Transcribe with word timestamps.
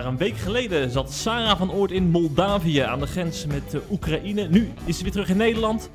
maar 0.00 0.08
een 0.08 0.16
week 0.18 0.36
geleden 0.36 0.90
zat 0.90 1.12
Sarah 1.12 1.58
van 1.58 1.72
Oort 1.72 1.90
in 1.90 2.10
Moldavië 2.10 2.78
aan 2.78 3.00
de 3.00 3.06
grens 3.06 3.46
met 3.46 3.74
uh, 3.74 3.80
Oekraïne. 3.90 4.48
Nu 4.48 4.72
is 4.84 4.96
ze 4.96 5.02
weer 5.02 5.12
terug 5.12 5.28
in 5.28 5.36
Nederland. 5.36 5.90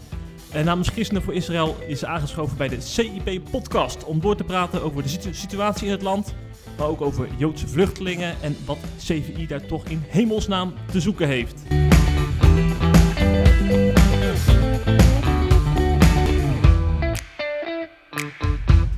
En 0.52 0.66
namens 0.66 0.90
Christenen 0.90 1.22
voor 1.22 1.34
Israël 1.34 1.76
is 1.88 2.00
ze 2.00 2.08
aangeschoven 2.08 2.58
bij 2.58 2.68
de 2.68 2.82
CIP-podcast 2.82 4.04
om 4.04 4.20
door 4.20 4.36
te 4.36 4.44
praten 4.44 4.84
over 4.84 5.04
de 5.04 5.10
situ 5.10 5.34
situatie 5.34 5.86
in 5.86 5.92
het 5.92 6.02
land, 6.02 6.34
maar 6.78 6.88
ook 6.88 7.02
over 7.02 7.28
Joodse 7.38 7.68
vluchtelingen 7.68 8.36
en 8.42 8.58
wat 8.66 8.78
CVI 8.98 9.48
daar 9.48 9.66
toch 9.66 9.86
in 9.86 10.04
hemelsnaam 10.08 10.74
te 10.92 11.02
zoeken 11.02 11.28
heeft. 11.28 11.62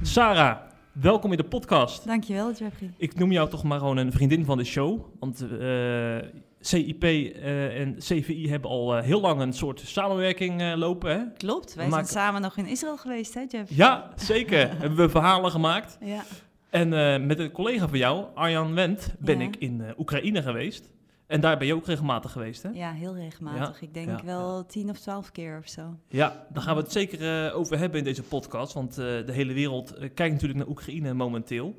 Sarah, 0.02 0.58
welkom 1.02 1.32
in 1.32 1.38
de 1.38 1.44
podcast. 1.44 2.06
Dankjewel, 2.06 2.52
Jeffrey. 2.52 2.94
Ik 2.98 3.16
noem 3.16 3.32
jou 3.32 3.50
toch 3.50 3.64
maar 3.64 3.80
gewoon 3.80 3.98
een 3.98 4.12
vriendin 4.12 4.46
van 4.46 4.58
de 4.58 4.64
show. 4.64 5.00
Want 5.20 5.44
uh, 5.52 6.18
CIP 6.60 7.04
uh, 7.04 7.80
en 7.80 7.96
CVI 7.98 8.50
hebben 8.50 8.70
al 8.70 8.98
uh, 8.98 9.04
heel 9.04 9.22
lang 9.22 9.42
een 9.42 9.54
soort 9.54 9.80
samenwerking 9.80 10.76
lopen. 10.76 11.12
Hè? 11.12 11.24
Klopt, 11.38 11.76
wij 11.76 11.90
zijn 11.90 12.06
samen 12.06 12.42
nog 12.42 12.58
in 12.58 12.66
Israël 12.66 12.98
geweest, 12.98 13.34
hè 13.34 13.44
Jeff? 13.48 13.76
Ja, 13.76 14.12
zeker. 14.16 14.70
hebben 14.80 14.98
we 14.98 15.10
verhalen 15.10 15.52
gemaakt. 15.52 15.98
Ja. 16.02 16.24
En 16.70 16.90
met 17.28 17.40
een 17.40 17.52
collega 17.52 17.88
van 17.88 17.98
jou, 17.98 18.26
Arjan 18.36 18.74
Wendt, 18.74 19.16
ben 19.20 19.40
ja. 19.40 19.46
ik 19.46 19.56
in 19.56 19.84
Oekraïne 19.98 20.42
geweest. 20.42 20.90
En 21.28 21.42
daar 21.42 21.58
ben 21.58 21.68
je 21.68 21.76
ook 21.76 21.86
regelmatig 21.86 22.32
geweest, 22.32 22.64
hè? 22.64 22.70
Ja, 22.70 22.92
heel 22.92 23.16
regelmatig. 23.16 23.80
Ja, 23.80 23.88
ik 23.88 23.94
denk 23.94 24.08
ja, 24.08 24.26
wel 24.26 24.58
ja. 24.58 24.64
tien 24.64 24.90
of 24.90 25.00
twaalf 25.00 25.32
keer 25.32 25.58
of 25.58 25.70
zo. 25.70 25.98
Ja, 26.08 26.46
daar 26.50 26.64
gaan 26.64 26.76
we 26.76 26.82
het 26.82 26.92
zeker 26.92 27.48
uh, 27.48 27.58
over 27.58 27.78
hebben 27.78 28.00
in 28.00 28.06
deze 28.06 28.24
podcast. 28.24 28.74
Want 28.74 28.90
uh, 28.92 29.06
de 29.06 29.32
hele 29.32 29.54
wereld 29.54 29.94
uh, 29.94 30.00
kijkt 30.00 30.34
natuurlijk 30.34 30.60
naar 30.60 30.68
Oekraïne 30.68 31.14
momenteel. 31.14 31.76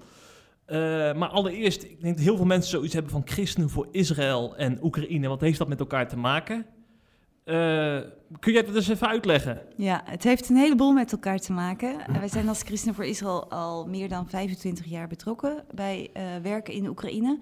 maar 1.16 1.28
allereerst, 1.28 1.82
ik 1.82 2.00
denk 2.00 2.16
dat 2.16 2.24
heel 2.24 2.36
veel 2.36 2.44
mensen 2.46 2.70
zoiets 2.70 2.94
hebben 2.94 3.12
van 3.12 3.22
christenen 3.24 3.70
voor 3.70 3.88
Israël 3.90 4.56
en 4.56 4.78
Oekraïne. 4.82 5.28
Wat 5.28 5.40
heeft 5.40 5.58
dat 5.58 5.68
met 5.68 5.80
elkaar 5.80 6.08
te 6.08 6.16
maken? 6.16 6.66
kun 8.38 8.52
jij 8.52 8.62
dat 8.62 8.74
eens 8.74 8.88
even 8.88 9.08
uitleggen? 9.08 9.62
Ja, 9.76 10.02
het 10.04 10.24
heeft 10.24 10.48
een 10.48 10.56
heleboel 10.56 10.92
met 10.92 11.12
elkaar 11.12 11.38
te 11.38 11.52
maken. 11.52 11.96
wij 12.18 12.28
zijn 12.28 12.48
als 12.48 12.62
Christenen 12.62 12.94
voor 12.94 13.04
Israël 13.04 13.50
al 13.50 13.86
meer 13.86 14.08
dan 14.08 14.28
25 14.28 14.86
jaar 14.86 15.08
betrokken 15.08 15.64
bij 15.74 16.10
werken 16.42 16.74
in 16.74 16.86
Oekraïne. 16.86 17.38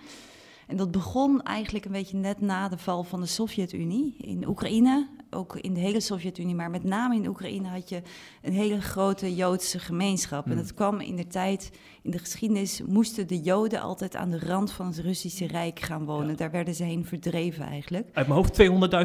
En 0.66 0.76
dat 0.76 0.90
begon 0.90 1.42
eigenlijk 1.42 1.84
een 1.84 1.92
beetje 1.92 2.16
net 2.16 2.40
na 2.40 2.68
de 2.68 2.78
val 2.78 3.02
van 3.04 3.20
de 3.20 3.26
Sovjet-Unie 3.26 4.14
in 4.18 4.48
Oekraïne. 4.48 5.06
Ook 5.30 5.56
in 5.56 5.74
de 5.74 5.80
hele 5.80 6.00
Sovjet-Unie, 6.00 6.54
maar 6.54 6.70
met 6.70 6.84
name 6.84 7.14
in 7.14 7.26
Oekraïne 7.28 7.68
had 7.68 7.88
je 7.88 8.02
een 8.42 8.52
hele 8.52 8.80
grote 8.80 9.34
Joodse 9.34 9.78
gemeenschap. 9.78 10.44
En 10.44 10.50
Hmm. 10.52 10.60
dat 10.60 10.74
kwam 10.74 11.00
in 11.00 11.16
de 11.16 11.26
tijd, 11.26 11.70
in 12.02 12.10
de 12.10 12.18
geschiedenis, 12.18 12.82
moesten 12.86 13.26
de 13.28 13.40
Joden 13.40 13.80
altijd 13.80 14.16
aan 14.16 14.30
de 14.30 14.38
rand 14.38 14.72
van 14.72 14.86
het 14.86 14.98
Russische 14.98 15.46
Rijk 15.46 15.80
gaan 15.80 16.04
wonen. 16.04 16.28
Ja. 16.28 16.34
Daar 16.34 16.50
werden 16.50 16.74
ze 16.74 16.84
heen 16.84 17.04
verdreven 17.04 17.64
eigenlijk. 17.66 18.08
Uit 18.12 18.26
mijn 18.26 18.38
hoofd 18.38 18.52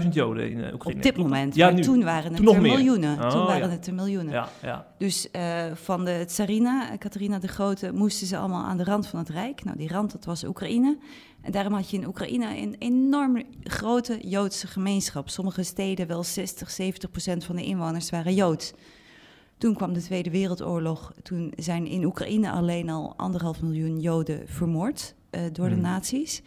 200.000 0.04 0.14
Joden 0.14 0.52
in 0.52 0.58
uh, 0.58 0.74
Oekraïne. 0.74 0.98
Op 0.98 1.04
dit 1.04 1.18
moment, 1.18 1.56
Ja, 1.56 1.66
maar 1.66 1.76
nu. 1.76 1.82
toen 1.82 2.04
waren 2.04 2.34
het 2.34 2.46
Toen 2.46 2.56
er 2.56 2.62
miljoenen. 2.62 3.20
Oh, 3.24 3.30
toen 3.30 3.46
waren 3.46 3.68
ja. 3.68 3.74
het 3.74 3.88
er 3.88 3.94
miljoenen. 3.94 4.34
Ja, 4.34 4.50
ja. 4.62 4.88
Dus 4.98 5.28
uh, 5.36 5.66
van 5.74 6.06
de 6.06 6.24
tsarina, 6.28 6.98
Catharina 6.98 7.40
de 7.40 7.48
Grote, 7.48 7.92
moesten 7.94 8.28
ze 8.28 8.38
allemaal 8.38 8.64
aan 8.64 8.78
de 8.78 8.84
rand 8.84 9.08
van 9.08 9.20
het 9.20 9.30
Rijk. 9.30 9.64
Nou, 9.64 9.78
die 9.78 9.90
rand, 9.90 10.12
dat 10.12 10.26
was 10.26 10.44
Oekraïne. 10.44 10.98
En 11.42 11.52
daarom 11.52 11.74
had 11.74 11.90
je 11.90 11.98
in 11.98 12.08
Oekraïne 12.08 12.58
een 12.58 12.76
enorm 12.80 13.44
grote 13.64 14.28
Joodse 14.28 14.68
gemeenschap. 14.68 15.30
Sommige 15.30 15.64
steden, 15.64 16.08
wel 16.08 16.24
60, 16.24 16.72
70 16.72 17.12
procent 17.12 17.44
van 17.44 17.56
de 17.56 17.64
inwoners 17.64 18.10
waren 18.10 18.34
Joods. 18.34 18.74
Toen 19.58 19.76
kwam 19.76 19.94
de 19.94 20.02
Tweede 20.02 20.30
Wereldoorlog. 20.30 21.14
Toen 21.24 21.54
zijn 21.56 21.88
in 21.88 22.06
Oekraïne 22.06 22.52
alleen 22.52 22.90
al 22.90 23.14
anderhalf 23.18 23.62
miljoen 23.62 24.00
Joden 24.00 24.48
vermoord 24.48 25.16
uh, 25.32 25.42
door 25.52 25.68
de 25.68 25.74
Hmm. 25.74 25.84
nazi's. 25.84 26.42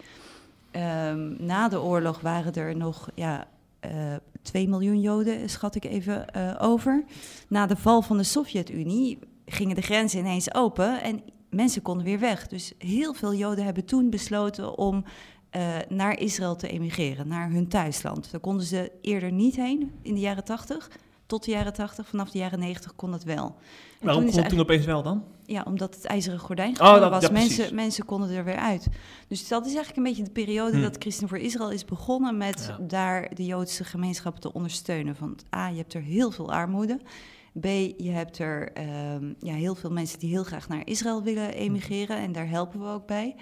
Um, 0.72 1.36
na 1.38 1.68
de 1.68 1.80
oorlog 1.80 2.20
waren 2.20 2.52
er 2.52 2.76
nog 2.76 3.10
ja, 3.14 3.46
uh, 3.84 4.14
2 4.42 4.68
miljoen 4.68 5.00
Joden, 5.00 5.48
schat 5.50 5.74
ik 5.74 5.84
even 5.84 6.24
uh, 6.36 6.54
over. 6.58 7.04
Na 7.48 7.66
de 7.66 7.76
val 7.76 8.02
van 8.02 8.16
de 8.16 8.22
Sovjet-Unie 8.22 9.18
gingen 9.46 9.74
de 9.74 9.82
grenzen 9.82 10.18
ineens 10.18 10.54
open 10.54 11.02
en 11.02 11.22
mensen 11.54 11.82
konden 11.82 12.04
weer 12.04 12.18
weg. 12.18 12.46
Dus 12.46 12.72
heel 12.78 13.14
veel 13.14 13.34
Joden 13.34 13.64
hebben 13.64 13.84
toen 13.84 14.10
besloten 14.10 14.78
om 14.78 15.04
uh, 15.56 15.62
naar 15.88 16.18
Israël 16.18 16.56
te 16.56 16.68
emigreren, 16.68 17.28
naar 17.28 17.50
hun 17.50 17.68
thuisland. 17.68 18.30
Daar 18.30 18.40
konden 18.40 18.66
ze 18.66 18.92
eerder 19.00 19.32
niet 19.32 19.56
heen 19.56 19.92
in 20.02 20.14
de 20.14 20.20
jaren 20.20 20.44
80. 20.44 20.90
Tot 21.26 21.44
de 21.44 21.50
jaren 21.50 21.72
80, 21.72 22.08
vanaf 22.08 22.30
de 22.30 22.38
jaren 22.38 22.58
90 22.58 22.94
kon 22.96 23.10
dat 23.10 23.24
wel. 23.24 23.56
En 24.00 24.06
Waarom 24.06 24.24
kon 24.24 24.36
het 24.36 24.48
toen 24.48 24.60
opeens 24.60 24.86
wel 24.86 25.02
dan? 25.02 25.24
Ja, 25.46 25.62
omdat 25.66 25.94
het 25.94 26.04
ijzeren 26.04 26.38
gordijn 26.38 26.80
oh, 26.80 27.00
dat, 27.00 27.10
was. 27.10 27.22
Ja, 27.22 27.30
mensen, 27.30 27.74
mensen 27.74 28.04
konden 28.04 28.30
er 28.30 28.44
weer 28.44 28.56
uit. 28.56 28.86
Dus 29.28 29.48
dat 29.48 29.66
is 29.66 29.74
eigenlijk 29.74 29.96
een 29.96 30.12
beetje 30.12 30.22
de 30.22 30.40
periode 30.40 30.72
Hmm. 30.72 30.82
dat 30.82 30.96
Christen 30.98 31.28
voor 31.28 31.38
Israël 31.38 31.70
is 31.70 31.84
begonnen 31.84 32.36
met 32.36 32.64
Ja. 32.68 32.84
daar 32.86 33.34
de 33.34 33.44
Joodse 33.44 33.84
gemeenschap 33.84 34.40
te 34.40 34.52
ondersteunen. 34.52 35.16
Want 35.18 35.44
A, 35.54 35.68
je 35.68 35.76
hebt 35.76 35.94
er 35.94 36.02
heel 36.02 36.30
veel 36.30 36.52
armoede. 36.52 37.00
B, 37.60 37.64
je 37.96 38.10
hebt 38.10 38.38
er 38.38 38.72
ehm, 38.72 39.32
ja, 39.38 39.54
heel 39.54 39.74
veel 39.74 39.90
mensen 39.90 40.18
die 40.18 40.30
heel 40.30 40.44
graag 40.44 40.68
naar 40.68 40.86
Israël 40.86 41.22
willen 41.22 41.54
emigreren. 41.54 42.16
En 42.16 42.32
daar 42.32 42.48
helpen 42.48 42.80
we 42.80 42.86
ook 42.86 43.06
bij. 43.06 43.36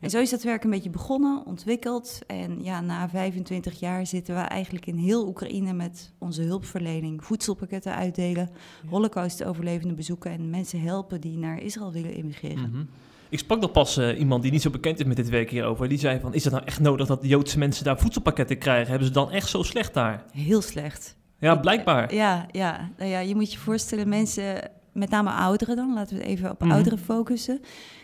En 0.00 0.10
zo 0.10 0.20
is 0.20 0.30
dat 0.30 0.42
werk 0.42 0.64
een 0.64 0.70
beetje 0.70 0.90
begonnen, 0.90 1.46
ontwikkeld. 1.46 2.18
En 2.26 2.62
ja, 2.62 2.80
na 2.80 3.08
25 3.08 3.80
jaar 3.80 4.06
zitten 4.06 4.34
we 4.34 4.40
eigenlijk 4.40 4.86
in 4.86 4.96
heel 4.96 5.26
Oekraïne 5.26 5.72
met 5.72 6.12
onze 6.18 6.42
hulpverlening, 6.42 7.24
voedselpakketten 7.24 7.94
uitdelen, 7.94 8.50
holocaust-overlevenden 8.88 9.96
bezoeken 9.96 10.30
en 10.30 10.50
mensen 10.50 10.80
helpen 10.80 11.20
die 11.20 11.38
naar 11.38 11.62
Israël 11.62 11.92
willen 11.92 12.14
emigreren. 12.14 12.70
Mhm. 12.70 12.84
Ik 13.28 13.38
sprak 13.38 13.60
nog 13.60 13.72
pas 13.72 13.98
uh, 13.98 14.18
iemand 14.18 14.42
die 14.42 14.52
niet 14.52 14.62
zo 14.62 14.70
bekend 14.70 14.98
is 15.00 15.06
met 15.06 15.16
dit 15.16 15.28
werk 15.28 15.50
hierover. 15.50 15.88
Die 15.88 15.98
zei 15.98 16.20
van, 16.20 16.34
is 16.34 16.44
het 16.44 16.52
nou 16.52 16.64
echt 16.64 16.80
nodig 16.80 17.06
dat 17.06 17.20
de 17.20 17.28
Joodse 17.28 17.58
mensen 17.58 17.84
daar 17.84 17.98
voedselpakketten 17.98 18.58
krijgen? 18.58 18.88
Hebben 18.88 19.06
ze 19.06 19.12
dan 19.12 19.30
echt 19.30 19.48
zo 19.48 19.62
slecht 19.62 19.94
daar? 19.94 20.24
Heel 20.32 20.62
slecht. 20.62 21.16
Ja, 21.38 21.56
blijkbaar. 21.56 22.14
Ja, 22.14 22.46
ja, 22.50 22.90
nou 22.98 23.10
ja, 23.10 23.18
je 23.18 23.34
moet 23.34 23.52
je 23.52 23.58
voorstellen, 23.58 24.08
mensen, 24.08 24.70
met 24.92 25.10
name 25.10 25.30
ouderen 25.30 25.76
dan, 25.76 25.94
laten 25.94 26.16
we 26.16 26.22
het 26.22 26.30
even 26.30 26.50
op 26.50 26.60
Mhm. 26.60 26.70
ouderen 26.72 26.98
focussen. 26.98 27.60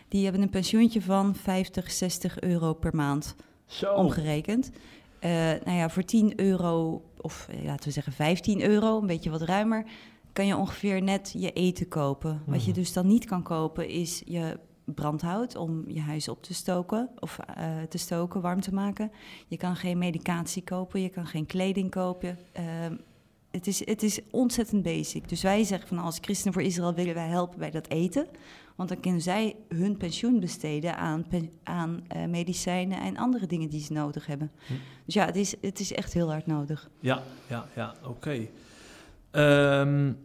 Die 0.09 0.25
hebben 0.25 0.43
een 0.43 0.51
pensioentje 0.51 1.03
van 1.03 1.35
50, 1.35 1.91
60 1.91 2.41
euro 2.41 2.75
per 2.75 2.97
maand 2.97 3.35
Zo. 3.67 3.95
omgerekend. 3.95 4.71
Uh, 5.21 5.31
nou 5.65 5.77
ja, 5.77 5.89
voor 5.89 6.05
10 6.05 6.41
euro, 6.41 7.03
of 7.21 7.47
eh, 7.51 7.65
laten 7.65 7.85
we 7.85 7.91
zeggen 7.91 8.13
15 8.13 8.63
euro, 8.63 9.01
een 9.01 9.07
beetje 9.07 9.31
wat 9.31 9.43
ruimer, 9.43 9.85
kan 10.33 10.47
je 10.47 10.57
ongeveer 10.57 11.03
net 11.03 11.35
je 11.39 11.53
eten 11.53 11.89
kopen. 11.89 12.43
Wat 12.47 12.65
je 12.65 12.71
Mhm. 12.71 12.79
dus 12.81 12.93
dan 12.93 13.07
niet 13.07 13.25
kan 13.25 13.43
kopen 13.43 13.89
is 13.89 14.23
je 14.25 14.59
brandhout 14.85 15.57
om 15.57 15.85
je 15.87 16.01
huis 16.01 16.29
op 16.29 16.43
te 16.43 16.55
stoken 16.55 17.11
of 17.19 17.39
uh, 17.59 17.65
te 17.89 17.99
stoken, 17.99 18.41
warm 18.41 18.61
te 18.61 18.75
maken. 18.75 19.11
Je 19.47 19.57
kan 19.57 19.77
geen 19.77 19.99
medicatie 19.99 20.63
kopen, 20.63 21.01
je 21.03 21.09
kan 21.09 21.27
geen 21.27 21.47
kleding 21.47 21.91
kopen. 21.91 22.39
Uh, 22.59 22.65
het, 23.53 23.67
is, 23.67 23.87
het 23.87 24.03
is 24.03 24.21
ontzettend 24.31 24.83
basic. 24.83 25.29
Dus 25.29 25.43
wij 25.43 25.65
zeggen 25.65 25.89
van 25.89 25.99
als 25.99 26.19
Christenen 26.21 26.53
voor 26.53 26.63
Israël 26.63 26.95
willen 26.95 27.15
wij 27.15 27.29
helpen 27.29 27.59
bij 27.59 27.71
dat 27.71 27.89
eten. 27.89 28.27
Want 28.77 28.89
dan 28.89 29.01
kunnen 29.01 29.21
zij 29.21 29.57
hun 29.69 29.97
pensioen 29.97 30.41
besteden 30.41 30.97
aan, 30.97 31.25
aan 31.63 32.03
uh, 32.17 32.25
medicijnen 32.25 33.01
en 33.01 33.17
andere 33.17 33.47
dingen 33.47 33.69
die 33.69 33.81
ze 33.81 33.93
nodig 33.93 34.27
hebben. 34.27 34.51
Hm. 34.67 34.73
Dus 35.05 35.15
ja, 35.15 35.27
het 35.27 35.37
is, 35.37 35.55
het 35.61 35.81
is 35.81 35.93
echt 35.93 36.13
heel 36.13 36.31
hard 36.31 36.47
nodig. 36.47 36.91
Ja, 37.01 37.23
ja, 37.49 37.67
ja, 37.75 37.95
oké. 38.05 38.49
Okay. 39.31 39.81
Um, 39.81 40.19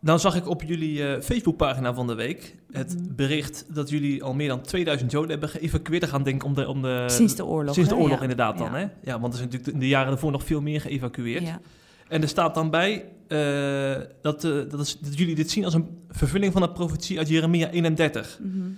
dan 0.00 0.20
zag 0.20 0.36
ik 0.36 0.48
op 0.48 0.62
jullie 0.62 0.98
uh, 0.98 1.20
Facebookpagina 1.20 1.94
van 1.94 2.06
de 2.06 2.14
week 2.14 2.54
het 2.70 2.96
Mhm. 2.98 3.14
bericht 3.14 3.66
dat 3.74 3.90
jullie 3.90 4.22
al 4.22 4.34
meer 4.34 4.48
dan 4.48 4.60
2000 4.60 5.10
Joden 5.10 5.30
hebben 5.30 5.48
geëvacueerd. 5.48 6.00
Daar 6.00 6.10
gaan 6.10 6.22
denk 6.22 6.44
om 6.44 6.54
de, 6.54 6.68
om 6.68 6.82
de... 6.82 7.04
Sinds 7.06 7.34
de 7.34 7.44
oorlog. 7.44 7.74
Sinds 7.74 7.88
de 7.88 7.94
hè? 7.94 8.00
oorlog 8.00 8.16
ja. 8.16 8.22
inderdaad 8.22 8.58
dan, 8.58 8.74
hè? 8.74 8.86
Ja, 9.02 9.20
want 9.20 9.32
er 9.32 9.38
zijn 9.38 9.50
natuurlijk 9.50 9.72
in 9.72 9.78
de 9.78 9.88
jaren 9.88 10.08
daarvoor 10.08 10.30
nog 10.30 10.44
veel 10.44 10.60
meer 10.60 10.80
geëvacueerd. 10.80 11.46
Ja. 11.46 11.60
En 12.08 12.22
er 12.22 12.28
staat 12.28 12.54
dan 12.54 12.70
bij 12.70 13.04
uh, 13.28 13.94
dat, 14.20 14.44
uh, 14.44 14.70
dat, 14.70 14.80
is, 14.80 14.98
dat, 14.98 15.18
jullie 15.18 15.34
dit 15.34 15.50
zien 15.50 15.64
als 15.64 15.74
een 15.74 15.88
vervulling 16.08 16.52
van 16.52 16.62
de 16.62 16.70
profetie 16.70 17.18
uit 17.18 17.28
Jeremia 17.28 17.70
31. 17.70 18.38
Mm 18.42 18.52
-hmm. 18.52 18.76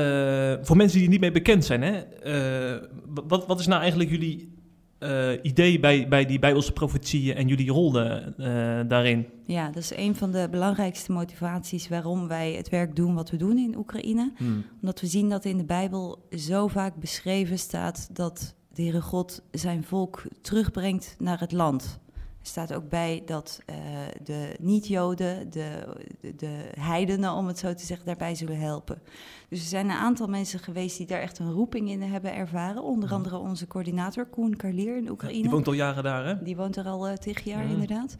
uh, 0.00 0.54
voor 0.62 0.76
mensen 0.76 0.98
die 0.98 1.08
niet 1.08 1.20
mee 1.20 1.32
bekend 1.32 1.64
zijn, 1.64 1.82
hè? 1.82 2.02
Wat, 3.26 3.46
wat 3.46 3.60
is 3.60 3.66
nou 3.66 3.80
eigenlijk 3.80 4.10
jullie 4.10 4.54
idee 5.42 5.80
bij, 5.80 6.08
bij 6.08 6.26
die 6.26 6.38
Bijbelse 6.38 6.72
profetieën 6.72 7.36
en 7.36 7.48
jullie 7.48 7.70
rol 7.70 7.92
daarin? 8.88 9.26
Ja, 9.46 9.66
dat 9.66 9.82
is 9.82 9.96
een 9.96 10.16
van 10.16 10.32
de 10.32 10.48
belangrijkste 10.50 11.12
motivaties 11.12 11.88
waarom 11.88 12.28
wij 12.28 12.52
het 12.52 12.68
werk 12.68 12.96
doen 12.96 13.14
wat 13.14 13.30
we 13.30 13.36
doen 13.36 13.58
in 13.58 13.76
Oekraïne. 13.76 14.32
Hmm. 14.36 14.64
Omdat 14.80 15.00
we 15.00 15.06
zien 15.06 15.28
dat 15.28 15.44
in 15.44 15.56
de 15.56 15.64
Bijbel 15.64 16.26
zo 16.30 16.66
vaak 16.68 16.94
beschreven 16.96 17.58
staat 17.58 18.08
dat 18.12 18.54
de 18.72 18.82
Heere 18.82 19.00
God 19.00 19.42
zijn 19.50 19.84
volk 19.84 20.22
terugbrengt 20.42 21.16
naar 21.18 21.40
het 21.40 21.52
land. 21.52 22.00
Staat 22.46 22.74
ook 22.74 22.88
bij 22.88 23.22
dat 23.26 23.60
uh, 23.70 23.76
de 24.24 24.56
niet-Joden, 24.60 25.50
de, 25.50 25.96
de, 26.20 26.34
de, 26.36 26.70
heidenen, 26.78 27.32
om 27.32 27.46
het 27.46 27.58
zo 27.58 27.74
te 27.74 27.86
zeggen, 27.86 28.06
daarbij 28.06 28.34
zullen 28.34 28.58
helpen. 28.58 29.02
Dus 29.48 29.60
er 29.60 29.66
zijn 29.66 29.86
een 29.90 29.96
aantal 29.96 30.26
mensen 30.26 30.58
geweest 30.58 30.96
die 30.96 31.06
daar 31.06 31.20
echt 31.20 31.38
een 31.38 31.52
roeping 31.52 31.90
in 31.90 32.02
hebben 32.02 32.34
ervaren. 32.34 32.82
Onder 32.82 33.12
andere 33.12 33.38
onze 33.38 33.66
coördinator 33.66 34.26
Koen 34.26 34.56
Karlier 34.56 34.96
in 34.96 35.10
Oekraïne. 35.10 35.42
Die 35.42 35.50
woont 35.50 35.66
al 35.66 35.72
jaren 35.72 36.02
daar, 36.02 36.26
hè? 36.26 36.42
Die 36.42 36.56
woont 36.56 36.76
er 36.76 36.86
al 36.86 37.08
uh, 37.08 37.14
tig 37.14 37.44
jaar, 37.44 37.64
Ja. 37.64 37.70
inderdaad. 37.70 38.16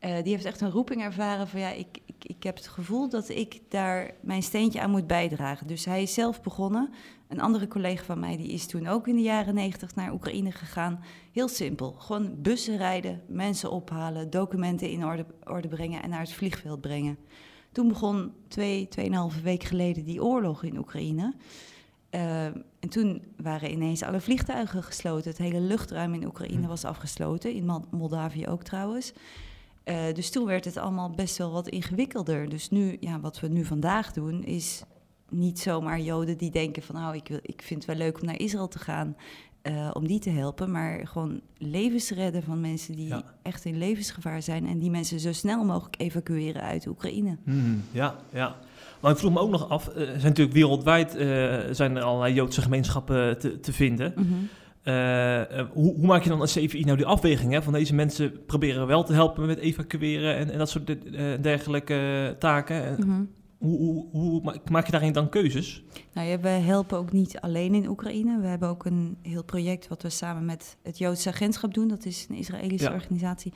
Uh, 0.00 0.14
die 0.22 0.32
heeft 0.32 0.44
echt 0.44 0.60
een 0.60 0.70
roeping 0.70 1.02
ervaren 1.02 1.48
van 1.48 1.60
ja, 1.60 1.70
ik, 1.70 1.98
ik 2.24 2.42
heb 2.42 2.56
het 2.56 2.68
gevoel 2.68 3.08
dat 3.08 3.28
ik 3.28 3.60
daar 3.68 4.10
mijn 4.20 4.42
steentje 4.42 4.80
aan 4.80 4.90
moet 4.90 5.06
bijdragen. 5.06 5.66
Dus 5.66 5.84
hij 5.84 6.02
is 6.02 6.14
zelf 6.14 6.42
begonnen. 6.42 6.90
Een 7.28 7.40
andere 7.40 7.68
collega 7.68 8.04
van 8.04 8.18
mij 8.18 8.36
die 8.36 8.48
is 8.48 8.66
toen 8.66 8.86
ook 8.86 9.08
in 9.08 9.16
de 9.16 9.22
jaren 9.22 9.54
negentig 9.54 9.94
naar 9.94 10.12
Oekraïne 10.12 10.52
gegaan. 10.52 11.04
Heel 11.32 11.48
simpel. 11.48 11.92
Gewoon 11.92 12.42
bussen 12.42 12.76
rijden, 12.76 13.22
mensen 13.26 13.70
ophalen, 13.70 14.30
documenten 14.30 14.90
in 14.90 15.04
orde, 15.04 15.26
orde 15.44 15.68
brengen 15.68 16.02
en 16.02 16.10
naar 16.10 16.20
het 16.20 16.32
vliegveld 16.32 16.80
brengen. 16.80 17.18
Toen 17.72 17.88
begon 17.88 18.32
twee, 18.48 18.88
tweeënhalve 18.88 19.40
week 19.40 19.62
geleden 19.62 20.04
die 20.04 20.24
oorlog 20.24 20.62
in 20.62 20.78
Oekraïne. 20.78 21.34
Uh, 22.10 22.44
en 22.44 22.88
toen 22.88 23.22
waren 23.36 23.70
ineens 23.70 24.02
alle 24.02 24.20
vliegtuigen 24.20 24.82
gesloten. 24.82 25.30
Het 25.30 25.38
hele 25.38 25.60
luchtruim 25.60 26.14
in 26.14 26.26
Oekraïne 26.26 26.66
was 26.66 26.84
afgesloten, 26.84 27.52
in 27.52 27.84
Moldavië 27.90 28.46
ook 28.46 28.62
trouwens. 28.62 29.12
Uh, 29.88 30.14
dus 30.14 30.30
toen 30.30 30.46
werd 30.46 30.64
het 30.64 30.76
allemaal 30.76 31.10
best 31.10 31.38
wel 31.38 31.52
wat 31.52 31.68
ingewikkelder. 31.68 32.48
Dus 32.48 32.70
nu, 32.70 32.96
ja, 33.00 33.20
wat 33.20 33.40
we 33.40 33.48
nu 33.48 33.64
vandaag 33.64 34.12
doen, 34.12 34.44
is 34.44 34.82
niet 35.28 35.58
zomaar 35.58 36.00
Joden 36.00 36.36
die 36.36 36.50
denken 36.50 36.82
van... 36.82 36.94
nou, 36.94 37.16
ik, 37.16 37.28
wil, 37.28 37.38
ik 37.42 37.62
vind 37.62 37.86
het 37.86 37.96
wel 37.96 38.06
leuk 38.06 38.20
om 38.20 38.26
naar 38.26 38.40
Israël 38.40 38.68
te 38.68 38.78
gaan... 38.78 39.16
Uh, 39.62 39.90
om 39.92 40.06
die 40.06 40.18
te 40.18 40.30
helpen, 40.30 40.70
maar 40.70 41.06
gewoon 41.06 41.40
levens 41.56 42.10
redden 42.10 42.42
van 42.42 42.60
mensen 42.60 42.96
die 42.96 43.14
echt 43.42 43.64
in 43.64 43.78
levensgevaar 43.78 44.42
zijn. 44.42 44.66
En 44.66 44.78
die 44.78 44.90
mensen 44.90 45.20
zo 45.20 45.32
snel 45.32 45.64
mogelijk 45.64 46.00
evacueren 46.00 46.62
uit 46.62 46.86
Oekraïne. 46.86 47.36
Mm, 47.44 47.82
ja, 47.90 48.16
ja. 48.32 48.56
Maar 49.00 49.10
ik 49.10 49.18
vroeg 49.18 49.32
me 49.32 49.38
ook 49.38 49.50
nog 49.50 49.68
af, 49.68 49.86
er 49.86 50.06
zijn 50.06 50.22
natuurlijk 50.22 50.56
wereldwijd 50.56 51.14
uh, 51.14 51.20
zijn 51.70 51.96
er 51.96 52.02
allerlei 52.02 52.34
Joodse 52.34 52.62
gemeenschappen 52.62 53.38
te, 53.38 53.60
te 53.60 53.72
vinden. 53.72 54.12
Mm 54.16 54.28
-hmm. 54.28 54.48
Uh, 54.88 55.42
hoe, 55.72 55.94
hoe, 55.94 56.06
maak 56.06 56.22
je 56.22 56.28
dan 56.28 56.40
als 56.40 56.52
CVI 56.52 56.84
nou 56.84 56.96
die 56.96 57.06
afweging 57.06 57.52
hè? 57.52 57.62
van 57.62 57.72
deze 57.72 57.94
mensen 57.94 58.44
proberen 58.46 58.86
wel 58.86 59.04
te 59.04 59.12
helpen 59.12 59.46
met 59.46 59.58
evacueren 59.58 60.36
en, 60.36 60.50
en 60.50 60.58
dat 60.58 60.70
soort 60.70 60.96
dergelijke 61.42 62.36
taken? 62.38 62.96
Mm 62.98 63.10
-hmm. 63.10 63.28
Hoe, 63.58 63.78
hoe, 63.78 64.06
hoe, 64.10 64.60
maak 64.70 64.86
je 64.86 64.92
daarin 64.92 65.12
dan 65.12 65.28
keuzes? 65.28 65.84
Nou 66.12 66.28
ja, 66.28 66.40
we 66.40 66.48
helpen 66.48 66.98
ook 66.98 67.12
niet 67.12 67.40
alleen 67.40 67.74
in 67.74 67.88
Oekraïne. 67.88 68.40
We 68.40 68.46
hebben 68.46 68.68
ook 68.68 68.84
een 68.84 69.16
heel 69.22 69.44
project 69.44 69.88
wat 69.88 70.02
we 70.02 70.10
samen 70.10 70.44
met 70.44 70.76
het 70.82 70.98
Joodse 70.98 71.28
Agentschap 71.28 71.74
doen. 71.74 71.88
Dat 71.88 72.04
is 72.04 72.26
een 72.28 72.36
Israëlische 72.36 72.88
ja. 72.88 72.94
organisatie. 72.94 73.52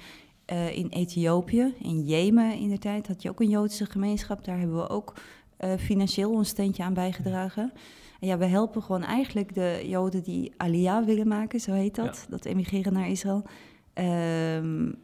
Uh, 0.52 0.76
in 0.76 0.88
Ethiopië, 0.88 1.74
in 1.82 2.04
Jemen 2.04 2.58
in 2.58 2.68
de 2.68 2.78
tijd, 2.78 3.06
had 3.06 3.22
je 3.22 3.30
ook 3.30 3.40
een 3.40 3.48
Joodse 3.48 3.86
gemeenschap. 3.86 4.44
Daar 4.44 4.58
hebben 4.58 4.76
we 4.76 4.88
ook 4.88 5.14
financieel 5.78 6.38
een 6.38 6.44
steentje 6.44 6.82
aan 6.82 6.94
bijgedragen. 6.94 7.72
En 8.20 8.28
ja, 8.28 8.38
we 8.38 8.44
helpen 8.44 8.82
gewoon 8.82 9.04
eigenlijk 9.04 9.54
de 9.54 9.84
Joden 9.86 10.22
die 10.22 10.52
Aliyah 10.56 11.04
willen 11.04 11.28
maken, 11.28 11.60
zo 11.60 11.72
heet 11.72 11.94
dat. 11.94 12.16
Ja. 12.24 12.30
Dat 12.30 12.44
emigreren 12.44 12.92
naar 12.92 13.08
Israël. 13.08 13.42
Uh, 13.94 14.06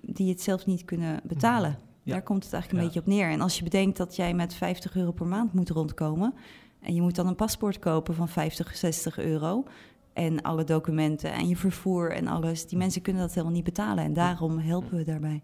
die 0.01 0.29
het 0.29 0.43
zelf 0.43 0.67
niet 0.67 0.85
kunnen 0.85 1.21
betalen. 1.25 1.79
Ja. 2.03 2.13
Daar 2.13 2.23
komt 2.23 2.45
het 2.45 2.53
eigenlijk 2.53 2.83
een 2.83 2.89
beetje 2.89 3.11
op 3.11 3.15
neer. 3.17 3.31
En 3.31 3.41
als 3.41 3.57
je 3.59 3.63
bedenkt 3.63 3.97
dat 3.97 4.17
jij 4.17 4.35
met 4.35 4.55
50 4.55 4.97
euro 4.97 5.13
per 5.13 5.27
maand 5.27 5.53
moet 5.53 5.71
rondkomen. 5.71 6.35
En 6.81 6.95
je 6.95 7.03
moet 7.03 7.15
dan 7.15 7.27
een 7.27 7.35
paspoort 7.35 7.79
kopen 7.79 8.15
van 8.15 8.29
50, 8.29 8.77
60 8.77 9.19
euro. 9.19 9.65
En 10.13 10.43
alle 10.43 10.65
documenten 10.65 11.33
en 11.33 11.49
je 11.49 11.57
vervoer 11.57 12.13
en 12.13 12.27
alles. 12.27 12.67
Die 12.67 12.79
mensen 12.79 13.03
kunnen 13.03 13.23
dat 13.23 13.31
helemaal 13.31 13.55
niet 13.55 13.65
betalen. 13.65 14.05
En 14.05 14.13
daarom 14.13 14.59
helpen 14.59 14.97
we 14.97 15.05
daarbij. 15.05 15.43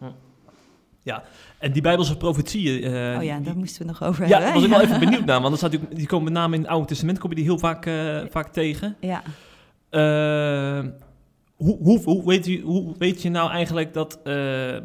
Ja, 0.00 0.14
en 1.58 1.72
die 1.72 1.82
Bijbelse 1.82 2.16
profetieën. 2.16 2.84
Uh, 2.84 3.16
oh 3.16 3.24
ja, 3.24 3.38
daar 3.38 3.56
moesten 3.56 3.82
we 3.82 3.88
nog 3.88 4.02
over 4.02 4.26
ja, 4.26 4.30
hebben. 4.30 4.48
Ja, 4.48 4.54
was 4.54 4.64
ik 4.64 4.70
wel 4.70 4.80
even 4.80 5.00
benieuwd 5.10 5.24
naar. 5.24 5.40
Want 5.40 5.48
dan 5.48 5.56
staat 5.56 5.70
natuurlijk, 5.70 5.98
die 5.98 6.06
komen 6.06 6.24
met 6.24 6.32
name 6.32 6.54
in 6.54 6.60
het 6.60 6.70
Oude 6.70 6.86
Testament 6.86 7.18
kom 7.18 7.30
je 7.30 7.36
die 7.36 7.44
heel 7.44 7.58
vaak, 7.58 7.86
uh, 7.86 8.20
vaak 8.30 8.52
tegen. 8.52 8.96
Ja. 9.00 9.22
Uh, 9.90 10.90
hoe, 11.56 11.78
hoe, 11.82 12.02
hoe, 12.02 12.24
weet 12.24 12.46
je, 12.46 12.60
hoe 12.60 12.94
weet 12.98 13.22
je 13.22 13.30
nou 13.30 13.50
eigenlijk 13.50 13.94
dat, 13.94 14.20
uh, 14.24 14.34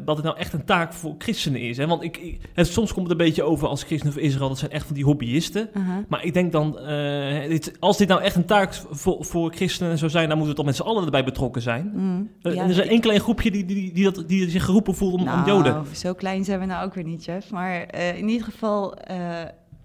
dat 0.04 0.16
het 0.16 0.24
nou 0.24 0.36
echt 0.38 0.52
een 0.52 0.64
taak 0.64 0.92
voor 0.92 1.14
christenen 1.18 1.60
is? 1.60 1.76
Hè? 1.76 1.86
Want 1.86 2.02
ik, 2.02 2.16
ik, 2.16 2.40
het, 2.52 2.66
soms 2.66 2.92
komt 2.92 3.08
het 3.08 3.20
een 3.20 3.26
beetje 3.26 3.42
over 3.42 3.68
als 3.68 3.82
christenen 3.82 4.16
of 4.16 4.22
Israël, 4.22 4.48
dat 4.48 4.58
zijn 4.58 4.70
echt 4.70 4.86
van 4.86 4.94
die 4.94 5.04
hobbyisten. 5.04 5.68
Uh 5.74 5.88
-huh. 5.88 5.96
Maar 6.08 6.24
ik 6.24 6.34
denk 6.34 6.52
dan, 6.52 6.78
uh, 6.80 7.48
dit, 7.48 7.76
als 7.80 7.96
dit 7.96 8.08
nou 8.08 8.22
echt 8.22 8.36
een 8.36 8.44
taak 8.44 8.74
voor, 8.90 9.24
voor 9.24 9.52
christenen 9.52 9.98
zou 9.98 10.10
zijn, 10.10 10.28
dan 10.28 10.36
moeten 10.36 10.56
we 10.56 10.62
toch 10.62 10.70
met 10.70 10.76
z'n 10.76 10.88
allen 10.88 11.04
erbij 11.04 11.24
betrokken 11.24 11.62
zijn. 11.62 11.92
Mm, 11.94 12.30
ja, 12.38 12.50
en 12.50 12.58
er 12.58 12.70
is 12.70 12.90
een 12.90 13.00
klein 13.00 13.20
groepje 13.20 13.50
die, 13.50 13.64
die, 13.64 13.92
die, 13.92 14.10
dat, 14.10 14.28
die 14.28 14.50
zich 14.50 14.64
geroepen 14.64 14.94
voelt 14.94 15.14
om, 15.14 15.24
nou, 15.24 15.40
om 15.40 15.46
Joden. 15.46 15.84
Zo 15.94 16.14
klein 16.14 16.44
zijn 16.44 16.60
we 16.60 16.66
nou 16.66 16.84
ook 16.84 16.94
weer 16.94 17.04
niet, 17.04 17.24
Jeff. 17.24 17.50
Maar 17.50 17.94
in 18.16 18.28
ieder 18.28 18.44
geval, 18.44 18.98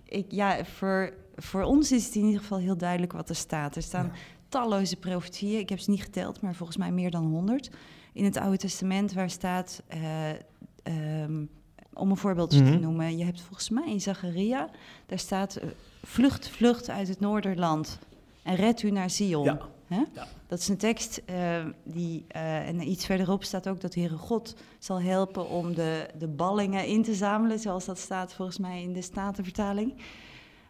ik, 0.05 0.25
ja, 0.29 0.57
voor, 0.63 1.13
voor 1.35 1.63
ons 1.63 1.91
is 1.91 2.05
het 2.05 2.15
in 2.15 2.25
ieder 2.25 2.41
geval 2.41 2.57
heel 2.57 2.77
duidelijk 2.77 3.13
wat 3.13 3.29
er 3.29 3.35
staat. 3.35 3.75
Er 3.75 3.81
staan... 3.81 4.11
Ja 4.13 4.19
talloze 4.55 4.95
profetieën. 4.95 5.59
Ik 5.59 5.69
heb 5.69 5.79
ze 5.79 5.89
niet 5.89 6.01
geteld, 6.01 6.41
maar 6.41 6.55
volgens 6.55 6.77
mij 6.77 6.91
meer 6.91 7.11
dan 7.11 7.25
100. 7.25 7.69
In 8.13 8.23
het 8.23 8.37
Oude 8.37 8.57
Testament 8.57 9.13
waar 9.13 9.29
staat, 9.29 9.81
uh, 9.93 11.21
um, 11.23 11.49
om 11.93 12.09
een 12.09 12.17
voorbeeldje 12.17 12.59
mm 12.59 12.65
-hmm. 12.65 12.75
te 12.75 12.81
noemen, 12.81 13.17
je 13.17 13.23
hebt 13.23 13.41
volgens 13.41 13.69
mij 13.69 13.87
in 13.87 14.01
Zacharia, 14.01 14.69
daar 15.05 15.19
staat, 15.19 15.57
uh, 15.57 15.69
vlucht, 16.03 16.49
vlucht 16.49 16.89
uit 16.89 17.07
het 17.07 17.19
Noorderland 17.19 17.99
en 18.43 18.55
red 18.55 18.81
u 18.81 18.91
naar. 18.91 19.11
Ja. 19.17 19.59
Ja. 19.87 20.27
Dat 20.47 20.59
is 20.59 20.67
een 20.67 20.77
tekst 20.77 21.21
uh, 21.29 21.65
die, 21.83 22.25
en 22.27 22.89
iets 22.89 23.05
verderop 23.05 23.43
staat 23.43 23.67
ook 23.67 23.81
dat 23.81 23.93
de 23.93 23.99
Heere 23.99 24.17
God 24.17 24.55
zal 24.79 25.01
helpen 25.01 25.49
om 25.49 25.73
de, 25.73 26.07
de 26.17 26.27
ballingen 26.27 26.85
in 26.85 27.03
te 27.03 27.13
zamelen, 27.13 27.59
zoals 27.59 27.85
dat 27.85 27.99
staat 27.99 28.33
volgens 28.33 28.57
mij 28.57 28.81
in 28.81 28.93
de 28.93 29.01
Statenvertaling. 29.01 29.93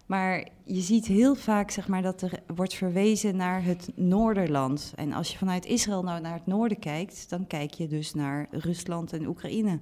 Maar 0.06 0.48
je 0.64 0.82
ziet 0.82 1.06
heel 1.06 1.36
vaak 1.36 1.72
zeg 1.72 1.88
maar, 1.88 2.02
dat 2.02 2.22
er 2.22 2.40
wordt 2.56 2.74
verwezen 2.74 3.36
naar 3.36 3.64
het 3.64 3.92
Noorderland. 3.96 4.94
En 4.96 5.14
als 5.14 5.32
je 5.32 5.38
vanuit 5.38 5.66
Israël 5.66 6.04
nou 6.04 6.22
naar 6.22 6.34
het 6.34 6.46
noorden 6.46 6.80
kijkt, 6.80 7.30
dan 7.30 7.48
kijk 7.48 7.74
je 7.74 7.88
dus 7.88 8.14
naar 8.14 8.48
Rusland 8.52 9.14
en 9.14 9.28
Oekraïne. 9.28 9.80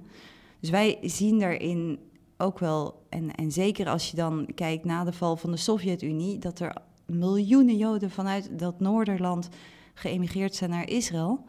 Dus 0.60 0.70
wij 0.70 0.98
zien 1.02 1.38
daarin 1.38 1.98
ook 2.36 2.58
wel, 2.58 3.06
en, 3.08 3.34
en 3.34 3.52
zeker 3.52 3.88
als 3.88 4.10
je 4.10 4.16
dan 4.16 4.48
kijkt 4.54 4.84
na 4.84 5.04
de 5.04 5.12
val 5.12 5.36
van 5.36 5.50
de 5.50 5.56
Sovjet-Unie, 5.56 6.38
dat 6.38 6.60
er 6.60 6.76
miljoenen 7.06 7.76
Joden 7.76 8.10
vanuit 8.10 8.58
dat 8.58 8.80
Noorderland 8.80 9.48
geëmigreerd 9.94 10.54
zijn 10.54 10.70
naar 10.70 10.88
Israël. 10.88 11.44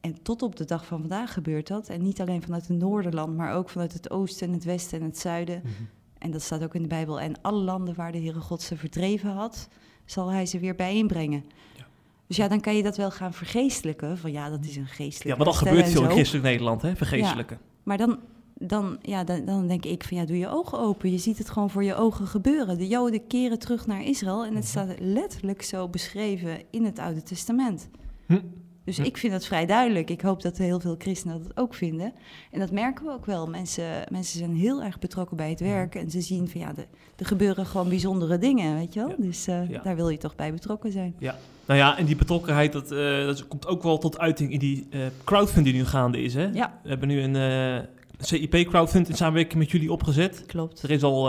En 0.00 0.22
tot 0.22 0.42
op 0.42 0.56
de 0.56 0.64
dag 0.64 0.86
van 0.86 1.00
vandaag 1.00 1.32
gebeurt 1.32 1.66
dat. 1.66 1.88
En 1.88 2.02
niet 2.02 2.20
alleen 2.20 2.42
vanuit 2.42 2.68
het 2.68 2.78
Noorderland, 2.78 3.36
maar 3.36 3.54
ook 3.54 3.68
vanuit 3.68 3.92
het 3.92 4.10
oosten 4.10 4.46
en 4.46 4.52
het 4.52 4.64
westen 4.64 5.00
en 5.00 5.06
het 5.06 5.18
zuiden. 5.18 5.60
-hmm. 5.60 5.88
En 6.24 6.30
dat 6.30 6.42
staat 6.42 6.62
ook 6.62 6.74
in 6.74 6.82
de 6.82 6.88
Bijbel. 6.88 7.20
En 7.20 7.34
alle 7.42 7.62
landen 7.62 7.94
waar 7.94 8.12
de 8.12 8.18
Heere 8.18 8.40
God 8.40 8.62
ze 8.62 8.76
verdreven 8.76 9.30
had, 9.30 9.68
zal 10.04 10.28
hij 10.28 10.46
ze 10.46 10.58
weer 10.58 10.74
bijeenbrengen. 10.74 11.44
Ja. 11.76 11.86
Dus 12.26 12.36
ja, 12.36 12.48
dan 12.48 12.60
kan 12.60 12.76
je 12.76 12.82
dat 12.82 12.96
wel 12.96 13.10
gaan 13.10 13.32
vergeestelijken. 13.32 14.18
Van 14.18 14.32
ja, 14.32 14.50
dat 14.50 14.64
is 14.64 14.76
een 14.76 14.86
geestelijke. 14.86 15.28
Ja, 15.28 15.36
maar 15.36 15.44
dat 15.44 15.56
gebeurt 15.56 15.88
veel 15.88 16.02
in 16.02 16.10
christelijk 16.10 16.44
Nederland, 16.44 16.82
hè? 16.82 16.96
Vergeestelijken. 16.96 17.56
Ja, 17.60 17.66
maar 17.82 17.96
dan, 17.96 18.18
dan, 18.54 18.98
ja, 19.02 19.24
dan, 19.24 19.44
dan 19.44 19.66
denk 19.66 19.84
ik 19.84 20.04
van 20.04 20.16
ja, 20.16 20.24
doe 20.24 20.38
je 20.38 20.48
ogen 20.48 20.78
open. 20.78 21.10
Je 21.10 21.18
ziet 21.18 21.38
het 21.38 21.50
gewoon 21.50 21.70
voor 21.70 21.84
je 21.84 21.94
ogen 21.94 22.26
gebeuren. 22.26 22.78
De 22.78 22.88
Joden 22.88 23.26
keren 23.26 23.58
terug 23.58 23.86
naar 23.86 24.02
Israël. 24.02 24.44
En 24.44 24.54
het 24.54 24.66
staat 24.66 24.94
letterlijk 24.98 25.62
zo 25.62 25.88
beschreven 25.88 26.62
in 26.70 26.84
het 26.84 26.98
Oude 26.98 27.22
Testament. 27.22 27.88
Hm. 28.26 28.40
Dus 28.84 28.98
ik 28.98 29.16
vind 29.16 29.32
dat 29.32 29.46
vrij 29.46 29.66
duidelijk. 29.66 30.10
Ik 30.10 30.20
hoop 30.20 30.42
dat 30.42 30.58
heel 30.58 30.80
veel 30.80 30.94
christenen 30.98 31.42
dat 31.42 31.56
ook 31.56 31.74
vinden. 31.74 32.12
En 32.50 32.58
dat 32.58 32.70
merken 32.70 33.04
we 33.04 33.12
ook 33.12 33.26
wel. 33.26 33.46
Mensen, 33.46 34.04
mensen 34.08 34.38
zijn 34.38 34.54
heel 34.54 34.82
erg 34.82 34.98
betrokken 34.98 35.36
bij 35.36 35.50
het 35.50 35.60
werk. 35.60 35.94
En 35.94 36.10
ze 36.10 36.20
zien 36.20 36.48
van 36.48 36.60
ja, 36.60 36.72
de, 36.72 36.86
er 37.16 37.26
gebeuren 37.26 37.66
gewoon 37.66 37.88
bijzondere 37.88 38.38
dingen, 38.38 38.76
weet 38.76 38.94
je 38.94 39.00
wel. 39.00 39.08
Ja. 39.08 39.14
Dus 39.18 39.48
uh, 39.48 39.70
ja. 39.70 39.82
daar 39.82 39.96
wil 39.96 40.08
je 40.08 40.18
toch 40.18 40.36
bij 40.36 40.52
betrokken 40.52 40.92
zijn. 40.92 41.14
Ja, 41.18 41.36
nou 41.66 41.78
ja, 41.78 41.98
en 41.98 42.04
die 42.04 42.16
betrokkenheid, 42.16 42.72
dat, 42.72 42.92
uh, 42.92 43.24
dat 43.24 43.48
komt 43.48 43.66
ook 43.66 43.82
wel 43.82 43.98
tot 43.98 44.18
uiting 44.18 44.52
in 44.52 44.58
die 44.58 44.86
uh, 44.90 45.00
crowdfunding 45.24 45.74
die 45.74 45.84
nu 45.84 45.88
gaande 45.88 46.22
is. 46.22 46.34
Hè? 46.34 46.44
Ja. 46.52 46.78
We 46.82 46.88
hebben 46.88 47.08
nu 47.08 47.20
een 47.22 47.86
CIP-crowdfund 48.18 49.08
in 49.08 49.14
samenwerking 49.14 49.58
met 49.58 49.70
jullie 49.70 49.92
opgezet. 49.92 50.44
Klopt. 50.46 50.82
Er 50.82 50.90
is 50.90 51.02
al 51.02 51.28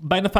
bijna 0.00 0.30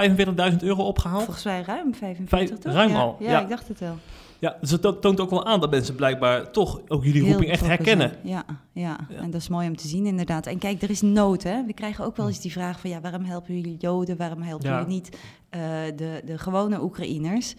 45.000 0.52 0.56
euro 0.60 0.82
opgehaald. 0.82 1.24
Volgens 1.24 1.44
mij 1.44 1.62
ruim 1.62 1.94
45, 1.94 2.58
Vijf, 2.60 2.74
Ruim 2.74 2.96
al, 2.96 3.16
ja, 3.20 3.40
ik 3.40 3.48
dacht 3.48 3.68
het 3.68 3.80
wel. 3.80 3.96
Ja, 4.38 4.56
dus 4.60 4.70
het 4.70 4.82
toont 4.82 5.20
ook 5.20 5.30
wel 5.30 5.46
aan 5.46 5.60
dat 5.60 5.70
mensen 5.70 5.94
blijkbaar 5.94 6.50
toch 6.50 6.80
ook 6.88 7.04
jullie 7.04 7.22
Heel 7.22 7.32
roeping 7.32 7.50
echt 7.50 7.66
herkennen. 7.66 8.12
Ja, 8.22 8.44
ja, 8.72 8.98
ja, 9.08 9.16
en 9.16 9.30
dat 9.30 9.40
is 9.40 9.48
mooi 9.48 9.68
om 9.68 9.76
te 9.76 9.88
zien 9.88 10.06
inderdaad. 10.06 10.46
En 10.46 10.58
kijk, 10.58 10.82
er 10.82 10.90
is 10.90 11.00
nood 11.02 11.42
hè. 11.42 11.64
We 11.64 11.72
krijgen 11.72 12.04
ook 12.04 12.16
wel 12.16 12.26
eens 12.26 12.40
die 12.40 12.52
vraag 12.52 12.80
van 12.80 12.90
ja, 12.90 13.00
waarom 13.00 13.24
helpen 13.24 13.54
jullie 13.54 13.76
Joden, 13.76 14.16
waarom 14.16 14.42
helpen 14.42 14.70
jullie 14.70 14.86
niet 14.86 15.08
uh, 15.50 15.60
de, 15.96 16.22
de 16.24 16.38
gewone 16.38 16.82
Oekraïners? 16.82 17.54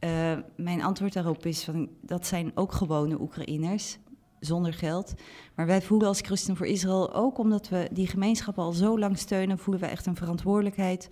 Uh, 0.00 0.10
mijn 0.56 0.82
antwoord 0.82 1.12
daarop 1.12 1.46
is 1.46 1.64
van 1.64 1.88
dat 2.00 2.26
zijn 2.26 2.52
ook 2.54 2.72
gewone 2.72 3.20
Oekraïners 3.20 3.98
zonder 4.40 4.72
geld. 4.72 5.14
Maar 5.54 5.66
wij 5.66 5.82
voelen 5.82 6.08
als 6.08 6.20
Christen 6.20 6.56
voor 6.56 6.66
Israël 6.66 7.14
ook 7.14 7.38
omdat 7.38 7.68
we 7.68 7.88
die 7.92 8.06
gemeenschappen 8.06 8.62
al 8.62 8.72
zo 8.72 8.98
lang 8.98 9.18
steunen, 9.18 9.58
voelen 9.58 9.82
we 9.82 9.88
echt 9.88 10.06
een 10.06 10.16
verantwoordelijkheid. 10.16 11.08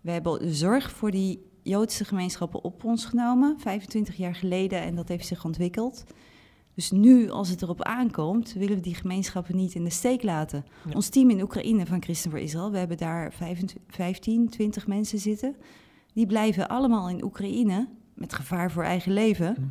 We 0.00 0.10
hebben 0.10 0.54
zorg 0.54 0.90
voor 0.90 1.10
die 1.10 1.50
Joodse 1.62 2.04
gemeenschappen 2.04 2.64
op 2.64 2.84
ons 2.84 3.04
genomen, 3.04 3.60
25 3.60 4.16
jaar 4.16 4.34
geleden, 4.34 4.82
en 4.82 4.94
dat 4.94 5.08
heeft 5.08 5.26
zich 5.26 5.44
ontwikkeld. 5.44 6.04
Dus 6.74 6.90
nu, 6.90 7.30
als 7.30 7.48
het 7.48 7.62
erop 7.62 7.82
aankomt, 7.82 8.52
willen 8.52 8.74
we 8.74 8.80
die 8.80 8.94
gemeenschappen 8.94 9.56
niet 9.56 9.74
in 9.74 9.84
de 9.84 9.90
steek 9.90 10.22
laten. 10.22 10.64
Ja. 10.84 10.94
Ons 10.94 11.08
team 11.08 11.30
in 11.30 11.42
Oekraïne 11.42 11.86
van 11.86 12.02
Christen 12.02 12.30
voor 12.30 12.40
Israël, 12.40 12.70
we 12.70 12.78
hebben 12.78 12.96
daar 12.96 13.32
15, 13.86 14.48
20 14.48 14.86
mensen 14.86 15.18
zitten. 15.18 15.56
Die 16.12 16.26
blijven 16.26 16.68
allemaal 16.68 17.08
in 17.08 17.24
Oekraïne 17.24 17.88
met 18.14 18.32
gevaar 18.32 18.70
voor 18.70 18.84
eigen 18.84 19.12
leven. 19.12 19.54
Hm. 19.54 19.62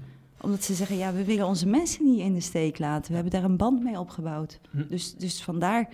Omdat 0.44 0.64
ze 0.64 0.74
zeggen, 0.74 0.98
ja, 0.98 1.14
we 1.14 1.24
willen 1.24 1.48
onze 1.48 1.68
mensen 1.68 2.06
niet 2.06 2.20
in 2.20 2.34
de 2.34 2.42
steek 2.42 2.80
laten. 2.80 3.10
We 3.10 3.14
hebben 3.14 3.34
daar 3.34 3.50
een 3.50 3.58
band 3.58 3.84
mee 3.84 4.00
opgebouwd. 4.00 4.60
Hm. 4.72 4.88
Dus, 4.88 5.16
dus 5.16 5.44
vandaar 5.44 5.90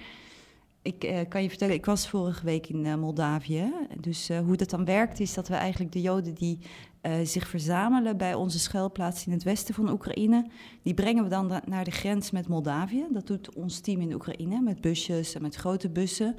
ik 0.87 1.03
eh, 1.03 1.19
kan 1.29 1.41
je 1.41 1.49
vertellen, 1.49 1.73
ik 1.73 1.85
was 1.85 2.09
vorige 2.09 2.45
week 2.45 2.67
in 2.67 2.85
eh, 2.85 2.95
Moldavië. 2.95 3.73
Dus 3.99 4.29
eh, 4.29 4.39
hoe 4.39 4.55
dat 4.55 4.69
dan 4.69 4.85
werkt, 4.85 5.19
is 5.19 5.33
dat 5.33 5.47
we 5.47 5.55
eigenlijk 5.55 5.91
de 5.91 6.01
Joden 6.01 6.33
die 6.33 6.59
zich 7.23 7.47
verzamelen 7.47 8.17
bij 8.17 8.33
onze 8.33 8.59
schuilplaats 8.59 9.25
in 9.25 9.31
het 9.31 9.43
westen 9.43 9.73
van 9.73 9.89
Oekraïne, 9.89 10.45
die 10.83 10.93
brengen 10.93 11.23
we 11.23 11.29
dan 11.29 11.47
da- 11.47 11.61
naar 11.65 11.83
de 11.83 11.91
grens 11.91 12.31
met 12.31 12.47
Moldavië. 12.47 13.05
Dat 13.11 13.27
doet 13.27 13.55
ons 13.55 13.79
team 13.79 14.01
in 14.01 14.13
Oekraïne 14.13 14.61
met 14.61 14.81
busjes 14.81 15.35
en 15.35 15.41
met 15.41 15.55
grote 15.55 15.89
bussen. 15.89 16.35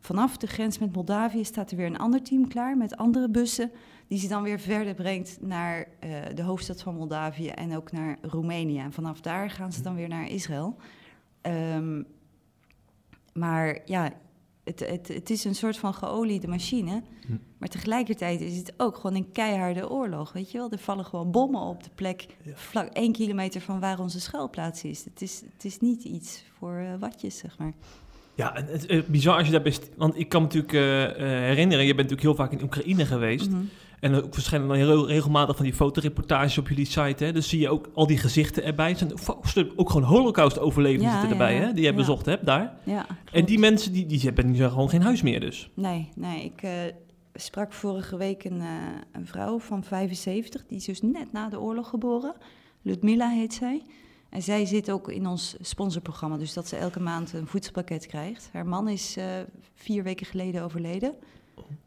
Vanaf 0.00 0.36
de 0.36 0.46
grens 0.46 0.78
met 0.78 0.94
Moldavië 0.94 1.44
staat 1.44 1.70
er 1.70 1.76
weer 1.76 1.86
een 1.86 1.98
ander 1.98 2.22
team 2.22 2.48
klaar 2.48 2.76
met 2.76 2.96
andere 2.96 3.28
bussen, 3.28 3.70
die 4.08 4.18
ze 4.18 4.28
dan 4.28 4.42
weer 4.42 4.60
verder 4.60 4.94
brengt 4.94 5.38
naar 5.40 5.88
de 6.34 6.42
hoofdstad 6.42 6.82
van 6.82 6.94
Moldavië 6.94 7.48
en 7.48 7.76
ook 7.76 7.92
naar 7.92 8.18
Roemenië. 8.22 8.78
En 8.78 8.92
vanaf 8.92 9.20
daar 9.20 9.50
gaan 9.50 9.72
ze 9.72 9.82
dan 9.82 9.94
weer 9.94 10.08
naar 10.08 10.28
Israël. 10.28 10.76
Ehm, 11.40 12.02
maar 13.36 13.78
ja, 13.84 14.12
het, 14.64 14.80
het, 14.80 15.08
het 15.08 15.30
is 15.30 15.44
een 15.44 15.54
soort 15.54 15.76
van 15.76 15.94
geoliede 15.94 16.48
machine. 16.48 17.02
Hm. 17.26 17.32
Maar 17.58 17.68
tegelijkertijd 17.68 18.40
is 18.40 18.56
het 18.56 18.72
ook 18.76 18.96
gewoon 18.96 19.16
een 19.16 19.32
keiharde 19.32 19.90
oorlog. 19.90 20.32
Weet 20.32 20.50
je 20.50 20.58
wel, 20.58 20.70
er 20.70 20.78
vallen 20.78 21.04
gewoon 21.04 21.30
bommen 21.30 21.60
op 21.60 21.82
de 21.82 21.90
plek. 21.94 22.26
Ja. 22.42 22.52
vlak 22.54 22.92
één 22.92 23.12
kilometer 23.12 23.60
van 23.60 23.80
waar 23.80 23.98
onze 23.98 24.20
schuilplaats 24.20 24.84
is. 24.84 25.04
Het 25.04 25.22
is, 25.22 25.42
het 25.52 25.64
is 25.64 25.80
niet 25.80 26.04
iets 26.04 26.44
voor 26.58 26.76
eh, 26.76 26.98
watjes, 26.98 27.38
zeg 27.38 27.58
maar. 27.58 27.72
Ja, 28.34 28.54
en 28.54 28.66
het 28.66 28.88
is 28.88 29.06
bizar 29.06 29.36
als 29.36 29.46
je 29.46 29.52
daar 29.52 29.62
best... 29.62 29.90
Want 29.96 30.18
ik 30.18 30.28
kan 30.28 30.42
me 30.42 30.46
natuurlijk 30.46 30.72
eh, 30.72 31.04
eh, 31.04 31.16
herinneren, 31.40 31.86
je 31.86 31.94
bent 31.94 32.08
natuurlijk 32.10 32.38
heel 32.38 32.46
vaak 32.46 32.52
in 32.52 32.62
Oekraïne 32.62 33.06
geweest. 33.06 33.50
Mhm. 33.50 33.60
En 34.00 34.14
ook 34.14 34.34
verschijnen 34.34 34.68
dan 34.68 34.76
heel 34.76 35.06
regelmatig 35.06 35.56
van 35.56 35.64
die 35.64 35.74
fotoreportages 35.74 36.58
op 36.58 36.68
jullie 36.68 36.84
site. 36.84 37.24
Hè? 37.24 37.32
Dus 37.32 37.48
zie 37.48 37.60
je 37.60 37.68
ook 37.68 37.90
al 37.94 38.06
die 38.06 38.18
gezichten 38.18 38.64
erbij. 38.64 38.90
Er 38.90 38.96
zijn 39.42 39.70
ook 39.76 39.90
gewoon 39.90 40.06
holocaust-overlevenden 40.06 41.08
Ja, 41.08 41.20
zitten 41.20 41.30
erbij, 41.30 41.54
ja. 41.54 41.60
hè? 41.60 41.72
die 41.72 41.84
je 41.84 41.94
bezocht 41.94 42.26
hebt 42.26 42.46
daar. 42.46 42.74
Ja, 42.84 43.06
En 43.32 43.44
die 43.44 43.58
mensen, 43.58 43.92
die, 43.92 44.06
die 44.06 44.20
hebben 44.20 44.50
nu 44.50 44.68
gewoon 44.68 44.88
geen 44.88 45.02
huis 45.02 45.22
meer 45.22 45.40
dus. 45.40 45.70
Nee, 45.74 46.08
nee. 46.14 46.44
Ik 46.44 46.62
eh, 46.62 46.70
sprak 47.34 47.72
vorige 47.72 48.16
week 48.16 48.44
een, 48.44 48.60
eh, 48.60 48.66
een 49.12 49.26
vrouw 49.26 49.58
van 49.58 49.84
75, 49.84 50.64
die 50.66 50.78
is 50.78 50.84
dus 50.84 51.02
net 51.02 51.32
na 51.32 51.48
de 51.48 51.60
oorlog 51.60 51.88
geboren. 51.88 52.34
Ludmila 52.82 53.28
heet 53.28 53.54
zij. 53.54 53.82
En 54.30 54.42
zij 54.42 54.64
zit 54.64 54.90
ook 54.90 55.10
in 55.10 55.26
ons 55.26 55.56
sponsorprogramma, 55.60 56.36
dus 56.36 56.52
dat 56.52 56.68
ze 56.68 56.76
elke 56.76 57.00
maand 57.00 57.32
een 57.32 57.46
voedselpakket 57.46 58.06
krijgt. 58.06 58.48
Haar 58.52 58.66
man 58.66 58.88
is 58.88 59.16
eh, 59.16 59.24
vier 59.74 60.02
weken 60.02 60.26
geleden 60.26 60.62
overleden. 60.62 61.14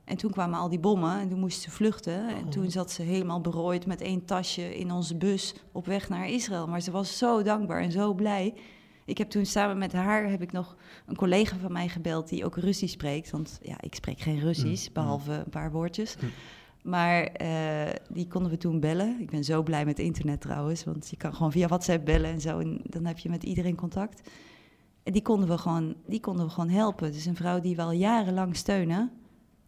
En 0.10 0.18
toen 0.18 0.32
kwamen 0.32 0.60
al 0.60 0.70
die 0.70 0.80
bommen 0.80 1.20
en 1.20 1.30
toen 1.30 1.40
moest 1.40 1.62
ze 1.62 1.72
vluchten. 1.72 2.28
En 2.28 2.44
Oh. 2.44 2.50
toen 2.50 2.72
zat 2.72 2.92
ze 2.92 3.02
helemaal 3.02 3.42
berooid 3.42 3.86
met 3.86 4.02
één 4.02 4.26
tasje 4.26 4.78
in 4.78 4.92
onze 4.92 5.16
bus 5.16 5.54
op 5.72 5.86
weg 5.86 6.10
naar 6.10 6.30
Israël. 6.30 6.68
Maar 6.68 6.82
ze 6.82 6.92
was 6.92 7.18
zo 7.18 7.44
dankbaar 7.44 7.82
en 7.82 7.92
zo 7.92 8.14
blij. 8.14 8.54
Ik 9.06 9.18
heb 9.18 9.30
toen 9.30 9.46
samen 9.46 9.78
met 9.78 9.94
haar 9.94 10.30
heb 10.30 10.42
ik 10.42 10.52
nog 10.52 10.76
een 11.06 11.16
collega 11.16 11.56
van 11.58 11.72
mij 11.72 11.88
gebeld 11.88 12.30
die 12.30 12.46
ook 12.46 12.58
Russisch 12.58 12.94
spreekt. 12.94 13.30
Want 13.32 13.60
ja, 13.62 13.76
ik 13.82 13.96
spreek 13.96 14.20
geen 14.20 14.40
Russisch, 14.40 14.88
Mm, 14.88 14.94
behalve 14.94 15.32
een 15.34 15.50
paar 15.50 15.72
woordjes. 15.72 16.16
Mm. 16.22 16.30
Maar 16.84 17.24
eh, 17.24 17.94
die 18.10 18.28
konden 18.28 18.52
we 18.52 18.58
toen 18.58 18.80
bellen. 18.80 19.18
Ik 19.20 19.30
ben 19.30 19.44
zo 19.44 19.64
blij 19.64 19.86
met 19.86 20.00
internet 20.00 20.42
trouwens, 20.42 20.84
want 20.84 21.10
je 21.10 21.18
kan 21.18 21.34
gewoon 21.34 21.52
via 21.52 21.68
WhatsApp 21.68 22.06
bellen 22.06 22.32
en 22.32 22.42
zo. 22.42 22.60
En 22.60 22.80
dan 22.84 23.06
heb 23.06 23.18
je 23.18 23.30
met 23.30 23.44
iedereen 23.44 23.76
contact. 23.76 24.30
En 25.04 25.14
die 25.14 25.22
konden 25.22 25.50
we 25.50 25.58
gewoon, 25.58 25.96
die 26.08 26.20
konden 26.20 26.46
we 26.46 26.52
gewoon 26.52 26.70
helpen. 26.70 27.12
Dus 27.12 27.26
een 27.26 27.36
vrouw 27.36 27.60
die 27.60 27.76
we 27.76 27.82
al 27.82 27.92
jarenlang 27.92 28.56
steunen. 28.56 29.12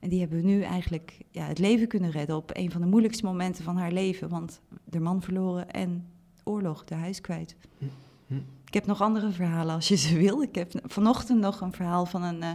En 0.01 0.10
die 0.10 0.20
hebben 0.20 0.41
we 0.41 0.48
nu 0.48 0.62
eigenlijk 0.62 1.17
ja, 1.29 1.46
het 1.46 1.60
leven 1.60 1.88
kunnen 1.88 2.12
redden 2.12 2.36
op 2.36 2.50
een 2.53 2.72
van 2.72 2.81
de 2.81 2.88
moeilijkste 2.88 3.25
momenten 3.25 3.63
van 3.63 3.77
haar 3.77 3.91
leven. 3.91 4.29
Want 4.29 4.62
de 4.84 5.00
man 5.00 5.22
verloren 5.22 5.72
en 5.72 6.08
oorlog, 6.43 6.84
de 6.84 6.96
huis 6.96 7.22
kwijt. 7.22 7.55
Hm, 7.77 7.86
hm. 8.27 8.41
Ik 8.65 8.74
heb 8.74 8.86
nog 8.86 9.01
andere 9.01 9.31
verhalen 9.31 9.75
als 9.75 9.88
je 9.88 9.96
ze 9.96 10.17
wil. 10.17 10.41
Ik 10.41 10.55
heb 10.55 10.72
vanochtend 10.84 11.39
nog 11.39 11.62
een 11.62 11.74
verhaal 11.74 12.05
van 12.05 12.24
een 12.24 12.43
eh, 12.43 12.51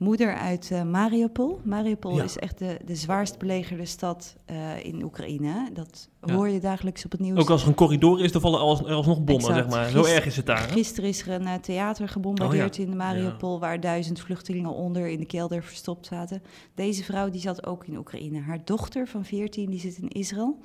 moeder 0.00 0.34
uit 0.34 0.70
eh, 0.72 0.82
Mariupol. 0.82 1.60
Mariupol 1.64 2.16
Ja. 2.16 2.22
is 2.22 2.36
echt 2.38 2.58
de, 2.58 2.78
de 2.84 2.94
zwaarst 2.94 3.38
belegerde 3.38 3.84
stad 3.84 4.36
eh, 4.44 4.84
in 4.84 5.02
Oekraïne. 5.02 5.68
Dat 5.72 6.08
Ja. 6.24 6.34
hoor 6.34 6.48
je 6.48 6.60
dagelijks 6.60 7.04
op 7.04 7.10
het 7.12 7.20
nieuws. 7.20 7.38
Ook 7.38 7.50
als 7.50 7.62
er 7.62 7.68
een 7.68 7.74
corridor 7.74 8.20
is, 8.24 8.32
dan 8.32 8.40
vallen 8.40 8.58
er 8.58 8.64
als- 8.64 8.80
er 8.80 8.92
alsnog 8.92 9.16
bommen, 9.24 9.48
Exact. 9.48 9.72
zeg 9.72 9.80
maar. 9.80 9.88
Zo 9.90 10.04
erg 10.04 10.26
is 10.26 10.36
het 10.36 10.46
daar. 10.46 10.66
hè? 10.66 10.72
Gisteren 10.72 11.08
is 11.08 11.20
er 11.22 11.28
een 11.28 11.46
eh, 11.46 11.54
theater 11.54 12.08
gebombardeerd 12.08 12.78
Oh 12.78 12.84
in 12.86 12.96
Mariupol, 12.96 13.60
waar 13.60 13.80
duizend 13.80 14.20
vluchtelingen 14.20 14.74
onder 14.74 15.08
in 15.08 15.18
de 15.18 15.26
kelder 15.26 15.62
verstopt 15.62 16.06
zaten. 16.06 16.42
Deze 16.74 17.04
vrouw 17.04 17.30
die 17.30 17.40
zat 17.40 17.66
ook 17.66 17.86
in 17.86 17.96
Oekraïne. 17.96 18.40
Haar 18.40 18.64
dochter 18.64 19.06
van 19.08 19.24
14 19.24 19.70
die 19.70 19.80
zit 19.80 19.98
in 19.98 20.08
Israël. 20.08 20.58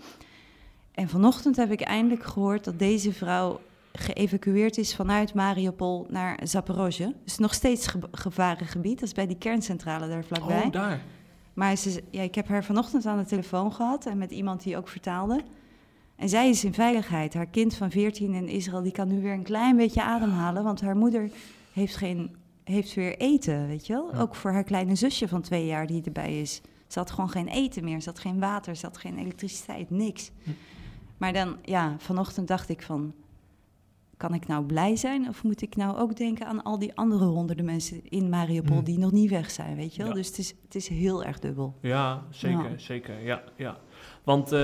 En 0.91 1.09
vanochtend 1.09 1.55
heb 1.55 1.71
ik 1.71 1.81
eindelijk 1.81 2.23
gehoord 2.23 2.63
dat 2.63 2.79
deze 2.79 3.13
vrouw 3.13 3.59
geëvacueerd 3.97 4.77
is 4.77 4.95
vanuit 4.95 5.33
Mariupol 5.33 6.07
naar 6.09 6.39
Zaporozhye. 6.43 7.15
Dus 7.23 7.37
nog 7.37 7.53
steeds 7.53 7.87
ge 7.87 7.99
gevarengebied. 8.11 8.99
Dat 8.99 9.07
is 9.07 9.13
bij 9.13 9.27
die 9.27 9.37
kerncentrale 9.37 10.07
daar 10.07 10.23
vlakbij. 10.23 10.63
Oh, 10.63 10.71
daar. 10.71 11.01
Maar 11.53 11.75
ze, 11.75 12.03
ja, 12.09 12.21
ik 12.21 12.35
heb 12.35 12.47
haar 12.47 12.63
vanochtend 12.63 13.05
aan 13.05 13.17
de 13.17 13.25
telefoon 13.25 13.73
gehad 13.73 14.05
en 14.05 14.17
met 14.17 14.31
iemand 14.31 14.63
die 14.63 14.77
ook 14.77 14.87
vertaalde. 14.87 15.41
En 16.15 16.29
zij 16.29 16.49
is 16.49 16.63
in 16.63 16.73
veiligheid. 16.73 17.33
Haar 17.33 17.45
kind 17.45 17.75
van 17.75 17.91
14 17.91 18.33
in 18.33 18.47
Israël 18.47 18.81
die 18.81 18.91
kan 18.91 19.07
nu 19.07 19.21
weer 19.21 19.33
een 19.33 19.43
klein 19.43 19.75
beetje 19.75 20.03
ademhalen, 20.03 20.63
want 20.63 20.81
haar 20.81 20.95
moeder 20.95 21.29
heeft, 21.73 21.95
geen, 21.95 22.35
heeft 22.63 22.93
weer 22.93 23.17
eten, 23.17 23.67
weet 23.67 23.87
je 23.87 23.93
wel? 23.93 24.09
Ja. 24.13 24.19
Ook 24.19 24.35
voor 24.35 24.51
haar 24.51 24.63
kleine 24.63 24.95
zusje 24.95 25.27
van 25.27 25.41
twee 25.41 25.65
jaar 25.65 25.87
die 25.87 26.03
erbij 26.03 26.41
is. 26.41 26.61
Ze 26.87 26.99
had 26.99 27.11
gewoon 27.11 27.29
geen 27.29 27.47
eten 27.47 27.83
meer, 27.83 28.01
ze 28.01 28.09
had 28.09 28.19
geen 28.19 28.39
water, 28.39 28.75
ze 28.75 28.85
had 28.85 28.97
geen 28.97 29.17
elektriciteit, 29.17 29.89
niks. 29.89 30.31
Hm. 30.43 30.49
Maar 31.17 31.33
dan, 31.33 31.57
ja, 31.63 31.95
vanochtend 31.97 32.47
dacht 32.47 32.69
ik 32.69 32.81
van, 32.81 33.13
kan 34.17 34.33
ik 34.33 34.47
nou 34.47 34.65
blij 34.65 34.95
zijn? 34.95 35.27
Of 35.29 35.43
moet 35.43 35.61
ik 35.61 35.75
nou 35.75 35.97
ook 35.97 36.15
denken 36.15 36.45
aan 36.47 36.63
al 36.63 36.79
die 36.79 36.95
andere 36.95 37.25
honderden 37.25 37.65
mensen 37.65 37.99
in 38.09 38.29
Mariupol 38.29 38.77
Hm. 38.77 38.83
die 38.83 38.97
nog 38.99 39.11
niet 39.11 39.29
weg 39.29 39.51
zijn, 39.51 39.75
weet 39.75 39.95
je 39.95 40.01
wel? 40.01 40.07
Ja. 40.11 40.13
Dus 40.17 40.27
het 40.27 40.37
is, 40.37 40.53
het 40.63 40.75
is 40.75 40.87
heel 40.87 41.23
erg 41.23 41.39
dubbel. 41.39 41.75
Ja, 41.81 42.23
zeker, 42.29 42.69
Ja. 42.71 42.77
zeker. 42.77 43.23
Ja, 43.23 43.43
ja. 43.57 43.77
Want 44.23 44.51
eh, 44.51 44.59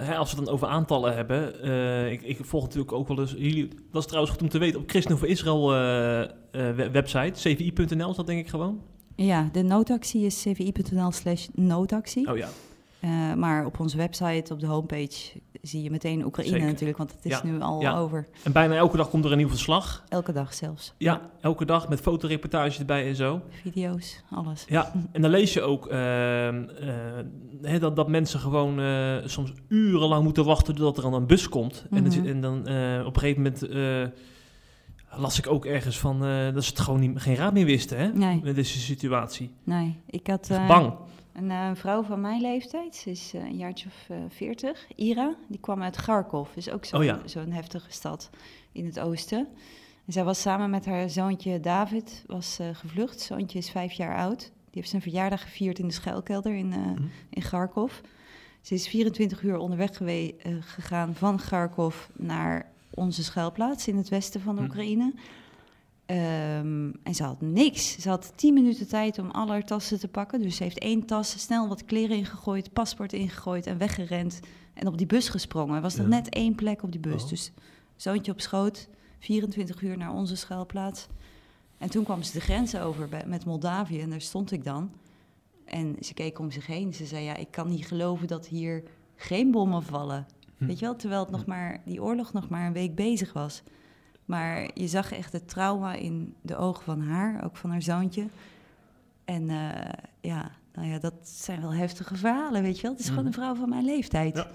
hè, 0.00 0.16
als 0.16 0.30
we 0.30 0.36
het 0.36 0.44
dan 0.46 0.54
over 0.54 0.68
aantallen 0.68 1.14
hebben, 1.14 1.62
eh, 1.62 2.12
ik, 2.12 2.22
ik 2.22 2.44
volg 2.44 2.62
natuurlijk 2.62 2.92
ook 2.92 3.08
wel 3.08 3.20
eens, 3.20 3.32
jullie, 3.38 3.68
dat 3.90 4.00
is 4.02 4.06
trouwens 4.06 4.32
goed 4.34 4.42
om 4.42 4.48
te 4.48 4.58
weten, 4.58 4.80
op 4.80 4.88
Christen 4.90 5.18
voor 5.18 5.28
Israël 5.28 5.72
eh, 5.72 5.78
we- 6.50 6.88
website, 6.92 7.32
cvi.nl 7.32 8.10
is 8.10 8.16
dat 8.16 8.26
denk 8.26 8.40
ik 8.40 8.48
gewoon. 8.48 8.80
Ja, 9.16 9.48
de 9.52 9.62
noodactie 9.62 10.24
is 10.24 10.42
cvi.nl 10.42 11.12
slash 11.12 11.46
noodactie. 11.54 12.30
Oh 12.30 12.36
ja, 12.36 12.48
maar 13.34 13.66
op 13.66 13.80
onze 13.80 13.96
website, 13.96 14.52
op 14.52 14.60
de 14.60 14.66
homepage, 14.66 15.30
zie 15.64 15.82
je 15.82 15.90
meteen 15.90 16.24
Oekraïne 16.24 16.52
Zeker. 16.52 16.66
natuurlijk, 16.68 16.98
want 16.98 17.12
het 17.12 17.24
is 17.24 17.30
Ja, 17.30 17.40
nu 17.44 17.60
al 17.60 17.80
ja. 17.80 17.98
over. 17.98 18.26
en 18.42 18.52
bijna 18.52 18.74
elke 18.74 18.96
dag 18.96 19.08
komt 19.10 19.24
er 19.24 19.30
een 19.32 19.36
nieuw 19.38 19.48
verslag. 19.48 20.04
Elke 20.08 20.32
dag 20.32 20.54
zelfs. 20.54 20.94
Ja, 20.98 21.20
elke 21.40 21.64
dag 21.64 21.88
met 21.88 22.00
fotoreportages 22.00 22.78
erbij 22.78 23.06
en 23.08 23.16
zo. 23.16 23.40
Video's, 23.62 24.22
alles. 24.30 24.64
Ja, 24.68 24.92
en 25.12 25.22
dan 25.22 25.30
lees 25.30 25.52
je 25.52 25.62
ook 25.62 25.86
ehm, 25.86 26.64
eh, 26.68 26.88
hè, 27.62 27.78
dat, 27.78 27.96
dat 27.96 28.08
mensen 28.08 28.40
gewoon 28.40 28.80
eh, 28.80 29.16
soms 29.24 29.52
urenlang 29.68 30.24
moeten 30.24 30.44
wachten 30.44 30.74
totdat 30.74 30.96
er 30.96 31.02
dan 31.02 31.14
een 31.14 31.26
bus 31.26 31.48
komt. 31.48 31.84
En, 31.90 32.02
Mhm. 32.02 32.26
en 32.26 32.40
dan 32.40 32.66
eh, 32.66 33.06
op 33.06 33.14
een 33.14 33.20
gegeven 33.20 33.42
moment 33.42 33.68
las 35.16 35.38
ik 35.38 35.46
ook 35.46 35.64
ergens 35.64 35.98
van 35.98 36.18
dat 36.54 36.64
ze 36.64 36.70
het 36.70 36.80
gewoon 36.80 37.00
niet, 37.00 37.20
geen 37.20 37.34
raad 37.36 37.52
meer 37.52 37.64
wisten 37.64 37.98
hè, 37.98 38.08
Nee. 38.12 38.40
met 38.42 38.54
deze 38.54 38.78
situatie. 38.78 39.50
Nee, 39.64 40.00
ik 40.06 40.26
had 40.26 40.50
bang. 40.68 40.92
Een 41.34 41.50
eh, 41.50 41.70
vrouw 41.74 42.02
van 42.02 42.20
mijn 42.20 42.40
leeftijd, 42.40 42.94
ze 42.96 43.10
is 43.10 43.32
eh, 43.34 43.40
een 43.42 43.56
jaartje 43.56 43.86
of 43.86 44.06
eh, 44.08 44.16
veertig, 44.28 44.86
Ira, 44.96 45.34
die 45.48 45.60
kwam 45.60 45.82
uit 45.82 45.96
Kharkov, 45.96 46.56
is 46.56 46.70
ook 46.70 46.84
zo'n 46.84 46.98
Oh 46.98 47.04
ja. 47.04 47.20
heftige 47.48 47.90
stad 47.92 48.30
in 48.72 48.84
het 48.84 49.00
oosten. 49.00 49.48
En 50.06 50.12
zij 50.12 50.24
was 50.24 50.40
samen 50.40 50.70
met 50.70 50.84
haar 50.84 51.10
zoontje 51.10 51.60
David, 51.60 52.24
was 52.26 52.58
gevlucht. 52.72 53.20
Zoontje 53.20 53.58
is 53.58 53.70
vijf 53.70 53.92
jaar 53.92 54.16
oud. 54.16 54.38
Die 54.40 54.50
heeft 54.82 54.88
zijn 54.88 55.02
verjaardag 55.02 55.42
gevierd 55.42 55.78
in 55.78 55.86
de 55.86 55.92
schuilkelder 55.92 56.54
in, 56.54 56.72
Hm. 56.72 57.02
in 57.30 57.42
Kharkov. 57.42 57.92
Ze 58.60 58.74
is 58.74 58.88
24 58.88 59.42
uur 59.42 59.56
onderweg 59.56 59.96
gegaan 60.60 61.14
van 61.14 61.36
Kharkov 61.36 62.06
naar 62.12 62.70
onze 62.90 63.24
schuilplaats 63.24 63.88
in 63.88 63.96
het 63.96 64.08
westen 64.08 64.40
van 64.40 64.56
Hm. 64.58 64.64
Oekraïne. 64.64 65.14
Ehm, 66.06 66.90
en 67.02 67.14
ze 67.14 67.22
had 67.24 67.40
niks. 67.40 68.00
Ze 68.00 68.08
had 68.08 68.32
10 68.34 68.54
minuten 68.54 68.88
tijd 68.88 69.18
om 69.18 69.30
alle 69.30 69.50
haar 69.50 69.64
tassen 69.64 69.98
te 69.98 70.08
pakken. 70.08 70.40
Dus 70.42 70.56
ze 70.56 70.62
heeft 70.62 70.78
één 70.78 71.06
tas, 71.06 71.40
snel 71.40 71.68
wat 71.68 71.84
kleren 71.84 72.16
ingegooid, 72.16 72.72
paspoort 72.72 73.12
ingegooid 73.12 73.66
en 73.66 73.78
weggerend. 73.78 74.40
En 74.74 74.86
op 74.86 74.98
die 74.98 75.06
bus 75.06 75.28
gesprongen. 75.28 75.76
Er 75.76 75.82
was 75.82 75.96
nog 75.96 76.06
Ja. 76.08 76.14
net 76.14 76.28
één 76.28 76.54
plek 76.54 76.82
op 76.82 76.92
die 76.92 77.00
bus. 77.00 77.22
Oh. 77.22 77.28
Dus 77.28 77.52
zoontje 77.96 78.32
op 78.32 78.40
schoot, 78.40 78.88
24 79.18 79.82
uur 79.82 79.96
naar 79.96 80.12
onze 80.12 80.36
schuilplaats. 80.36 81.06
En 81.78 81.90
toen 81.90 82.04
kwam 82.04 82.22
ze 82.22 82.32
de 82.32 82.40
grens 82.40 82.76
over 82.76 83.08
bij, 83.08 83.24
met 83.26 83.44
Moldavië 83.44 84.00
en 84.00 84.10
daar 84.10 84.20
stond 84.20 84.50
ik 84.52 84.64
dan. 84.64 84.90
En 85.64 85.96
ze 86.00 86.14
keek 86.14 86.38
om 86.38 86.50
zich 86.50 86.66
heen. 86.66 86.94
Ze 86.94 87.06
zei, 87.06 87.24
ja, 87.24 87.36
ik 87.36 87.50
kan 87.50 87.68
niet 87.68 87.86
geloven 87.86 88.26
dat 88.26 88.46
hier 88.46 88.82
geen 89.16 89.50
bommen 89.50 89.82
vallen. 89.82 90.26
Hm. 90.56 90.66
Weet 90.66 90.78
je 90.78 90.84
wel, 90.84 90.96
terwijl 90.96 91.20
het 91.22 91.30
nog 91.30 91.46
maar, 91.46 91.82
die 91.84 92.02
oorlog 92.02 92.32
nog 92.32 92.48
maar 92.48 92.66
een 92.66 92.72
week 92.72 92.94
bezig 92.94 93.32
was. 93.32 93.62
Maar 94.24 94.70
je 94.74 94.88
zag 94.88 95.12
echt 95.12 95.32
het 95.32 95.48
trauma 95.48 95.94
in 95.94 96.34
de 96.40 96.56
ogen 96.56 96.84
van 96.84 97.00
haar, 97.00 97.44
ook 97.44 97.56
van 97.56 97.70
haar 97.70 97.82
zoontje. 97.82 98.26
En 99.24 99.50
eh, 99.50 99.92
ja, 100.20 100.50
nou 100.74 100.88
ja, 100.88 100.98
dat 100.98 101.14
zijn 101.22 101.60
wel 101.60 101.74
heftige 101.74 102.16
verhalen, 102.16 102.62
weet 102.62 102.76
je 102.76 102.82
wel. 102.82 102.90
Het 102.90 103.00
is 103.00 103.06
gewoon 103.08 103.24
Mhm. 103.24 103.32
een 103.32 103.40
vrouw 103.40 103.54
van 103.54 103.68
mijn 103.68 103.84
leeftijd. 103.84 104.36
Ja. 104.36 104.46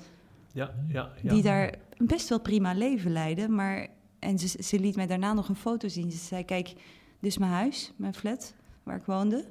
Ja, 0.54 0.74
ja, 0.88 1.12
ja. 1.22 1.34
Die 1.34 1.42
daar 1.44 1.76
een 1.98 2.06
best 2.08 2.30
wel 2.30 2.40
prima 2.40 2.74
leven 2.74 3.12
leidde. 3.12 3.50
Maar, 3.50 3.88
en 4.20 4.40
ze, 4.40 4.64
ze 4.64 4.80
liet 4.80 4.96
mij 4.96 5.08
daarna 5.08 5.34
nog 5.34 5.50
een 5.50 5.56
foto 5.56 5.88
zien. 5.88 6.12
Ze 6.12 6.18
zei, 6.18 6.46
kijk, 6.46 6.68
dit 6.68 7.32
is 7.32 7.38
mijn 7.38 7.52
huis, 7.52 7.94
mijn 7.96 8.14
flat. 8.14 8.54
waar 8.84 8.96
ik 8.98 9.06
woonde. 9.06 9.46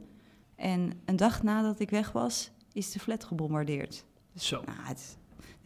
En 0.57 0.93
een 1.05 1.17
dag 1.17 1.43
nadat 1.43 1.81
ik 1.81 1.91
weg 1.91 2.13
was, 2.13 2.51
is 2.73 2.93
de 2.93 2.99
flat 2.99 3.25
gebombardeerd. 3.25 4.05
Zo. 4.35 4.63
Nou, 4.67 4.79
het, 4.83 5.17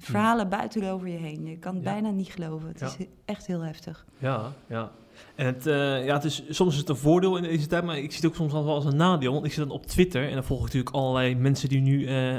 verhalen 0.03 0.49
buiten 0.49 0.91
over 0.91 1.09
je 1.09 1.19
heen. 1.19 1.47
Je 1.47 1.57
kan 1.59 1.75
het 1.75 1.85
bijna 1.85 2.11
niet 2.11 2.29
geloven. 2.29 2.69
Het 2.69 2.81
is 2.81 3.07
echt 3.25 3.47
heel 3.47 3.61
heftig. 3.61 4.05
Ja, 4.19 4.53
ja. 4.69 4.91
En 5.35 5.47
het, 5.47 5.67
eh, 5.67 6.05
ja, 6.05 6.15
het 6.15 6.25
is, 6.25 6.43
soms 6.49 6.73
is 6.73 6.79
het 6.79 6.89
een 6.89 6.97
voordeel 6.97 7.37
in 7.37 7.43
deze 7.43 7.67
tijd, 7.67 7.85
maar 7.85 7.97
ik 7.99 8.11
zie 8.13 8.21
het 8.21 8.27
ook 8.27 8.35
soms 8.35 8.53
wel 8.53 8.69
als 8.75 8.85
een 8.85 8.97
nadeel. 8.97 9.33
Want 9.33 9.45
ik 9.45 9.53
zit 9.53 9.65
dan 9.67 9.75
op 9.75 9.87
Twitter 9.87 10.29
en 10.29 10.35
dan 10.35 10.45
volg 10.45 10.59
ik 10.59 10.65
natuurlijk 10.67 10.95
allerlei 10.97 11.35
mensen 11.37 11.69
die 11.69 11.81
nu 11.81 12.07
eh, 12.07 12.39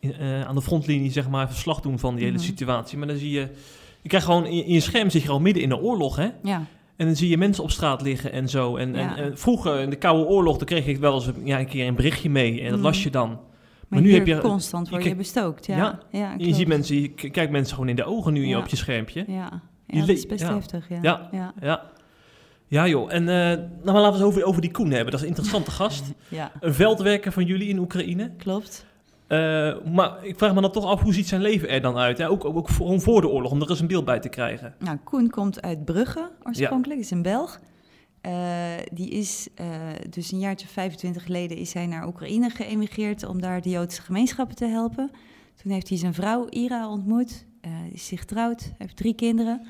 in, 0.00 0.12
eh, 0.18 0.42
aan 0.44 0.54
de 0.54 0.62
frontlinie 0.62 1.10
zeg 1.12 1.28
maar 1.28 1.48
verslag 1.48 1.80
doen 1.80 1.98
van 1.98 2.14
die 2.14 2.24
hele 2.24 2.36
Mhm. 2.36 2.46
situatie. 2.46 2.98
Maar 2.98 3.06
dan 3.08 3.16
zie 3.16 3.30
je, 3.30 3.48
je 4.02 4.08
krijgt 4.08 4.26
gewoon 4.26 4.46
in, 4.46 4.64
in 4.64 4.72
je 4.72 4.80
scherm 4.80 5.10
zit 5.10 5.20
je 5.20 5.26
gewoon 5.26 5.42
midden 5.42 5.62
in 5.62 5.70
een 5.70 5.78
oorlog, 5.78 6.16
hè? 6.16 6.28
Ja, 6.42 6.64
En 6.96 7.06
dan 7.06 7.16
zie 7.16 7.28
je 7.28 7.36
mensen 7.38 7.62
op 7.64 7.70
straat 7.70 8.02
liggen 8.02 8.32
en 8.32 8.48
zo. 8.48 8.76
En, 8.76 8.94
Ja. 8.94 9.16
en, 9.16 9.24
en 9.24 9.38
vroeger 9.38 9.80
in 9.80 9.90
de 9.90 9.96
Koude 9.96 10.24
Oorlog, 10.28 10.56
dan 10.56 10.66
kreeg 10.66 10.86
ik 10.86 10.98
wel 10.98 11.14
eens 11.14 11.26
een- 11.26 11.34
ja, 11.46 11.58
een 11.58 11.66
keer 11.66 11.86
een 11.86 11.94
berichtje 11.94 12.30
mee 12.30 12.60
en 12.60 12.64
dat 12.66 12.74
Mhm. 12.74 12.82
las 12.86 13.02
je 13.02 13.10
dan. 13.10 13.38
Maar, 13.88 14.00
nu 14.00 14.14
heb 14.14 14.26
je- 14.26 14.38
constant 14.38 14.88
word 14.88 15.04
je, 15.04 15.14
bestookt. 15.16 15.66
Ja, 15.66 15.98
Ja. 16.10 16.34
je 16.36 16.54
ziet 16.54 16.68
mensen, 16.68 17.00
je 17.00 17.08
kijkt 17.30 17.50
mensen 17.52 17.74
gewoon 17.74 17.88
in 17.90 17.96
de 17.96 18.04
ogen 18.04 18.32
nu 18.32 18.46
Ja. 18.46 18.58
op 18.58 18.66
je 18.66 18.76
schermpje. 18.76 19.24
Ja, 19.26 19.62
ja 19.86 20.00
dat 20.00 20.08
is 20.08 20.26
best 20.26 20.48
heftig. 20.48 20.88
Ja. 20.88 20.98
Ja. 21.32 21.52
Ja. 21.60 21.82
Ja. 22.68 22.86
Joh, 22.88 23.12
en 23.12 23.28
eh, 23.28 23.34
nou 23.34 23.68
maar 23.84 23.94
laten 23.94 24.12
we 24.12 24.16
het 24.18 24.22
over, 24.26 24.44
over 24.44 24.60
die 24.60 24.70
Koen 24.70 24.90
hebben. 24.90 25.04
Dat 25.10 25.14
is 25.14 25.20
een 25.20 25.26
interessante 25.28 25.70
gast. 25.80 26.04
ja, 26.28 26.52
Een 26.60 26.74
veldwerker 26.74 27.32
van 27.32 27.44
jullie 27.44 27.68
in 27.68 27.78
Oekraïne. 27.78 28.30
klopt. 28.38 28.86
Eh, 29.26 29.74
maar 29.92 30.24
ik 30.24 30.38
vraag 30.38 30.54
me 30.54 30.60
dan 30.60 30.72
toch 30.72 30.84
af, 30.84 31.00
hoe 31.02 31.14
ziet 31.14 31.28
zijn 31.28 31.40
leven 31.40 31.68
er 31.68 31.80
dan 31.80 31.96
uit? 31.96 32.18
Hè? 32.18 32.28
Ook, 32.28 32.44
ook, 32.44 32.56
ook 32.56 32.68
voor, 32.68 33.00
voor 33.00 33.20
de 33.20 33.28
oorlog, 33.28 33.50
om 33.50 33.62
er 33.62 33.70
eens 33.70 33.80
een 33.80 33.86
beeld 33.86 34.04
bij 34.04 34.18
te 34.20 34.28
krijgen. 34.28 34.74
Nou, 34.78 34.96
Koen 35.04 35.30
komt 35.30 35.62
uit 35.62 35.84
Brugge 35.84 36.30
oorspronkelijk, 36.42 37.00
is 37.00 37.10
een 37.10 37.22
Belg. 37.22 37.60
Eh, 38.26 38.32
die 38.92 39.08
is 39.10 39.48
uh, 39.60 39.66
dus 40.10 40.32
een 40.32 40.38
jaartje 40.38 40.66
25 40.66 41.22
geleden 41.24 41.56
is 41.56 41.72
hij 41.72 41.86
naar 41.86 42.06
Oekraïne 42.06 42.50
geëmigreerd 42.50 43.24
om 43.24 43.40
daar 43.40 43.60
de 43.60 43.70
Joodse 43.70 44.02
gemeenschappen 44.02 44.56
te 44.56 44.66
helpen. 44.66 45.10
Toen 45.62 45.72
heeft 45.72 45.88
hij 45.88 45.98
zijn 45.98 46.14
vrouw 46.14 46.48
Ira 46.48 46.88
ontmoet, 46.90 47.46
uh, 47.66 47.72
is 47.92 48.06
zich 48.06 48.20
getrouwd, 48.20 48.72
heeft 48.78 48.96
drie 48.96 49.14
kinderen. 49.14 49.66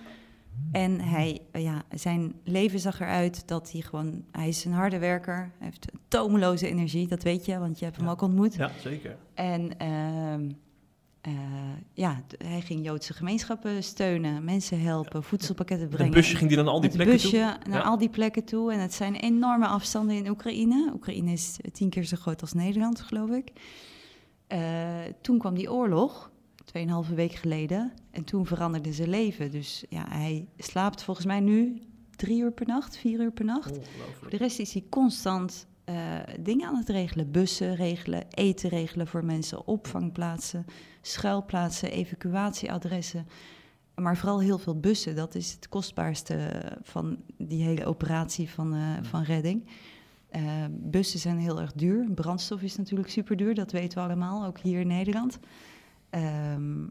En 0.72 1.00
hij, 1.00 1.40
ja, 1.52 1.82
zijn 1.94 2.34
leven 2.44 2.80
zag 2.80 3.00
eruit 3.00 3.48
dat 3.48 3.72
hij 3.72 3.80
gewoon, 3.80 4.25
hij 4.32 4.48
is 4.48 4.64
een 4.64 4.72
harde 4.72 4.98
werker, 4.98 5.36
hij 5.58 5.66
heeft 5.66 5.86
tomeloze 6.08 6.68
energie, 6.68 7.06
dat 7.06 7.22
weet 7.22 7.44
je, 7.46 7.58
want 7.58 7.78
je 7.78 7.84
hebt 7.84 7.96
hem 7.96 8.06
Ja. 8.06 8.12
ook 8.12 8.22
ontmoet. 8.22 8.54
Ja, 8.54 8.70
zeker. 8.80 9.16
En 9.34 9.70
uh, 11.26 11.33
uh, 11.33 11.38
ja, 11.92 12.23
hij 12.38 12.61
ging 12.61 12.85
Joodse 12.85 13.12
gemeenschappen 13.12 13.83
steunen, 13.83 14.45
mensen 14.45 14.80
helpen, 14.80 15.23
voedselpakketten 15.23 15.88
brengen. 15.88 16.12
Met 16.12 16.14
busje 16.21 16.37
ging 16.37 16.50
hij 16.50 16.59
dan 16.64 16.68
al 16.68 16.80
die 16.80 16.88
Met 16.88 16.97
plekken 16.99 17.16
busje 17.16 17.30
toe? 17.30 17.71
naar 17.71 17.80
Ja. 17.83 17.88
al 17.88 17.99
die 17.99 18.09
plekken 18.09 18.45
toe. 18.45 18.73
En 18.73 18.80
het 18.80 18.95
zijn 18.95 19.14
enorme 19.14 19.66
afstanden 19.66 20.16
in 20.16 20.28
Oekraïne. 20.28 20.90
Oekraïne 20.95 21.33
is 21.33 21.56
tien 21.73 21.88
keer 21.90 22.04
zo 22.04 22.16
groot 22.16 22.40
als 22.40 22.52
Nederland, 22.52 23.00
geloof 23.00 23.30
ik. 23.30 23.52
Uh, 24.49 24.59
toen 25.21 25.38
kwam 25.38 25.54
die 25.54 25.73
oorlog, 25.73 26.30
tweeënhalve 26.64 27.14
week 27.14 27.33
geleden. 27.33 27.92
En 28.11 28.25
toen 28.25 28.47
veranderde 28.47 28.92
zijn 28.92 29.09
leven. 29.09 29.50
Dus 29.50 29.85
ja, 29.88 30.04
hij 30.09 30.49
slaapt 30.59 31.02
volgens 31.02 31.26
mij 31.26 31.40
nu 31.40 31.83
drie 32.16 32.40
uur 32.40 32.52
per 32.52 32.66
nacht, 32.66 32.97
vier 32.97 33.21
uur 33.21 33.33
per 33.33 33.45
nacht. 33.45 33.78
Voor 34.21 34.30
de 34.30 34.37
rest 34.37 34.59
is 34.59 34.73
hij 34.73 34.85
constant 34.88 35.66
uh, 35.90 36.19
dingen 36.40 36.69
aan 36.69 36.76
het 36.76 36.88
regelen. 36.88 37.31
Bussen 37.31 37.75
regelen, 37.75 38.25
eten 38.31 38.69
regelen 38.69 39.07
voor 39.07 39.25
mensen, 39.25 39.66
opvangplaatsen, 39.66 40.66
schuilplaatsen, 41.00 41.90
evacuatieadressen. 41.90 43.26
Maar 43.95 44.16
vooral 44.16 44.40
heel 44.40 44.59
veel 44.59 44.81
bussen. 44.81 45.16
Dat 45.16 45.35
is 45.35 45.52
het 45.52 45.69
kostbaarste 45.69 46.62
van 46.83 47.16
die 47.38 47.62
hele 47.62 47.85
operatie 47.85 48.50
van, 48.50 48.75
uh, 48.75 48.90
van 49.02 49.23
redding. 49.23 49.69
Uh, 50.37 50.64
bussen 50.71 51.19
zijn 51.19 51.38
heel 51.38 51.61
erg 51.61 51.73
duur. 51.73 52.11
Brandstof 52.11 52.62
is 52.62 52.76
natuurlijk 52.76 53.11
super 53.11 53.37
duur, 53.37 53.55
dat 53.55 53.73
weten 53.73 53.99
we 53.99 54.05
allemaal, 54.05 54.45
ook 54.45 54.59
hier 54.59 54.81
in 54.81 54.87
Nederland. 54.87 55.38
Um, 56.11 56.90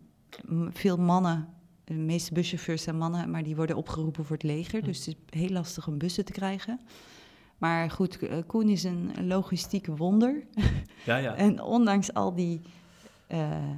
veel 0.69 0.97
mannen, 0.97 1.47
de 1.83 1.93
meeste 1.93 2.33
buschauffeurs 2.33 2.83
zijn 2.83 2.97
mannen, 2.97 3.29
maar 3.29 3.43
die 3.43 3.55
worden 3.55 3.75
opgeroepen 3.75 4.25
voor 4.25 4.35
het 4.35 4.45
leger. 4.45 4.83
Dus 4.83 4.97
het 4.97 5.07
is 5.07 5.39
heel 5.39 5.49
lastig 5.49 5.87
om 5.87 5.97
bussen 5.97 6.25
te 6.25 6.31
krijgen. 6.31 6.79
Maar 7.57 7.91
goed, 7.91 8.19
Koen 8.47 8.69
is 8.69 8.83
een 8.83 9.27
logistiek 9.27 9.87
wonder. 9.87 10.43
Ja, 11.05 11.17
ja. 11.17 11.35
en 11.45 11.61
ondanks 11.61 12.13
al 12.13 12.33
die, 12.33 12.61
uh, 13.27 13.69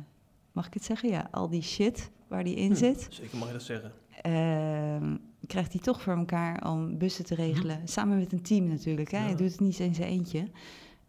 mag 0.51 0.67
ik 0.67 0.73
het 0.73 0.83
zeggen? 0.83 1.09
Ja, 1.09 1.27
al 1.31 1.49
die 1.49 1.61
shit 1.61 2.11
waar 2.27 2.43
die 2.43 2.55
in 2.55 2.75
zit. 2.75 3.05
Hm, 3.05 3.11
zeker 3.11 3.37
mag 3.37 3.47
je 3.47 3.53
dat 3.53 3.63
zeggen. 3.63 3.91
Uh, 4.25 5.13
krijgt 5.47 5.71
hij 5.71 5.81
toch 5.81 6.01
voor 6.01 6.17
elkaar 6.17 6.69
om 6.69 6.97
bussen 6.97 7.25
te 7.25 7.35
regelen. 7.35 7.79
Hm. 7.79 7.87
Samen 7.87 8.17
met 8.17 8.33
een 8.33 8.41
team 8.41 8.67
natuurlijk. 8.67 9.11
Hè? 9.11 9.17
Ja. 9.17 9.23
Hij 9.23 9.35
doet 9.35 9.51
het 9.51 9.59
niet 9.59 9.79
in 9.79 9.95
zijn 9.95 10.09
eentje. 10.09 10.47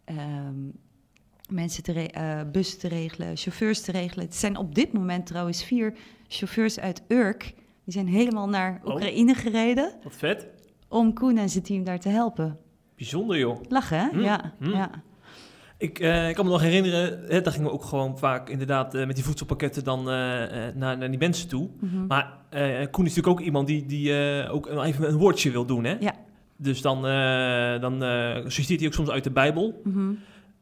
Um, 0.05 0.73
mensen 1.49 1.83
te 1.83 2.09
uh, 2.17 2.41
bussen 2.51 2.79
te 2.79 2.87
regelen, 2.87 3.37
chauffeurs 3.37 3.81
te 3.81 3.91
regelen. 3.91 4.25
Het 4.25 4.35
zijn 4.35 4.57
op 4.57 4.75
dit 4.75 4.93
moment 4.93 5.25
trouwens 5.25 5.63
vier 5.63 5.93
chauffeurs 6.27 6.79
uit 6.79 7.01
Urk. 7.07 7.53
Die 7.83 7.93
zijn 7.93 8.07
helemaal 8.07 8.49
naar 8.49 8.81
Oekraïne 8.85 9.31
oh. 9.31 9.37
gereden. 9.37 9.93
Wat 10.03 10.15
vet. 10.15 10.47
Om 10.89 11.13
Koen 11.13 11.37
en 11.37 11.49
zijn 11.49 11.63
team 11.63 11.83
daar 11.83 11.99
te 11.99 12.09
helpen. 12.09 12.57
Bijzonder 12.95 13.37
joh. 13.37 13.61
Lachen, 13.67 13.99
hè? 13.99 14.09
Hm. 14.09 14.19
Ja, 14.19 14.53
hm. 14.59 14.69
ja. 14.69 14.89
Ik, 15.77 15.99
uh, 15.99 16.29
ik 16.29 16.35
kan 16.35 16.45
me 16.45 16.51
nog 16.51 16.61
herinneren, 16.61 17.23
hè, 17.27 17.41
daar 17.41 17.53
gingen 17.53 17.67
we 17.67 17.73
ook 17.73 17.83
gewoon 17.83 18.17
vaak 18.17 18.49
inderdaad 18.49 18.95
uh, 18.95 19.05
met 19.05 19.15
die 19.15 19.25
voedselpakketten 19.25 19.83
dan 19.83 19.99
uh, 19.99 20.05
naar, 20.05 20.73
naar, 20.97 21.09
die 21.09 21.19
mensen 21.19 21.47
toe. 21.47 21.69
Mhm. 21.79 21.85
Mm 21.85 21.91
-hmm. 21.91 22.07
Maar 22.07 22.37
Koen 22.91 23.05
is 23.05 23.15
natuurlijk 23.15 23.27
ook 23.27 23.39
iemand 23.39 23.67
die, 23.67 23.85
die 23.85 24.13
ook 24.49 24.67
even 24.67 25.09
een 25.09 25.17
woordje 25.17 25.51
wil 25.51 25.65
doen, 25.65 25.83
hè? 25.83 25.95
Ja. 25.99 26.13
Dus 26.55 26.81
dan, 26.81 27.01
dan 27.81 28.01
citeert 28.51 28.79
hij 28.79 28.87
ook 28.87 28.93
soms 28.93 29.09
uit 29.09 29.23
de 29.23 29.31
Bijbel. 29.31 29.81
-hmm. 29.83 30.19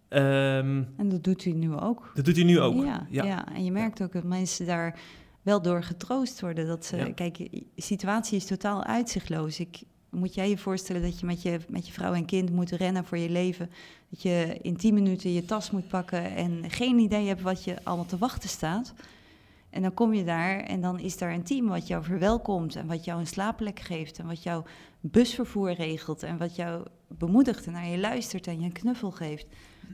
um, 0.10 0.88
en 0.98 1.10
dat 1.10 1.24
doet 1.24 1.44
hij 1.44 1.54
nu 1.54 1.76
ook. 1.76 2.12
Dat 2.14 2.26
doet 2.26 2.36
hij 2.36 2.46
nu 2.46 2.60
ook. 2.60 2.84
Ja, 2.84 3.08
ja. 3.10 3.24
ja. 3.24 3.56
en 3.56 3.64
je 3.64 3.72
merkt 3.72 4.02
ook 4.02 4.14
dat 4.14 4.24
mensen 4.24 4.66
daar 4.66 5.00
wel 5.42 5.62
door 5.62 5.84
getroost 5.84 6.42
worden. 6.42 6.68
Dat 6.68 6.86
ze, 6.86 7.12
kijk, 7.16 7.38
de 7.38 7.66
situatie 7.76 8.38
is 8.38 8.46
totaal 8.46 8.84
uitzichtloos. 8.84 9.60
Ik, 9.60 9.84
moet 10.10 10.34
jij 10.34 10.50
je 10.50 10.58
voorstellen 10.58 11.02
dat 11.02 11.20
je 11.20 11.26
met, 11.26 11.42
je 11.42 11.60
met 11.70 11.88
je 11.88 11.94
vrouw 11.94 12.14
en 12.14 12.26
kind 12.26 12.52
moet 12.52 12.72
rennen 12.72 13.06
voor 13.06 13.18
je 13.18 13.30
leven. 13.30 13.70
Dat 14.10 14.22
je 14.22 14.58
in 14.62 14.78
tien 14.78 14.94
minuten 14.94 15.34
je 15.34 15.46
tas 15.46 15.72
moet 15.72 15.88
pakken 15.88 16.36
en 16.36 16.70
geen 16.70 17.00
idee 17.00 17.28
hebt 17.28 17.42
wat 17.42 17.64
je 17.64 17.76
allemaal 17.84 18.06
te 18.06 18.18
wachten 18.18 18.50
staat. 18.50 18.94
En 19.70 19.82
dan 19.82 19.94
kom 19.94 20.14
je 20.14 20.24
daar 20.24 20.60
en 20.60 20.82
dan 20.82 21.00
is 21.00 21.18
daar 21.18 21.34
een 21.34 21.44
team 21.44 21.68
wat 21.68 21.88
jou 21.88 22.04
verwelkomt 22.04 22.76
en 22.76 22.88
wat 22.88 23.06
jou 23.06 23.20
een 23.20 23.28
slaapplek 23.28 23.80
geeft 23.80 24.20
en 24.20 24.28
wat 24.28 24.44
jouw 24.44 24.64
busvervoer 25.00 25.72
regelt 25.74 26.24
en 26.24 26.38
wat 26.38 26.56
jou 26.56 26.86
bemoedigt 27.08 27.66
en 27.66 27.72
naar 27.72 27.88
je 27.88 27.98
luistert 27.98 28.48
en 28.48 28.60
je 28.60 28.66
een 28.66 28.72
knuffel 28.72 29.12
geeft. 29.12 29.46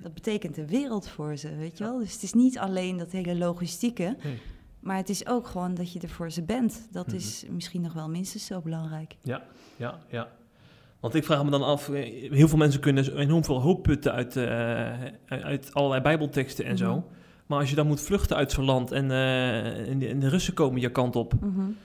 Dat 0.01 0.13
betekent 0.13 0.55
de 0.55 0.67
wereld 0.67 1.07
voor 1.09 1.37
ze, 1.37 1.55
weet 1.55 1.77
je 1.77 1.83
wel. 1.83 1.97
Dus 1.97 2.13
het 2.13 2.23
is 2.23 2.33
niet 2.33 2.57
alleen 2.57 2.97
dat 2.97 3.11
hele 3.11 3.35
logistieke, 3.35 4.17
nee. 4.23 4.39
maar 4.79 4.97
het 4.97 5.09
is 5.09 5.27
ook 5.27 5.47
gewoon 5.47 5.73
dat 5.73 5.93
je 5.93 5.99
er 5.99 6.09
voor 6.09 6.31
ze 6.31 6.41
bent. 6.43 6.87
Dat 6.91 7.07
Mhm. 7.07 7.15
is 7.15 7.43
misschien 7.49 7.81
nog 7.81 7.93
wel 7.93 8.09
minstens 8.09 8.45
zo 8.45 8.61
belangrijk. 8.61 9.15
Ja, 9.21 9.43
ja, 9.75 9.99
ja. 10.07 10.27
Want 10.99 11.15
ik 11.15 11.23
vraag 11.23 11.43
me 11.43 11.49
dan 11.49 11.63
af, 11.63 11.89
eh, 11.89 12.31
heel 12.31 12.47
veel 12.47 12.57
mensen 12.57 12.79
kunnen 12.81 13.17
enorm 13.17 13.43
veel 13.43 13.61
hoop 13.61 13.83
putten 13.83 14.13
uit, 14.13 14.35
uh, 14.35 14.45
uit 15.25 15.73
allerlei 15.73 16.01
bijbelteksten 16.01 16.65
en 16.65 16.71
Mhm. 16.73 16.83
zo. 16.83 17.03
Maar 17.45 17.59
als 17.59 17.69
je 17.69 17.75
dan 17.75 17.87
moet 17.87 18.01
vluchten 18.01 18.35
uit 18.35 18.51
zo'n 18.51 18.65
land 18.65 18.91
en, 18.91 19.05
uh, 19.05 19.89
en, 19.89 19.99
de, 19.99 20.07
en, 20.07 20.19
de, 20.19 20.29
Russen 20.29 20.53
komen 20.53 20.81
je 20.81 20.91
kant 20.91 21.15
op, 21.15 21.33
mm 21.33 21.53
-hmm. 21.55 21.75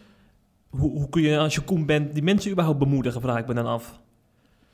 hoe, 0.70 0.90
hoe, 0.90 1.08
kun 1.08 1.22
je 1.22 1.38
als 1.38 1.54
je 1.54 1.60
Koen 1.60 1.86
bent 1.86 2.14
die 2.14 2.22
mensen 2.22 2.50
überhaupt 2.50 2.78
bemoedigen, 2.78 3.20
vraag 3.20 3.38
ik 3.38 3.46
me 3.46 3.54
dan 3.54 3.66
af. 3.66 4.00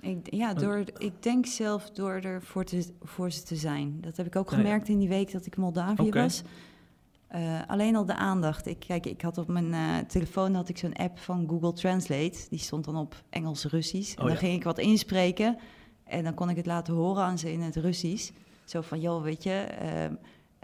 Ik, 0.01 0.35
ja, 0.35 0.55
door, 0.55 0.85
ik 0.99 1.13
denk 1.23 1.47
zelf 1.47 1.91
door 1.91 2.13
er 2.13 2.43
voor, 2.43 2.65
te, 2.65 2.87
voor 3.03 3.31
ze 3.31 3.43
te 3.43 3.57
zijn. 3.57 3.99
Dat 4.01 4.17
heb 4.17 4.27
ik 4.27 4.37
ook 4.37 4.51
Nee. 4.51 4.61
gemerkt 4.61 4.89
in 4.89 4.99
die 4.99 5.09
week 5.09 5.33
dat 5.33 5.47
ik 5.47 5.57
Moldavië 5.57 6.11
was. 6.11 6.43
Uh, 7.35 7.61
alleen 7.67 7.97
al 7.97 8.05
de 8.05 8.15
aandacht. 8.15 8.67
Ik, 8.67 8.79
kijk, 8.79 9.07
ik 9.07 9.23
had 9.23 9.39
op 9.39 9.49
mijn 9.49 9.73
uh, 9.73 9.99
telefoon 9.99 10.55
had 10.55 10.69
ik 10.69 10.79
zo'n 10.79 10.93
app 10.93 11.19
van 11.19 11.49
Google 11.49 11.73
Translate. 11.73 12.47
Die 12.51 12.59
stond 12.59 12.85
dan 12.85 12.97
op 12.97 13.23
Engels-Russisch. 13.31 14.15
En 14.15 14.19
Oh, 14.19 14.25
dan 14.25 14.33
ja. 14.33 14.39
ging 14.39 14.55
ik 14.55 14.65
wat 14.65 14.79
inspreken. 14.79 15.57
En 16.05 16.25
dan 16.25 16.35
kon 16.35 16.51
ik 16.51 16.57
het 16.57 16.67
laten 16.67 16.95
horen 16.95 17.25
aan 17.25 17.39
ze 17.39 17.53
in 17.53 17.61
het 17.61 17.77
Russisch. 17.77 18.31
Zo 18.65 18.81
van, 18.81 19.01
joh, 19.01 19.23
weet 19.23 19.43
je, 19.43 19.67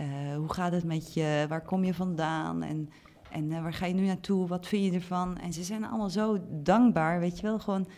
uh, 0.00 0.36
hoe 0.36 0.52
gaat 0.52 0.72
het 0.72 0.84
met 0.84 1.14
je? 1.14 1.46
Waar 1.48 1.64
kom 1.64 1.84
je 1.84 1.94
vandaan? 1.94 2.62
En, 2.62 2.90
en 3.30 3.62
waar 3.62 3.72
ga 3.72 3.86
je 3.86 3.94
nu 3.94 4.06
naartoe? 4.06 4.46
Wat 4.46 4.66
vind 4.66 4.84
je 4.84 4.92
ervan? 4.92 5.38
En 5.38 5.52
ze 5.52 5.62
zijn 5.62 5.84
allemaal 5.84 6.10
zo 6.10 6.38
dankbaar, 6.50 7.20
weet 7.20 7.36
je 7.36 7.42
wel, 7.42 7.58
gewoon 7.58 7.88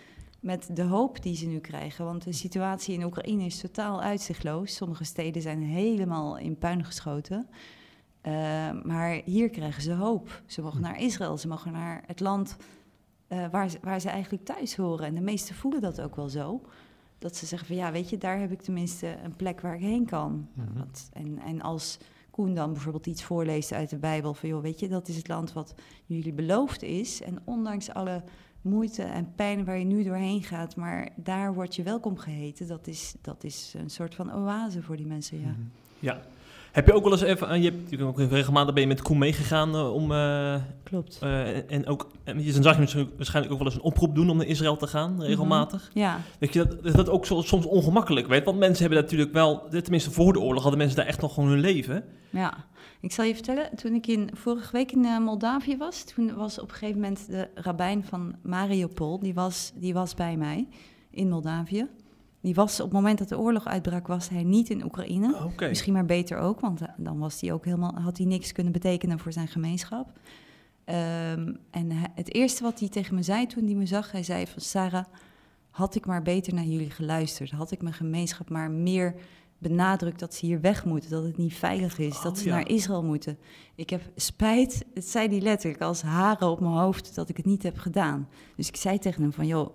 met 0.41 0.69
de 0.73 0.83
hoop 0.83 1.23
die 1.23 1.37
ze 1.37 1.47
nu 1.47 1.59
krijgen. 1.59 2.05
Want 2.05 2.25
de 2.25 2.33
situatie 2.33 2.95
in 2.95 3.05
Oekraïne 3.05 3.45
is 3.45 3.61
totaal 3.61 4.03
uitzichtloos. 4.03 4.75
Sommige 4.75 5.05
steden 5.05 5.43
zijn 5.43 5.63
helemaal 5.63 6.39
in 6.39 6.59
puin 6.59 6.85
geschoten. 6.85 7.49
Uh, 8.27 8.33
maar 8.83 9.21
hier 9.25 9.51
krijgen 9.51 9.83
ze 9.83 9.93
hoop. 9.93 10.43
Ze 10.47 10.63
mogen 10.63 10.81
naar 10.81 11.01
Israël, 11.01 11.39
ze 11.39 11.49
mogen 11.49 11.73
naar 11.73 12.03
het 12.07 12.21
land 12.21 12.57
uh, 13.29 13.49
waar, 13.51 13.71
ze, 13.71 13.79
waar 13.83 14.01
ze 14.01 14.09
eigenlijk 14.09 14.45
thuis 14.45 14.77
horen. 14.77 15.07
En 15.07 15.15
de 15.15 15.21
meesten 15.21 15.55
voelen 15.55 15.81
dat 15.81 16.01
ook 16.01 16.17
wel 16.17 16.29
zo. 16.29 16.61
Dat 17.19 17.37
ze 17.37 17.47
zeggen 17.47 17.69
van 17.69 17.77
ja, 17.77 17.93
weet 17.93 18.11
je, 18.11 18.19
daar 18.19 18.39
heb 18.39 18.53
ik 18.53 18.63
tenminste 18.63 19.17
een 19.25 19.37
plek 19.37 19.61
waar 19.61 19.75
ik 19.75 19.81
heen 19.81 20.07
kan. 20.07 20.49
Wat, 20.75 21.09
en, 21.13 21.39
en 21.39 21.61
als 21.61 21.99
Koen 22.31 22.55
dan 22.55 22.73
bijvoorbeeld 22.73 23.07
iets 23.07 23.23
voorleest 23.23 23.73
uit 23.73 23.91
de 23.91 23.99
Bijbel 23.99 24.35
van 24.35 24.49
joh, 24.49 24.63
weet 24.63 24.81
je, 24.81 24.89
dat 24.89 25.09
is 25.09 25.17
het 25.17 25.29
land 25.29 25.53
wat 25.53 25.75
jullie 26.07 26.33
beloofd 26.33 26.83
is. 26.83 27.23
En 27.23 27.39
ondanks 27.45 27.91
alle 27.91 28.23
moeite 28.61 29.03
en 29.03 29.33
pijn 29.35 29.65
waar 29.65 29.79
je 29.79 29.85
nu 29.85 30.03
doorheen 30.03 30.43
gaat. 30.43 30.77
Maar 30.77 31.09
daar 31.17 31.55
word 31.55 31.75
je 31.77 31.83
welkom 31.83 32.17
geheten. 32.19 32.67
Dat 32.67 32.87
is, 32.87 33.15
dat 33.21 33.45
is 33.45 33.75
een 33.77 33.91
soort 33.91 34.15
van 34.15 34.33
oase 34.33 34.83
voor 34.83 34.97
die 34.97 35.07
mensen, 35.07 35.41
ja. 35.41 35.49
Mhm. 35.49 35.61
Ja. 35.99 36.23
Heb 36.73 36.87
je 36.87 36.93
ook 36.93 37.03
wel 37.03 37.13
eens 37.13 37.23
even, 37.23 37.63
je 37.63 37.71
hebt 37.71 37.91
je 37.91 38.05
ook 38.05 38.19
regelmatig 38.19 38.73
ben 38.75 38.83
je 38.83 38.89
met 38.89 39.03
Koen 39.03 39.19
meegegaan 39.19 39.75
eh, 39.75 39.93
om, 39.95 40.13
eh, 40.13 40.55
Klopt. 40.83 41.19
eh, 41.21 41.71
en 41.73 41.87
ook, 41.87 42.11
en 42.25 42.45
je- 42.45 42.53
dan 42.53 42.63
zag 42.63 42.75
je 42.75 42.81
misschien 42.81 43.11
waarschijnlijk 43.17 43.55
ook 43.55 43.61
wel 43.61 43.69
eens 43.69 43.77
een 43.77 43.85
oproep 43.87 44.15
doen 44.15 44.31
om 44.31 44.37
naar 44.37 44.47
Israël 44.47 44.77
te 44.77 44.87
gaan, 44.87 45.23
regelmatig. 45.23 45.91
Ja, 45.95 46.21
Dat 46.39 46.53
je 46.53 46.67
dat, 46.83 46.95
dat 46.95 47.09
ook 47.09 47.27
zo, 47.27 47.41
soms 47.43 47.65
ongemakkelijk 47.67 48.27
weet, 48.27 48.45
want 48.45 48.59
mensen 48.59 48.85
hebben 48.85 49.03
natuurlijk 49.03 49.33
wel, 49.33 49.69
tenminste 49.69 50.11
voor 50.11 50.33
de 50.33 50.41
oorlog 50.41 50.61
hadden 50.63 50.79
mensen 50.81 50.97
daar 50.97 51.07
echt 51.07 51.21
nog 51.21 51.35
gewoon 51.35 51.49
hun 51.51 51.61
leven. 51.61 52.05
ja. 52.31 52.55
Ik 53.01 53.13
zal 53.13 53.25
je 53.25 53.35
vertellen, 53.35 53.69
toen 53.77 53.95
ik 53.95 54.07
in, 54.07 54.31
vorige 54.35 54.73
week 54.73 54.93
in 54.93 55.23
Moldavië 55.23 55.77
was, 55.77 56.05
toen 56.05 56.35
was 56.35 56.59
op 56.61 56.69
een 56.69 56.75
gegeven 56.75 57.01
moment 57.01 57.27
de 57.27 57.49
rabbijn 57.55 58.05
van 58.05 58.35
Mariupol, 58.43 59.19
die 59.19 59.35
was, 59.35 59.73
die 59.75 59.95
was 59.95 60.15
bij 60.15 60.37
mij 60.37 60.67
in 61.11 61.29
Moldavië. 61.29 61.87
Die 62.43 62.55
was 62.55 62.81
op 62.81 62.85
het 62.85 62.95
moment 62.95 63.19
dat 63.19 63.29
de 63.29 63.39
oorlog 63.39 63.65
uitbrak, 63.67 64.07
was 64.07 64.29
hij 64.29 64.43
niet 64.43 64.71
in 64.71 64.85
Oekraïne. 64.85 65.45
Oké. 65.45 65.69
Misschien 65.69 65.93
maar 65.93 66.05
beter 66.05 66.39
ook, 66.39 66.61
want 66.61 66.81
eh, 66.81 66.89
dan 66.97 67.19
was 67.19 67.41
hij 67.41 67.53
ook 67.53 67.65
helemaal, 67.65 67.95
had 67.95 68.17
hij 68.19 68.27
niks 68.27 68.53
kunnen 68.53 68.73
betekenen 68.73 69.19
voor 69.19 69.33
zijn 69.33 69.49
gemeenschap. 69.49 70.13
Ehm, 70.85 71.55
en 71.71 71.91
hij- 71.91 72.13
het 72.15 72.35
eerste 72.35 72.63
wat 72.63 72.81
hij 72.81 72.89
tegen 72.89 73.15
me 73.15 73.23
zei 73.23 73.47
toen 73.47 73.65
hij 73.65 73.75
me 73.75 73.87
zag, 73.87 74.13
hij 74.13 74.23
zei 74.23 74.47
van 74.47 74.61
Sarah, 74.61 75.05
had 75.71 75.95
ik 75.95 76.07
maar 76.07 76.23
beter 76.23 76.55
naar 76.55 76.65
jullie 76.65 76.91
geluisterd, 76.91 77.51
had 77.51 77.71
ik 77.71 77.83
mijn 77.83 77.95
gemeenschap 77.95 78.51
maar 78.51 78.71
meer 78.71 79.15
benadrukt 79.59 80.19
dat 80.21 80.35
ze 80.35 80.47
hier 80.47 80.61
weg 80.61 80.85
moeten, 80.85 81.11
dat 81.11 81.25
het 81.25 81.37
niet 81.37 81.55
veilig 81.55 81.99
is, 81.99 82.17
Oh, 82.17 82.23
dat 82.23 82.39
ze 82.39 82.45
ja. 82.49 82.55
naar 82.55 82.69
Israël 82.69 83.05
moeten. 83.05 83.39
Ik 83.75 83.91
heb 83.91 84.03
spijt, 84.17 84.85
het 84.95 85.09
zei 85.09 85.29
hij 85.29 85.41
letterlijk 85.41 85.83
als 85.83 86.03
haren 86.03 86.49
op 86.49 86.61
mijn 86.61 86.73
hoofd 86.75 87.15
dat 87.15 87.29
ik 87.29 87.37
het 87.37 87.47
niet 87.47 87.63
heb 87.63 87.79
gedaan. 87.79 88.29
Dus 88.57 88.69
ik 88.69 88.77
zei 88.77 88.99
tegen 88.99 89.23
hem 89.23 89.33
van 89.33 89.47
joh, 89.47 89.71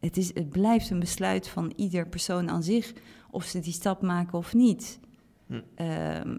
het, 0.00 0.16
is, 0.16 0.34
het 0.34 0.48
blijft 0.50 0.90
een 0.90 0.98
besluit 1.00 1.48
van 1.48 1.72
ieder 1.76 2.08
persoon 2.08 2.50
aan 2.50 2.62
zich 2.62 2.92
of 3.30 3.44
ze 3.44 3.60
die 3.60 3.72
stap 3.72 4.02
maken 4.02 4.38
of 4.38 4.54
niet. 4.54 4.98
Hm. 5.46 5.60
Ehm, 5.74 6.36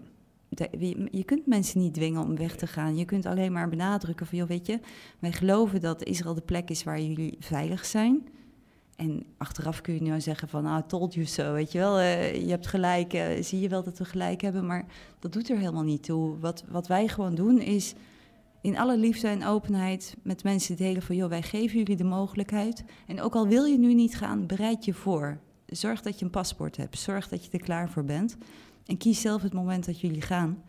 de- 0.48 1.08
je, 1.10 1.24
kunt 1.24 1.46
mensen 1.46 1.80
niet 1.80 1.94
dwingen 1.94 2.22
om 2.22 2.36
weg 2.36 2.56
te 2.56 2.66
gaan. 2.66 2.96
Je 2.96 3.04
kunt 3.04 3.26
alleen 3.26 3.52
maar 3.52 3.68
benadrukken 3.68 4.26
van, 4.26 4.38
joh, 4.38 4.48
weet 4.48 4.66
je, 4.66 4.80
wij 5.18 5.32
geloven 5.32 5.80
dat 5.80 6.02
Israël 6.04 6.34
de 6.34 6.40
plek 6.40 6.70
is 6.70 6.84
waar 6.84 7.00
jullie 7.00 7.36
veilig 7.38 7.84
zijn. 7.86 8.28
En 8.96 9.24
achteraf 9.36 9.80
kun 9.80 9.94
je 9.94 10.02
nu 10.02 10.20
zeggen 10.20 10.48
van, 10.48 10.62
nou, 10.62 10.82
told 10.86 11.14
you 11.14 11.26
so, 11.26 11.52
weet 11.52 11.72
je 11.72 11.78
wel. 11.78 11.98
eh, 11.98 12.34
je 12.44 12.50
hebt 12.50 12.66
gelijk, 12.66 13.12
eh, 13.12 13.42
zie 13.42 13.60
je 13.60 13.68
wel 13.68 13.82
dat 13.82 13.98
we 13.98 14.04
gelijk 14.04 14.40
hebben, 14.40 14.66
maar 14.66 14.84
dat 15.18 15.32
doet 15.32 15.50
er 15.50 15.58
helemaal 15.58 15.82
niet 15.82 16.02
toe. 16.02 16.38
Wat, 16.38 16.64
wat 16.68 16.86
wij 16.86 17.08
gewoon 17.08 17.34
doen 17.34 17.60
is 17.60 17.94
in 18.60 18.78
alle 18.78 18.96
liefde 18.98 19.28
en 19.28 19.44
openheid 19.46 20.16
met 20.22 20.44
mensen 20.44 20.76
delen 20.76 21.02
van, 21.02 21.16
joh, 21.16 21.28
wij 21.28 21.42
geven 21.42 21.78
jullie 21.78 21.96
de 21.96 22.04
mogelijkheid. 22.04 22.84
En 23.06 23.20
ook 23.20 23.34
al 23.34 23.48
wil 23.48 23.64
je 23.64 23.78
nu 23.78 23.94
niet 23.94 24.16
gaan, 24.16 24.46
bereid 24.46 24.84
je 24.84 24.92
voor. 24.94 25.38
Zorg 25.66 26.02
dat 26.02 26.18
je 26.18 26.24
een 26.24 26.30
paspoort 26.30 26.76
hebt. 26.76 26.98
Zorg 26.98 27.28
dat 27.28 27.44
je 27.44 27.50
er 27.50 27.60
klaar 27.60 27.90
voor 27.90 28.04
bent. 28.04 28.36
En 28.86 28.96
kies 28.96 29.20
zelf 29.20 29.42
het 29.42 29.52
moment 29.52 29.86
dat 29.86 30.00
jullie 30.00 30.20
gaan. 30.22 30.62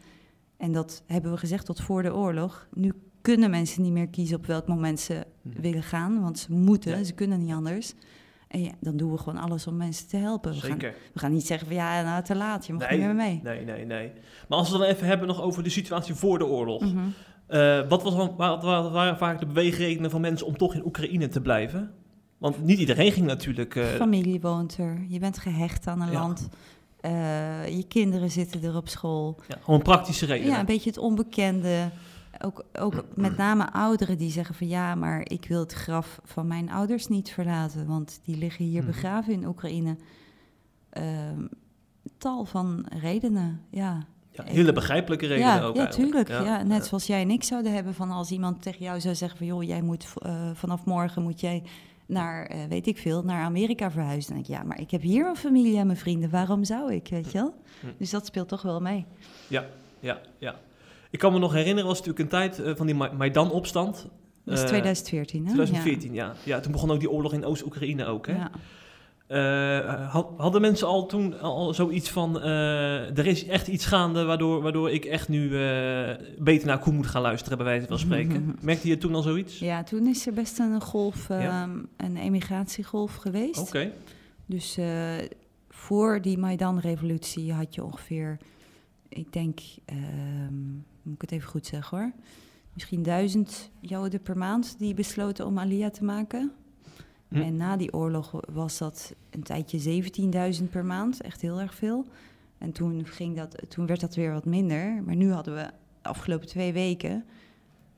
En 0.58 0.72
dat 0.72 1.04
hebben 1.06 1.32
we 1.32 1.38
gezegd 1.38 1.66
tot 1.66 1.82
voor 1.82 2.04
de 2.04 2.14
oorlog. 2.16 2.68
Nu 2.74 2.94
kunnen 3.22 3.50
mensen 3.50 3.82
niet 3.82 3.92
meer 3.92 4.08
kiezen 4.10 4.38
op 4.38 4.46
welk 4.46 4.68
moment 4.68 5.00
ze 5.00 5.26
Hm. 5.42 5.62
willen 5.62 5.84
gaan. 5.84 6.22
Want 6.22 6.40
ze 6.40 6.52
moeten, 6.52 6.98
Ja. 6.98 7.04
ze 7.04 7.14
kunnen 7.14 7.40
niet 7.40 7.54
anders. 7.54 7.94
En 8.48 8.64
ja, 8.64 8.72
dan 8.80 8.98
doen 8.98 9.12
we 9.12 9.18
gewoon 9.18 9.40
alles 9.42 9.68
om 9.68 9.78
mensen 9.78 10.08
te 10.08 10.18
helpen. 10.18 10.52
We 10.54 10.60
gaan, 10.60 10.78
we 10.80 11.20
gaan 11.20 11.32
niet 11.32 11.46
zeggen 11.48 11.68
van 11.68 11.76
ja, 11.76 12.02
nou 12.02 12.24
te 12.24 12.36
laat, 12.36 12.66
je 12.66 12.74
mag 12.74 12.90
Nee. 12.90 12.98
niet 12.98 13.06
meer 13.08 13.16
mee. 13.16 13.40
Nee, 13.44 13.66
nee, 13.66 13.86
nee. 13.86 14.12
Maar 14.48 14.58
als 14.58 14.68
we 14.70 14.76
het 14.78 14.84
dan 14.86 14.96
even 14.96 15.08
hebben 15.08 15.28
nog 15.28 15.42
over 15.42 15.64
de 15.64 15.70
situatie 15.70 16.14
voor 16.14 16.38
de 16.38 16.46
oorlog. 16.46 16.82
Mhm. 16.82 17.08
Eh, 17.52 17.88
wat, 17.90 18.04
was, 18.04 18.14
wat, 18.16 18.36
wat 18.64 18.92
waren 18.92 19.18
vaak 19.18 19.40
de 19.40 19.46
beweegredenen 19.46 20.10
van 20.12 20.22
mensen 20.22 20.48
om 20.48 20.58
toch 20.58 20.74
in 20.74 20.86
Oekraïne 20.86 21.28
te 21.28 21.42
blijven? 21.42 21.92
Want 22.38 22.64
niet 22.64 22.80
iedereen 22.80 23.12
ging 23.12 23.26
natuurlijk... 23.26 23.76
eh, 23.76 23.86
Familie 23.86 24.42
woont 24.42 24.78
er, 24.78 25.06
je 25.08 25.20
bent 25.20 25.38
gehecht 25.38 25.88
aan 25.88 26.02
een 26.02 26.12
Ja. 26.12 26.20
land. 26.20 26.50
Eh, 27.00 27.68
je 27.78 27.84
kinderen 27.88 28.32
zitten 28.32 28.64
er 28.64 28.76
op 28.76 28.88
school. 28.90 29.40
ja, 29.48 29.58
gewoon 29.64 29.82
praktische 29.82 30.26
redenen. 30.26 30.52
Ja, 30.54 30.60
een 30.60 30.66
beetje 30.66 30.90
het 30.90 31.00
onbekende. 31.00 31.90
Ook, 32.46 32.64
ook 32.80 33.04
met 33.16 33.38
name 33.38 33.74
ouderen 33.74 34.18
die 34.18 34.32
zeggen 34.32 34.56
van 34.56 34.68
ja, 34.68 34.96
maar 34.96 35.22
ik 35.30 35.46
wil 35.48 35.60
het 35.60 35.74
graf 35.74 36.20
van 36.24 36.48
mijn 36.48 36.72
ouders 36.72 37.08
niet 37.08 37.30
verlaten, 37.32 37.88
want 37.88 38.20
die 38.24 38.38
liggen 38.38 38.66
hier 38.66 38.82
Mhm. 38.84 38.92
begraven 38.92 39.34
in 39.34 39.46
Oekraïne. 39.48 39.96
Ehm, 40.90 41.46
tal 42.18 42.46
van 42.46 42.86
redenen, 43.02 43.62
ja. 43.70 44.06
Ja, 44.46 44.52
hele 44.52 44.74
begrijpelijke 44.74 45.28
redenen 45.28 45.50
ja, 45.56 45.62
ook 45.62 45.76
ja, 45.76 45.84
eigenlijk. 45.86 46.26
tuurlijk. 46.26 46.46
Ja, 46.46 46.64
net 46.64 46.78
ja. 46.78 46.84
zoals 46.84 47.08
jij 47.08 47.22
en 47.22 47.30
ik 47.30 47.44
zouden 47.44 47.74
hebben 47.74 47.94
van 47.94 48.12
als 48.12 48.32
iemand 48.32 48.62
tegen 48.62 48.84
jou 48.84 49.00
zou 49.00 49.16
zeggen 49.16 49.38
van 49.38 49.48
joh, 49.48 49.64
jij 49.64 49.82
moet 49.82 50.06
eh, 50.18 50.50
vanaf 50.54 50.86
morgen 50.86 51.22
moet 51.22 51.40
jij 51.40 51.64
naar, 52.06 52.46
eh, 52.46 52.58
weet 52.70 52.88
ik 52.88 52.98
veel, 52.98 53.24
naar 53.24 53.44
Amerika 53.44 53.92
verhuizen. 53.92 54.34
Dan 54.34 54.44
denk 54.44 54.48
ik, 54.50 54.56
ja, 54.62 54.64
maar 54.68 54.80
ik 54.80 54.92
heb 54.92 55.02
hier 55.02 55.28
een 55.28 55.36
familie 55.36 55.78
en 55.78 55.86
mijn 55.86 55.98
vrienden, 55.98 56.30
waarom 56.30 56.64
zou 56.64 56.94
ik, 56.94 57.08
weet 57.08 57.32
je 57.32 57.38
wel? 57.38 57.54
Hm. 57.80 57.88
Dus 57.98 58.10
dat 58.10 58.26
speelt 58.26 58.48
toch 58.48 58.62
wel 58.62 58.80
mee. 58.80 59.06
Ja, 59.48 59.66
ja, 60.00 60.22
ja. 60.38 60.56
Ik 61.10 61.20
kan 61.20 61.34
me 61.34 61.40
nog 61.40 61.54
herinneren, 61.54 61.90
was 61.90 61.98
natuurlijk 62.02 62.20
een 62.20 62.40
tijd 62.40 62.60
eh, 62.60 62.76
van 62.76 62.86
die 62.86 62.96
Ma- 62.96 63.12
Maidan-opstand. 63.18 64.08
Dat 64.46 64.54
is 64.58 64.62
Eh, 64.62 64.68
2014, 64.68 65.46
hè? 65.46 65.54
2014, 65.54 66.14
ja. 66.14 66.34
ja. 66.44 66.60
Toen 66.60 66.72
begon 66.72 66.92
ook 66.92 67.00
die 67.00 67.12
oorlog 67.12 67.34
in 67.34 67.46
Oost-Oekraïne 67.46 68.06
ook, 68.06 68.28
hè? 68.28 68.34
Ja. 68.36 68.52
Eh, 69.32 70.12
had- 70.12 70.30
hadden 70.38 70.62
mensen 70.62 70.88
al 70.88 71.06
toen 71.06 71.40
al 71.40 71.74
zoiets 71.74 72.10
van, 72.10 72.42
eh, 72.42 73.18
er 73.18 73.26
is 73.28 73.46
echt 73.46 73.68
iets 73.68 73.86
gaande 73.86 74.24
waardoor, 74.24 74.62
waardoor 74.62 74.90
ik 74.92 75.06
echt 75.06 75.30
nu 75.30 75.46
eh, 75.64 76.10
beter 76.40 76.68
naar 76.68 76.80
Koen 76.80 76.96
moet 76.96 77.08
gaan 77.08 77.22
luisteren, 77.22 77.58
bij 77.58 77.68
wijze 77.68 77.88
van 77.88 78.00
spreken. 78.00 78.56
Merkte 78.62 78.88
je 78.88 78.98
toen 78.98 79.16
al 79.16 79.22
zoiets? 79.22 79.60
Ja, 79.60 79.84
toen 79.84 80.08
is 80.08 80.28
er 80.28 80.34
best 80.34 80.60
een 80.60 80.82
golf, 80.82 81.28
Ja. 81.28 81.40
ehm, 81.64 81.78
een 81.98 82.18
emigratiegolf 82.18 83.16
geweest. 83.16 83.60
Oké. 83.60 83.92
Dus 84.46 84.78
voor 85.70 86.22
die 86.22 86.38
Maidan-revolutie 86.38 87.54
had 87.54 87.76
je 87.76 87.84
ongeveer, 87.84 88.38
ik 89.10 89.34
denk, 89.34 89.60
ehm, 89.86 90.64
moet 91.02 91.16
ik 91.16 91.22
het 91.22 91.32
even 91.32 91.50
goed 91.50 91.66
zeggen 91.66 91.98
hoor, 91.98 92.12
misschien 92.74 93.04
duizend 93.04 93.70
Joden 93.80 94.22
per 94.22 94.38
maand 94.38 94.76
die 94.80 94.94
besloten 94.94 95.46
om 95.46 95.60
Aliyah 95.60 95.92
te 95.92 96.04
maken. 96.04 96.52
Hm. 97.32 97.42
En 97.42 97.56
na 97.56 97.78
die 97.78 97.94
oorlog 97.94 98.40
was 98.54 98.78
dat 98.78 99.14
een 99.30 99.44
tijdje 99.44 100.04
17.000 100.62 100.70
per 100.70 100.86
maand, 100.86 101.22
echt 101.22 101.42
heel 101.42 101.60
erg 101.60 101.76
veel. 101.76 102.06
En 102.58 102.72
toen, 102.72 103.06
ging 103.06 103.36
dat, 103.36 103.56
toen 103.68 103.86
werd 103.86 104.00
dat 104.00 104.16
weer 104.16 104.32
wat 104.32 104.46
minder. 104.46 105.04
Maar 105.06 105.16
nu 105.16 105.32
hadden 105.32 105.56
we 105.56 105.70
de 106.02 106.10
afgelopen 106.10 106.48
twee 106.48 106.74
weken 106.74 107.26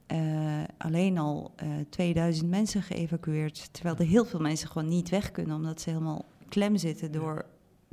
eh, 0.06 0.64
alleen 0.78 1.18
al 1.18 1.52
eh 1.56 1.68
2000 1.90 2.50
mensen 2.50 2.82
geëvacueerd. 2.82 3.74
Terwijl 3.74 3.96
er 3.96 4.06
heel 4.06 4.26
veel 4.26 4.40
mensen 4.40 4.68
gewoon 4.68 4.88
niet 4.88 5.10
weg 5.10 5.32
kunnen, 5.32 5.56
omdat 5.56 5.82
ze 5.82 5.90
helemaal 5.90 6.26
klem 6.50 6.78
zitten 6.78 7.12
door, 7.12 7.46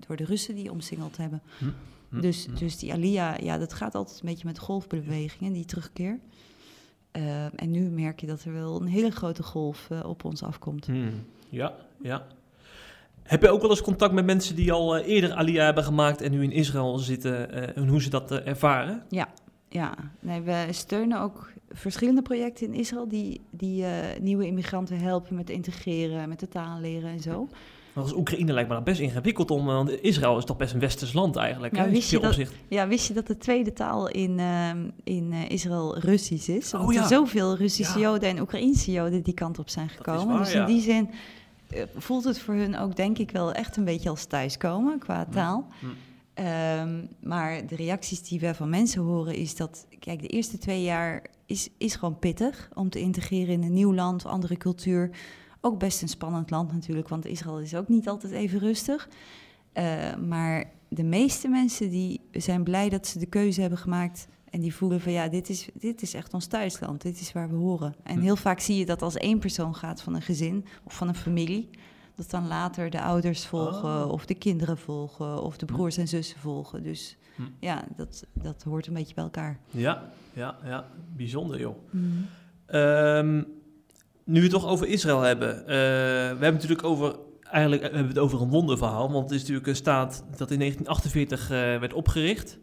door 0.07 0.16
de 0.16 0.24
Russen 0.24 0.55
die 0.55 0.70
omsingeld 0.70 1.16
hebben. 1.16 1.42
Hm, 1.59 2.20
Dus, 2.20 2.46
hm. 2.46 2.55
dus 2.55 2.79
die 2.79 2.92
Alia, 2.92 3.37
ja, 3.40 3.59
dat 3.59 3.72
gaat 3.72 3.94
altijd 3.94 4.20
een 4.20 4.29
beetje 4.29 4.46
met 4.46 4.59
golfbewegingen, 4.59 5.53
die 5.53 5.64
terugkeer. 5.64 6.18
Eh, 7.12 7.44
en 7.44 7.70
nu 7.70 7.81
merk 7.81 8.20
je 8.20 8.27
dat 8.27 8.44
er 8.44 8.53
wel 8.53 8.81
een 8.81 8.87
hele 8.87 9.11
grote 9.11 9.42
golf 9.42 9.90
eh, 9.90 10.05
op 10.05 10.25
ons 10.25 10.42
afkomt. 10.42 10.87
Hmm, 10.87 11.25
Ja, 11.49 11.75
ja. 12.03 12.27
Heb 13.23 13.42
je 13.42 13.49
ook 13.49 13.61
wel 13.61 13.70
eens 13.70 13.83
contact 13.83 14.12
met 14.12 14.25
mensen 14.25 14.57
die 14.57 14.73
al 14.73 14.96
eh, 14.96 15.09
eerder 15.09 15.33
Aliyah 15.33 15.64
hebben 15.64 15.85
gemaakt 15.85 16.20
en 16.20 16.31
nu 16.31 16.42
in 16.42 16.53
Israël 16.53 16.99
zitten 16.99 17.53
eh, 17.53 17.77
en 17.83 17.88
hoe 17.88 18.03
ze 18.03 18.11
dat 18.11 18.31
ervaren? 18.33 19.03
Ja, 19.68 19.94
nee, 20.20 20.40
we 20.40 20.66
steunen 20.70 21.20
ook 21.20 21.53
verschillende 21.68 22.23
projecten 22.23 22.66
in 22.66 22.75
Israël 22.75 23.09
die, 23.09 23.40
die 23.51 23.85
nieuwe 24.20 24.46
immigranten 24.46 24.99
helpen 24.99 25.35
met 25.35 25.51
integreren, 25.51 26.29
met 26.29 26.40
de 26.40 26.49
taal 26.49 26.81
leren 26.81 27.11
en 27.11 27.20
zo. 27.20 27.49
Want 27.92 28.07
als 28.07 28.16
Oekraïne 28.16 28.53
lijkt 28.53 28.68
me 28.68 28.74
dat 28.74 28.85
best 28.85 29.00
ingewikkeld 29.00 29.50
om, 29.50 29.64
want 29.66 30.03
Israël 30.03 30.38
is 30.38 30.44
toch 30.44 30.57
best 30.57 30.74
een 30.74 30.81
westers 30.81 31.12
land 31.12 31.37
eigenlijk. 31.37 31.76
Ja, 31.76 31.85
hè, 31.85 31.90
wist 31.90 32.11
je 32.11 32.18
dat- 32.18 32.31
opzicht. 32.31 32.53
Ja, 32.68 32.88
wist 32.88 33.07
je 33.09 33.14
dat 33.14 33.26
de 33.26 33.37
tweede 33.37 33.72
taal 33.72 34.09
in, 34.09 34.38
ehm, 34.38 34.79
in 35.05 35.33
eh, 35.33 35.48
Israël 35.50 35.98
Russisch 35.98 36.48
is? 36.48 36.74
Oh 36.74 36.81
Omdat 36.81 36.94
ja. 36.94 37.03
er 37.03 37.09
zoveel 37.09 37.57
Russische 37.57 37.98
Ja. 37.98 38.05
Joden 38.11 38.29
en 38.29 38.40
Oekraïnse 38.40 38.92
Joden 38.92 39.22
die 39.22 39.35
kant 39.35 39.59
op 39.59 39.68
zijn 39.68 39.88
gekomen. 39.88 40.26
waar, 40.26 40.38
dus 40.38 40.53
in 40.53 40.61
ja. 40.61 40.66
die 40.66 40.81
zin 40.81 41.11
eh, 41.70 41.83
voelt 41.96 42.24
het 42.24 42.38
voor 42.38 42.55
hun 42.55 42.79
ook 42.79 42.96
denk 42.96 43.18
ik 43.18 43.31
wel 43.31 43.53
echt 43.53 43.76
een 43.76 43.85
beetje 43.85 44.09
als 44.09 44.24
thuiskomen 44.24 44.98
qua 44.98 45.26
taal. 45.31 45.66
Hm. 45.81 45.87
Ehm, 46.35 47.05
maar 47.22 47.66
de 47.66 47.76
reacties 47.76 48.22
die 48.22 48.40
we 48.40 48.55
van 48.55 48.68
mensen 48.68 49.03
horen 49.03 49.35
is 49.35 49.57
dat, 49.57 49.87
kijk, 49.98 50.20
de 50.20 50.26
eerste 50.29 50.59
twee 50.59 50.83
jaar 50.83 51.22
is, 51.46 51.68
is 51.79 51.94
gewoon 51.94 52.18
pittig 52.18 52.68
om 52.74 52.90
te 52.90 53.00
integreren 53.00 53.55
in 53.55 53.62
een 53.62 53.72
nieuw 53.72 53.94
land, 53.94 54.24
andere 54.26 54.57
cultuur. 54.57 55.11
Ook 55.61 55.79
best 55.79 56.03
een 56.03 56.09
spannend 56.09 56.51
land 56.51 56.73
natuurlijk, 56.73 57.09
want 57.09 57.27
Israël 57.27 57.61
is 57.61 57.75
ook 57.75 57.88
niet 57.88 58.09
altijd 58.09 58.33
even 58.33 58.59
rustig. 58.59 59.09
Eh, 59.73 60.14
maar 60.16 60.64
de 60.88 61.03
meeste 61.05 61.49
mensen 61.49 61.90
die 61.90 62.20
zijn 62.33 62.62
blij 62.64 62.88
dat 62.88 63.07
ze 63.07 63.18
de 63.18 63.27
keuze 63.27 63.61
hebben 63.61 63.79
gemaakt 63.79 64.27
en 64.51 64.61
die 64.61 64.75
voelen 64.75 65.01
van 65.01 65.12
ja, 65.12 65.29
dit 65.29 65.49
is, 65.49 65.68
dit 65.75 66.03
is 66.03 66.14
echt 66.14 66.35
ons 66.35 66.46
thuisland, 66.46 67.03
dit 67.03 67.20
is 67.20 67.33
waar 67.33 67.49
we 67.51 67.57
horen. 67.57 67.94
En 68.03 68.14
Hm. 68.16 68.20
heel 68.23 68.37
vaak 68.37 68.61
zie 68.61 68.77
je 68.77 68.87
dat 68.87 69.03
als 69.03 69.14
één 69.16 69.38
persoon 69.38 69.75
gaat 69.75 70.03
van 70.03 70.14
een 70.14 70.23
gezin 70.23 70.64
of 70.85 70.94
van 70.96 71.09
een 71.09 71.14
familie, 71.14 71.70
dat 72.14 72.31
dan 72.31 72.46
later 72.46 72.90
de 72.90 73.03
ouders 73.03 73.46
volgen 73.46 74.05
Oh. 74.05 74.12
of 74.12 74.27
de 74.27 74.35
kinderen 74.35 74.79
volgen 74.79 75.42
of 75.42 75.57
de 75.59 75.66
broers 75.66 75.96
en 75.96 76.09
zussen 76.09 76.38
volgen. 76.40 76.83
Dus 76.83 77.16
Hm. 77.37 77.42
ja, 77.61 77.85
dat, 77.96 78.25
dat 78.33 78.62
hoort 78.62 78.87
een 78.87 78.94
beetje 78.94 79.14
bij 79.14 79.25
elkaar. 79.25 79.59
Ja, 79.70 80.03
ja, 80.33 80.57
ja. 80.64 80.87
Bijzonder 81.16 81.61
joh. 81.61 81.77
Ehm, 82.66 83.42
nu 84.30 84.36
we 84.40 84.46
het 84.46 84.50
toch 84.50 84.66
over 84.66 84.86
Israël 84.86 85.20
hebben. 85.20 85.58
eh, 85.58 85.66
we 85.66 85.74
hebben 86.28 86.44
het 86.44 86.52
natuurlijk 86.52 86.84
over, 86.84 87.16
eigenlijk 87.42 87.82
hebben 87.82 88.02
we 88.02 88.08
het 88.08 88.18
over 88.18 88.40
een 88.40 88.48
wonderverhaal. 88.50 89.10
Want 89.12 89.24
het 89.24 89.32
is 89.32 89.40
natuurlijk 89.40 89.66
een 89.66 89.76
staat 89.76 90.24
dat 90.36 90.50
in 90.50 90.58
1948 90.58 91.50
eh, 91.50 91.56
werd 91.56 91.92
opgericht. 91.92 92.58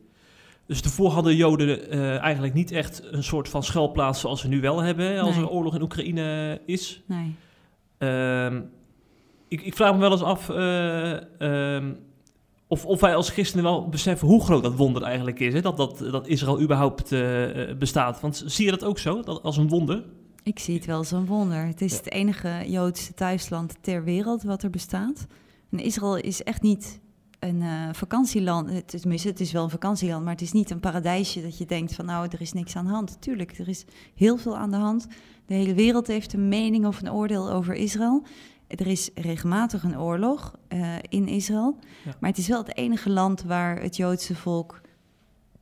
Dus 0.65 0.81
daarvoor 0.81 1.09
hadden 1.11 1.35
Joden 1.35 1.89
eh, 1.89 2.17
eigenlijk 2.19 2.53
niet 2.53 2.71
echt 2.71 3.01
een 3.11 3.23
soort 3.23 3.49
van 3.49 3.63
schuilplaats 3.63 4.19
zoals 4.19 4.41
we 4.41 4.47
nu 4.47 4.61
wel 4.61 4.79
hebben. 4.81 5.19
Als 5.19 5.35
Nee. 5.35 5.43
er 5.43 5.49
oorlog 5.49 5.75
in 5.75 5.81
Oekraïne 5.81 6.61
is. 6.65 7.03
Nee. 7.05 7.35
Ehm, 7.97 8.61
ik, 9.47 9.61
ik 9.61 9.75
vraag 9.75 9.93
me 9.93 9.99
wel 9.99 10.11
eens 10.11 10.21
af 10.23 10.49
eh, 10.49 11.41
ehm, 11.41 11.93
of, 12.67 12.85
of 12.85 12.99
wij 13.01 13.15
als 13.15 13.29
christenen 13.29 13.63
wel 13.63 13.89
beseffen 13.89 14.27
hoe 14.27 14.43
groot 14.43 14.63
dat 14.63 14.75
wonder 14.75 15.01
eigenlijk 15.03 15.39
is. 15.39 15.53
Hè? 15.53 15.61
Dat, 15.61 15.77
dat, 15.77 15.97
dat 16.11 16.27
Israël 16.27 16.61
überhaupt 16.61 17.09
bestaat. 17.79 18.21
Want 18.21 18.43
zie 18.45 18.65
je 18.65 18.71
dat 18.71 18.83
ook 18.83 18.99
zo, 18.99 19.21
dat, 19.21 19.43
als 19.43 19.57
een 19.57 19.67
wonder? 19.69 20.03
Ik 20.47 20.59
zie 20.59 20.75
het 20.75 20.85
wel 20.85 20.97
als 20.97 21.11
een 21.11 21.25
wonder. 21.25 21.65
Het 21.65 21.81
is 21.81 21.91
Ja. 21.91 21.97
het 21.97 22.11
enige 22.11 22.63
Joodse 22.67 23.13
thuisland 23.13 23.75
ter 23.81 24.03
wereld 24.03 24.43
wat 24.43 24.63
er 24.63 24.69
bestaat. 24.69 25.25
En 25.71 25.79
Israël 25.79 26.15
is 26.17 26.43
echt 26.43 26.61
niet 26.61 26.99
een 27.39 27.61
eh, 27.61 27.89
vakantieland. 27.91 28.69
Het, 28.69 28.93
is- 28.93 28.99
tenminste, 29.01 29.27
het 29.27 29.39
is 29.39 29.51
wel 29.51 29.63
een 29.63 29.69
vakantieland, 29.69 30.23
maar 30.23 30.33
het 30.33 30.41
is 30.41 30.51
niet 30.51 30.69
een 30.69 30.79
paradijsje 30.79 31.41
dat 31.41 31.57
je 31.57 31.65
denkt 31.65 31.93
van 31.95 32.05
nou, 32.05 32.27
er 32.31 32.41
is 32.41 32.53
niks 32.53 32.75
aan 32.75 32.85
de 32.85 32.91
hand. 32.91 33.17
Tuurlijk, 33.21 33.57
er 33.57 33.67
is 33.67 33.85
heel 34.15 34.37
veel 34.37 34.57
aan 34.57 34.71
de 34.71 34.77
hand. 34.77 35.07
De 35.45 35.53
hele 35.53 35.73
wereld 35.73 36.07
heeft 36.07 36.33
een 36.33 36.47
mening 36.47 36.85
of 36.85 37.01
een 37.01 37.11
oordeel 37.11 37.51
over 37.51 37.73
Israël. 37.73 38.23
Er 38.67 38.87
is 38.87 39.09
regelmatig 39.15 39.83
een 39.83 39.99
oorlog 39.99 40.55
eh, 40.67 40.95
in 41.09 41.27
Israël. 41.27 41.77
Ja. 42.05 42.15
Maar 42.19 42.29
het 42.29 42.39
is 42.39 42.47
wel 42.47 42.57
het 42.63 42.77
enige 42.77 43.09
land 43.09 43.43
waar 43.43 43.81
het 43.81 43.95
Joodse 43.95 44.35
volk 44.35 44.81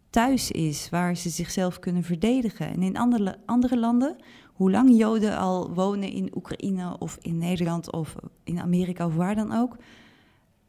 thuis 0.09 0.51
is, 0.51 0.89
waar 0.89 1.17
ze 1.17 1.29
zichzelf 1.29 1.79
kunnen 1.79 2.03
verdedigen. 2.03 2.67
En 2.67 2.81
in 2.81 2.97
andere, 2.97 3.37
andere 3.45 3.79
landen, 3.79 4.15
hoe 4.55 4.71
lang 4.71 4.97
Joden 4.97 5.37
al 5.37 5.73
wonen 5.73 6.11
in 6.11 6.31
Oekraïne 6.35 6.97
of 6.99 7.17
in 7.21 7.37
Nederland 7.37 7.91
of 7.91 8.15
in 8.43 8.59
Amerika 8.59 9.05
of 9.05 9.15
waar 9.15 9.35
dan 9.35 9.51
ook. 9.51 9.77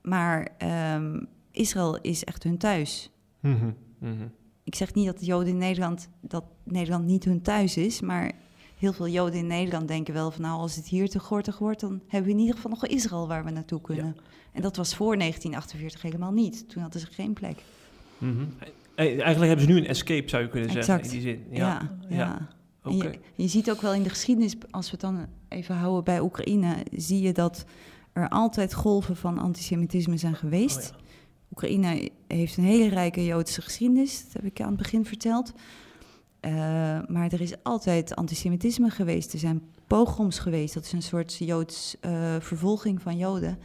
Maar 0.02 0.48
ehm, 0.58 1.20
Israël 1.50 2.00
is 2.00 2.24
echt 2.24 2.42
hun 2.42 2.58
thuis. 2.58 3.10
Mhm, 3.40 3.70
mhm. 3.98 4.26
Ik 4.64 4.74
zeg 4.74 4.94
niet 4.94 5.06
dat 5.06 5.18
de 5.18 5.24
Joden 5.24 5.48
in 5.48 5.58
Nederland, 5.58 6.08
dat 6.20 6.44
Nederland 6.62 7.04
niet 7.04 7.24
hun 7.24 7.42
thuis 7.42 7.76
is, 7.76 8.00
maar 8.00 8.32
heel 8.78 8.92
veel 8.92 9.08
Joden 9.08 9.38
in 9.38 9.46
Nederland 9.46 9.88
denken 9.88 10.14
wel 10.14 10.30
van 10.30 10.42
nou, 10.42 10.58
als 10.60 10.76
het 10.76 10.86
hier 10.86 11.08
te 11.08 11.18
gortig 11.18 11.58
wordt, 11.58 11.80
dan 11.80 12.00
hebben 12.06 12.28
we 12.28 12.34
in 12.34 12.40
ieder 12.40 12.54
geval 12.54 12.70
nog 12.70 12.86
Israël 12.86 13.28
waar 13.28 13.44
we 13.44 13.50
naartoe 13.50 13.80
kunnen. 13.80 14.16
En 14.52 14.62
dat 14.62 14.76
was 14.76 14.94
voor 14.94 15.18
1948 15.18 16.02
helemaal 16.02 16.32
niet. 16.32 16.68
Toen 16.68 16.82
hadden 16.82 17.00
ze 17.00 17.06
geen 17.06 17.32
plek. 17.32 17.62
Mhm. 18.18 18.44
Eigenlijk 18.94 19.46
hebben 19.46 19.66
ze 19.66 19.72
nu 19.72 19.76
een 19.76 19.86
escape, 19.86 20.28
zou 20.28 20.42
je 20.42 20.48
kunnen 20.48 20.70
zeggen, 20.70 20.94
Exact. 20.94 21.14
in 21.14 21.20
die 21.20 21.28
zin. 21.28 21.46
Ja, 21.50 21.98
ja. 22.08 22.48
Je, 22.90 23.18
je 23.34 23.48
ziet 23.48 23.70
ook 23.70 23.80
wel 23.80 23.94
in 23.94 24.02
de 24.02 24.08
geschiedenis, 24.08 24.54
als 24.70 24.84
we 24.86 24.90
het 24.90 25.00
dan 25.00 25.26
even 25.48 25.74
houden 25.74 26.04
bij 26.04 26.20
Oekraïne, 26.20 26.76
zie 26.92 27.22
je 27.22 27.32
dat 27.32 27.64
er 28.12 28.28
altijd 28.28 28.74
golven 28.74 29.16
van 29.16 29.38
antisemitisme 29.38 30.16
zijn 30.16 30.34
geweest. 30.36 30.76
Oh, 30.76 30.98
ja. 30.98 31.04
Oekraïne 31.50 32.10
heeft 32.26 32.56
een 32.56 32.64
hele 32.64 32.88
rijke 32.88 33.24
Joodse 33.24 33.62
geschiedenis, 33.62 34.24
dat 34.24 34.32
heb 34.32 34.44
ik 34.44 34.60
aan 34.60 34.68
het 34.68 34.76
begin 34.76 35.04
verteld. 35.04 35.52
Eh, 36.40 36.52
maar 37.08 37.32
er 37.32 37.40
is 37.40 37.62
altijd 37.62 38.14
antisemitisme 38.16 38.90
geweest. 38.90 39.32
Er 39.32 39.38
zijn 39.38 39.62
pogroms 39.86 40.38
geweest. 40.38 40.74
Dat 40.74 40.84
is 40.84 40.92
een 40.92 41.02
soort 41.02 41.34
Joods 41.34 41.96
eh, 42.00 42.36
vervolging 42.40 43.02
van 43.02 43.16
Joden. 43.16 43.58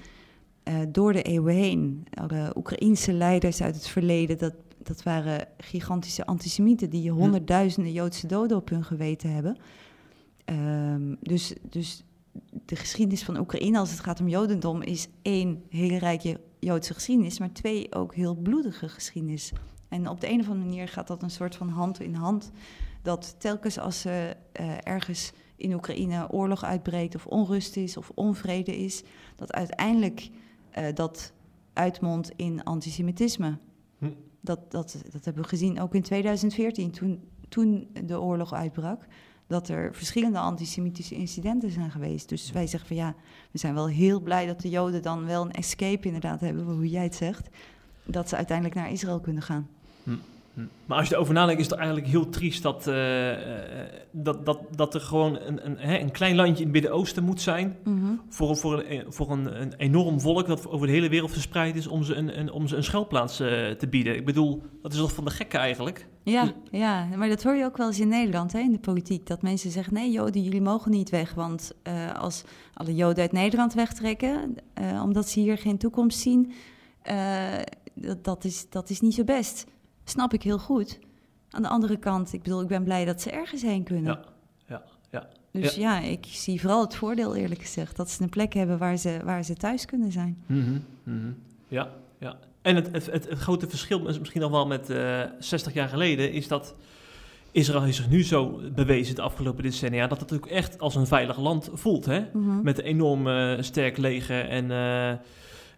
eh, 0.64 0.76
door 0.88 1.14
de 1.14 1.22
eeuwen 1.22 1.54
heen. 1.54 2.08
Alle 2.14 2.54
Oekraïense 2.56 3.14
leiders 3.14 3.62
uit 3.62 3.76
het 3.76 3.88
verleden, 3.88 4.38
dat, 4.38 4.54
dat 4.84 5.04
waren 5.04 5.48
gigantische 5.58 6.26
antisemieten 6.26 6.90
die 6.90 7.12
honderdduizenden 7.12 7.92
Joodse 7.92 8.28
doden 8.28 8.58
op 8.58 8.70
hun 8.70 8.84
geweten 8.84 9.34
hebben. 9.34 9.58
Ehm, 10.46 11.16
dus, 11.20 11.54
dus 11.70 12.04
de 12.66 12.76
geschiedenis 12.76 13.24
van 13.24 13.40
Oekraïne, 13.40 13.80
als 13.80 13.92
het 13.92 14.00
gaat 14.00 14.20
om 14.20 14.28
Jodendom, 14.28 14.82
is 14.82 15.08
één 15.22 15.64
hele 15.70 15.98
rijke 15.98 16.40
Joodse 16.60 16.94
geschiedenis, 16.94 17.40
maar 17.40 17.52
twee 17.52 17.94
ook 17.96 18.16
heel 18.16 18.36
bloedige 18.36 18.90
geschiedenis. 18.90 19.52
En 19.90 20.10
op 20.10 20.22
de 20.22 20.30
een 20.30 20.40
of 20.40 20.48
andere 20.48 20.66
manier 20.66 20.88
gaat 20.88 21.08
dat 21.08 21.24
een 21.24 21.30
soort 21.30 21.56
van 21.56 21.70
hand 21.70 22.00
in 22.00 22.14
hand. 22.14 22.52
Dat 23.02 23.36
telkens 23.38 23.80
als 23.80 24.06
er 24.06 24.38
eh, 24.52 24.78
ergens 24.84 25.32
in 25.56 25.74
Oekraïne 25.74 26.32
oorlog 26.32 26.64
uitbreekt 26.64 27.16
of 27.16 27.28
onrust 27.28 27.76
is 27.78 27.98
of 27.98 28.12
onvrede 28.16 28.78
is, 28.78 29.04
dat 29.36 29.54
uiteindelijk 29.54 30.30
eh, 30.70 30.86
dat 30.94 31.34
uitmondt 31.74 32.32
in 32.36 32.64
antisemitisme. 32.64 33.58
Dat, 34.42 34.72
dat, 34.72 35.02
dat 35.12 35.26
hebben 35.26 35.44
we 35.44 35.50
gezien 35.50 35.80
ook 35.80 35.96
in 35.96 36.02
2014, 36.02 36.92
toen, 36.92 37.30
toen 37.50 37.90
de 38.06 38.22
oorlog 38.22 38.54
uitbrak. 38.54 39.06
Dat 39.48 39.68
er 39.68 39.96
verschillende 39.96 40.40
antisemitische 40.40 41.16
incidenten 41.16 41.72
zijn 41.72 41.92
geweest. 41.92 42.30
Dus 42.30 42.52
wij 42.52 42.68
zeggen 42.68 42.88
van 42.88 42.98
ja, 42.98 43.16
we 43.52 43.58
zijn 43.58 43.74
wel 43.74 43.88
heel 43.88 44.20
blij 44.20 44.46
dat 44.46 44.62
de 44.62 44.70
Joden 44.70 45.02
dan 45.02 45.26
wel 45.26 45.46
een 45.46 45.52
escape 45.52 46.06
inderdaad 46.06 46.40
hebben, 46.40 46.64
hoe 46.64 46.90
jij 46.90 47.04
het 47.04 47.16
zegt. 47.16 47.50
Dat 48.06 48.30
ze 48.30 48.36
uiteindelijk 48.36 48.76
naar 48.78 48.92
Israël 48.92 49.20
kunnen 49.20 49.44
gaan. 49.44 49.68
Hm. 50.04 50.16
Maar 50.86 50.98
als 50.98 51.08
je 51.08 51.14
erover 51.14 51.34
nadenkt, 51.34 51.62
is 51.62 51.70
het 51.70 51.78
eigenlijk 51.78 52.08
heel 52.08 52.30
triest 52.30 52.64
dat, 52.64 52.88
eh, 52.88 53.32
eh, 53.32 53.88
dat, 54.12 54.46
dat, 54.46 54.60
dat 54.76 54.94
er 54.94 55.02
gewoon 55.02 55.40
een, 55.40 55.66
een, 55.66 55.78
hè, 55.78 56.00
een 56.00 56.12
klein 56.12 56.36
landje 56.36 56.58
in 56.58 56.64
het 56.64 56.72
Midden-Oosten 56.72 57.24
moet 57.24 57.42
zijn. 57.42 57.78
Voor, 58.30 58.58
voor, 58.58 58.84
een, 58.88 59.06
voor 59.08 59.32
een, 59.32 59.62
een 59.62 59.74
enorm 59.78 60.20
volk 60.20 60.48
dat 60.48 60.68
over 60.68 60.88
de 60.88 60.94
hele 60.94 61.10
wereld 61.10 61.32
verspreid 61.32 61.76
is 61.76 61.88
om 61.88 62.04
ze 62.04 62.16
een, 62.16 62.40
een, 62.40 62.52
om 62.52 62.68
ze 62.68 62.76
een 62.76 62.84
schuilplaats 62.84 63.40
eh, 63.40 63.70
te 63.70 63.88
bieden. 63.88 64.16
Ik 64.16 64.26
bedoel, 64.26 64.64
dat 64.82 64.94
is 64.94 65.00
toch 65.00 65.14
van 65.14 65.26
de 65.26 65.32
gekken 65.32 65.60
eigenlijk? 65.60 66.08
Ja, 66.24 66.52
ja, 66.72 67.06
maar 67.16 67.30
dat 67.30 67.44
hoor 67.44 67.56
je 67.56 67.66
ook 67.66 67.78
wel 67.78 67.88
eens 67.88 68.00
in 68.00 68.08
Nederland, 68.08 68.54
hè, 68.54 68.60
in 68.60 68.72
de 68.72 68.80
politiek. 68.80 69.28
Dat 69.28 69.42
mensen 69.42 69.72
zeggen, 69.72 69.94
nee 69.94 70.12
Joden, 70.12 70.44
jullie 70.44 70.62
mogen 70.62 70.92
niet 70.92 71.10
weg. 71.10 71.34
Want 71.34 71.72
eh, 71.84 72.14
als 72.14 72.44
alle 72.74 72.96
Joden 72.96 73.22
uit 73.22 73.32
Nederland 73.32 73.74
wegtrekken, 73.74 74.56
eh, 74.74 75.02
omdat 75.04 75.30
ze 75.30 75.40
hier 75.40 75.58
geen 75.58 75.78
toekomst 75.78 76.20
zien, 76.20 76.52
eh, 77.02 77.60
dat, 77.94 78.24
dat, 78.24 78.44
is, 78.44 78.70
dat 78.70 78.90
is 78.90 79.02
niet 79.02 79.14
zo 79.14 79.24
best. 79.24 79.66
Snap 80.04 80.34
ik 80.34 80.44
heel 80.44 80.60
goed. 80.60 81.00
Aan 81.50 81.62
de 81.62 81.68
andere 81.68 81.98
kant, 81.98 82.34
ik 82.34 82.42
bedoel, 82.44 82.62
ik 82.62 82.68
ben 82.68 82.84
blij 82.84 83.06
dat 83.06 83.22
ze 83.22 83.32
ergens 83.32 83.62
heen 83.62 83.84
kunnen. 83.84 84.12
Ja, 84.12 84.24
ja, 84.68 84.84
ja. 85.12 85.28
Dus 85.52 85.76
ja. 85.76 86.00
ik 86.00 86.26
zie 86.30 86.60
vooral 86.62 86.82
het 86.82 86.96
voordeel, 86.96 87.36
eerlijk 87.36 87.62
gezegd, 87.62 87.96
dat 87.96 88.10
ze 88.10 88.22
een 88.24 88.30
plek 88.30 88.54
hebben 88.54 88.78
waar 88.78 88.98
ze, 88.98 89.20
waar 89.24 89.44
ze 89.44 89.54
thuis 89.54 89.86
kunnen 89.86 90.12
zijn. 90.12 90.44
Mhm, 90.46 90.78
mhm. 91.04 91.32
Ja, 91.68 91.90
ja. 92.18 92.38
En 92.62 92.76
het, 92.76 92.90
het, 92.92 93.06
het, 93.06 93.30
het 93.30 93.40
grote 93.40 93.70
verschil 93.70 94.08
is 94.08 94.20
misschien 94.20 94.42
nog 94.42 94.52
wel 94.52 94.68
met 94.68 94.90
eh 94.90 95.22
60 95.40 95.74
jaar 95.74 95.90
geleden, 95.90 96.32
is 96.32 96.48
dat 96.48 96.76
Israël 97.52 97.82
heeft 97.84 97.96
zich 97.96 98.10
nu 98.10 98.24
zo 98.24 98.60
bewezen 98.76 99.16
de 99.16 99.22
afgelopen 99.22 99.64
decennia, 99.64 100.08
dat 100.08 100.20
het 100.20 100.34
ook 100.34 100.46
echt 100.48 100.80
als 100.80 100.96
een 100.96 101.08
veilig 101.08 101.38
land 101.40 101.70
voelt. 101.74 102.06
Hè? 102.06 102.26
Mhm. 102.34 102.62
Met 102.62 102.78
een 102.78 102.84
enorm 102.86 103.28
eh, 103.28 103.62
sterk 103.62 103.98
leger 103.98 104.50
en 104.50 104.72
eh 104.72 105.12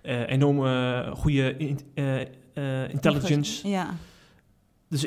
eh, 0.01 0.29
enorm 0.29 0.65
eh, 0.65 1.11
goede 1.11 1.57
in- 1.57 1.79
intelligence. 2.91 3.67
Ja, 3.67 3.95
Dus 4.93 5.03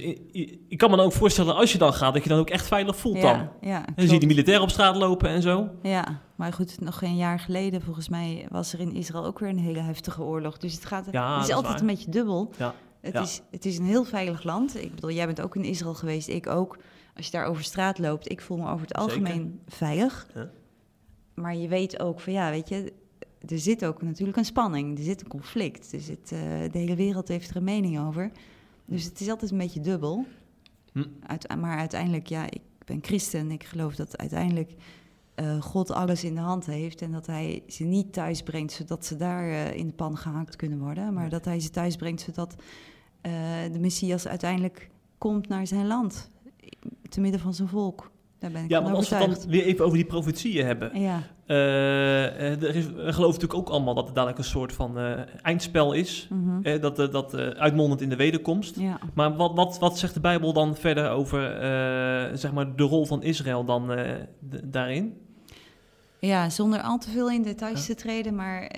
ik 0.68 0.78
kan 0.78 0.90
me 0.90 0.96
dan 0.96 1.04
ook 1.04 1.12
voorstellen, 1.12 1.54
als 1.54 1.72
je 1.72 1.78
dan 1.78 1.92
gaat, 1.92 2.14
dat 2.14 2.22
je 2.22 2.28
dan 2.28 2.38
ook 2.38 2.50
echt 2.50 2.66
veilig 2.66 2.96
voelt 2.96 3.20
dan. 3.20 3.38
ja, 3.38 3.52
ja, 3.60 3.86
En 3.86 3.92
dan 3.96 4.04
zie 4.04 4.12
je 4.14 4.18
die 4.18 4.28
militairen 4.28 4.62
op 4.62 4.70
straat 4.70 4.96
lopen 4.96 5.28
en 5.28 5.42
zo. 5.42 5.68
Ja, 5.82 6.20
maar 6.36 6.52
goed, 6.52 6.80
nog 6.80 7.02
een 7.02 7.16
jaar 7.16 7.38
geleden 7.40 7.82
volgens 7.82 8.08
mij 8.08 8.46
was 8.50 8.72
er 8.72 8.80
in 8.80 8.94
Israël 8.94 9.24
ook 9.24 9.38
weer 9.38 9.48
een 9.48 9.58
hele 9.58 9.78
heftige 9.78 10.22
oorlog. 10.22 10.58
Dus 10.58 10.74
het, 10.74 10.84
gaat, 10.84 11.08
Ja, 11.10 11.32
het 11.34 11.42
is 11.42 11.48
is 11.48 11.54
altijd 11.54 11.72
waar. 11.72 11.80
een 11.80 11.86
beetje 11.94 12.10
dubbel. 12.10 12.52
Ja, 12.58 12.74
Het. 13.00 13.14
Is, 13.14 13.40
het 13.50 13.64
is 13.64 13.78
een 13.78 13.84
heel 13.84 14.04
veilig 14.04 14.42
land. 14.44 14.82
Ik 14.82 14.94
bedoel, 14.94 15.10
jij 15.10 15.26
bent 15.26 15.40
ook 15.40 15.56
in 15.56 15.64
Israël 15.64 15.94
geweest, 15.94 16.28
ik 16.28 16.46
ook. 16.46 16.76
Als 17.16 17.26
je 17.26 17.32
daar 17.32 17.46
over 17.46 17.64
straat 17.64 17.98
loopt, 17.98 18.30
ik 18.30 18.40
voel 18.40 18.56
me 18.56 18.70
over 18.70 18.86
het 18.86 18.96
Zeker. 19.00 19.02
algemeen 19.02 19.60
veilig. 19.68 20.26
Ja. 20.34 20.50
Maar 21.34 21.56
je 21.56 21.68
weet 21.68 22.00
ook 22.00 22.20
van, 22.20 22.32
ja, 22.32 22.50
weet 22.50 22.68
je, 22.68 22.92
er 23.48 23.58
zit 23.58 23.84
ook 23.84 24.02
natuurlijk 24.02 24.38
een 24.38 24.44
spanning. 24.44 24.98
Er 24.98 25.04
zit 25.04 25.20
een 25.20 25.28
conflict. 25.28 25.92
Er 25.92 26.00
zit, 26.00 26.32
eh, 26.32 26.38
de 26.72 26.78
hele 26.78 26.94
wereld 26.96 27.28
heeft 27.28 27.50
er 27.50 27.56
een 27.56 27.64
mening 27.64 28.00
over. 28.06 28.30
Dus 28.86 29.04
het 29.04 29.20
is 29.20 29.28
altijd 29.28 29.50
een 29.50 29.58
beetje 29.58 29.80
dubbel. 29.80 30.26
Hm. 30.92 31.04
Uit, 31.26 31.56
maar 31.56 31.78
uiteindelijk, 31.78 32.26
ja, 32.26 32.50
ik 32.50 32.62
ben 32.84 32.98
christen. 33.02 33.50
Ik 33.50 33.64
geloof 33.64 33.94
dat 33.94 34.18
uiteindelijk 34.18 34.74
eh, 35.34 35.60
God 35.60 35.90
alles 35.90 36.24
in 36.24 36.34
de 36.34 36.40
hand 36.40 36.66
heeft. 36.66 37.02
En 37.02 37.12
dat 37.12 37.26
hij 37.26 37.62
ze 37.68 37.84
niet 37.84 38.12
thuis 38.12 38.42
brengt 38.42 38.72
zodat 38.72 39.04
ze 39.04 39.16
daar 39.16 39.48
eh, 39.48 39.76
in 39.76 39.86
de 39.86 39.92
pan 39.92 40.16
gehaakt 40.16 40.56
kunnen 40.56 40.78
worden. 40.78 41.12
Maar 41.12 41.28
dat 41.28 41.44
hij 41.44 41.60
ze 41.60 41.70
thuis 41.70 41.96
brengt 41.96 42.20
zodat 42.20 42.54
eh, 43.20 43.32
de 43.72 43.78
Messias 43.78 44.28
uiteindelijk 44.28 44.90
komt 45.18 45.48
naar 45.48 45.66
zijn 45.66 45.86
land. 45.86 46.30
Te 47.08 47.20
midden 47.20 47.40
van 47.40 47.54
zijn 47.54 47.68
volk. 47.68 48.10
Daar 48.38 48.50
ben 48.50 48.64
ik 48.64 48.70
Ja, 48.70 48.82
want 48.82 48.96
als 48.96 49.08
we 49.08 49.16
het 49.16 49.40
dan 49.40 49.50
weer 49.50 49.64
even 49.64 49.84
over 49.84 49.96
die 49.96 50.06
profetieën 50.06 50.66
hebben. 50.66 51.00
Ja, 51.00 51.22
Eh, 51.46 52.26
eh, 52.26 52.62
er 52.62 52.74
is, 52.76 52.86
we 52.86 52.92
geloven 53.12 53.22
natuurlijk 53.40 53.54
ook 53.54 53.68
allemaal 53.68 53.94
dat 53.94 54.04
het 54.04 54.14
dadelijk 54.14 54.38
een 54.38 54.44
soort 54.44 54.72
van 54.72 54.98
eh, 54.98 55.20
eindspel 55.42 55.92
is. 55.92 56.28
mhm. 56.30 56.80
Dat 56.80 56.96
dat 56.96 57.34
uitmondend 57.36 58.00
in 58.00 58.08
de 58.08 58.16
wederkomst. 58.16 58.76
ja. 58.78 58.98
Maar 59.14 59.36
wat, 59.36 59.52
wat, 59.54 59.78
wat 59.78 59.98
zegt 59.98 60.14
de 60.14 60.20
Bijbel 60.20 60.52
dan 60.52 60.76
verder 60.76 61.10
over 61.10 61.40
zeg 62.38 62.52
maar 62.52 62.76
de 62.76 62.82
rol 62.82 63.06
van 63.06 63.22
Israël 63.22 63.64
dan 63.64 63.90
daarin? 64.64 65.20
Ja, 66.20 66.50
zonder 66.50 66.80
al 66.80 66.98
te 66.98 67.10
veel 67.10 67.30
in 67.30 67.42
details 67.42 67.80
Ja. 67.86 67.94
te 67.94 68.00
treden, 68.00 68.34
maar 68.34 68.70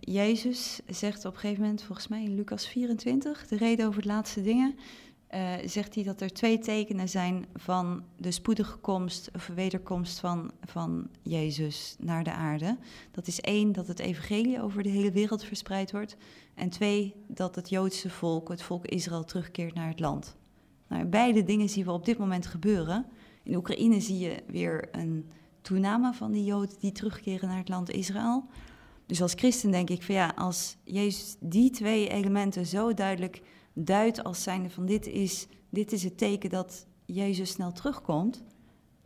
Jezus 0.00 0.80
zegt 0.88 1.24
op 1.24 1.34
een 1.34 1.40
gegeven 1.40 1.62
moment, 1.62 1.82
volgens 1.82 2.08
mij 2.08 2.22
in 2.22 2.34
Lucas 2.34 2.66
24, 2.66 3.46
de 3.46 3.56
reden 3.56 3.86
over 3.86 4.02
de 4.02 4.08
laatste 4.08 4.42
dingen. 4.42 4.74
Eh, 5.34 5.68
zegt 5.68 5.94
hij 5.94 6.04
dat 6.04 6.20
er 6.20 6.32
twee 6.32 6.58
tekenen 6.58 7.08
zijn 7.08 7.46
van 7.54 8.04
de 8.16 8.30
spoedige 8.30 8.76
komst 8.76 9.30
of 9.34 9.46
wederkomst 9.46 10.20
van, 10.20 10.50
van 10.64 11.08
Jezus 11.22 11.96
naar 11.98 12.24
de 12.24 12.32
aarde. 12.32 12.78
Dat 13.10 13.26
is 13.26 13.40
één, 13.40 13.72
dat 13.72 13.86
het 13.86 13.98
evangelie 13.98 14.62
over 14.62 14.82
de 14.82 14.88
hele 14.88 15.12
wereld 15.12 15.44
verspreid 15.44 15.92
wordt. 15.92 16.16
En 16.54 16.68
twee, 16.68 17.14
dat 17.26 17.54
het 17.54 17.68
Joodse 17.68 18.10
volk, 18.10 18.48
het 18.48 18.62
volk 18.62 18.86
Israël, 18.86 19.24
terugkeert 19.24 19.74
naar 19.74 19.88
het 19.88 20.00
land. 20.00 20.36
Nou, 20.88 21.04
beide 21.04 21.44
dingen 21.44 21.68
zien 21.68 21.84
we 21.84 21.92
op 21.92 22.04
dit 22.04 22.18
moment 22.18 22.46
gebeuren. 22.46 23.06
In 23.42 23.56
Oekraïne 23.56 24.00
zie 24.00 24.18
je 24.18 24.42
weer 24.46 24.88
een 24.92 25.30
toename 25.60 26.12
van 26.12 26.32
die 26.32 26.44
Joden 26.44 26.78
die 26.78 26.92
terugkeren 26.92 27.48
naar 27.48 27.58
het 27.58 27.68
land 27.68 27.90
Israël. 27.90 28.44
Dus 29.06 29.22
als 29.22 29.34
christen 29.34 29.70
denk 29.70 29.90
ik 29.90 30.02
van 30.02 30.14
ja, 30.14 30.32
als 30.36 30.76
Jezus 30.84 31.36
die 31.40 31.70
twee 31.70 32.08
elementen 32.08 32.66
zo 32.66 32.94
duidelijk 32.94 33.42
duidt 33.74 34.24
als 34.24 34.42
zijnde 34.42 34.70
van 34.70 34.86
dit 34.86 35.06
is, 35.06 35.46
dit 35.70 35.92
is 35.92 36.02
het 36.02 36.18
teken 36.18 36.50
dat 36.50 36.86
Jezus 37.04 37.50
snel 37.50 37.72
terugkomt, 37.72 38.44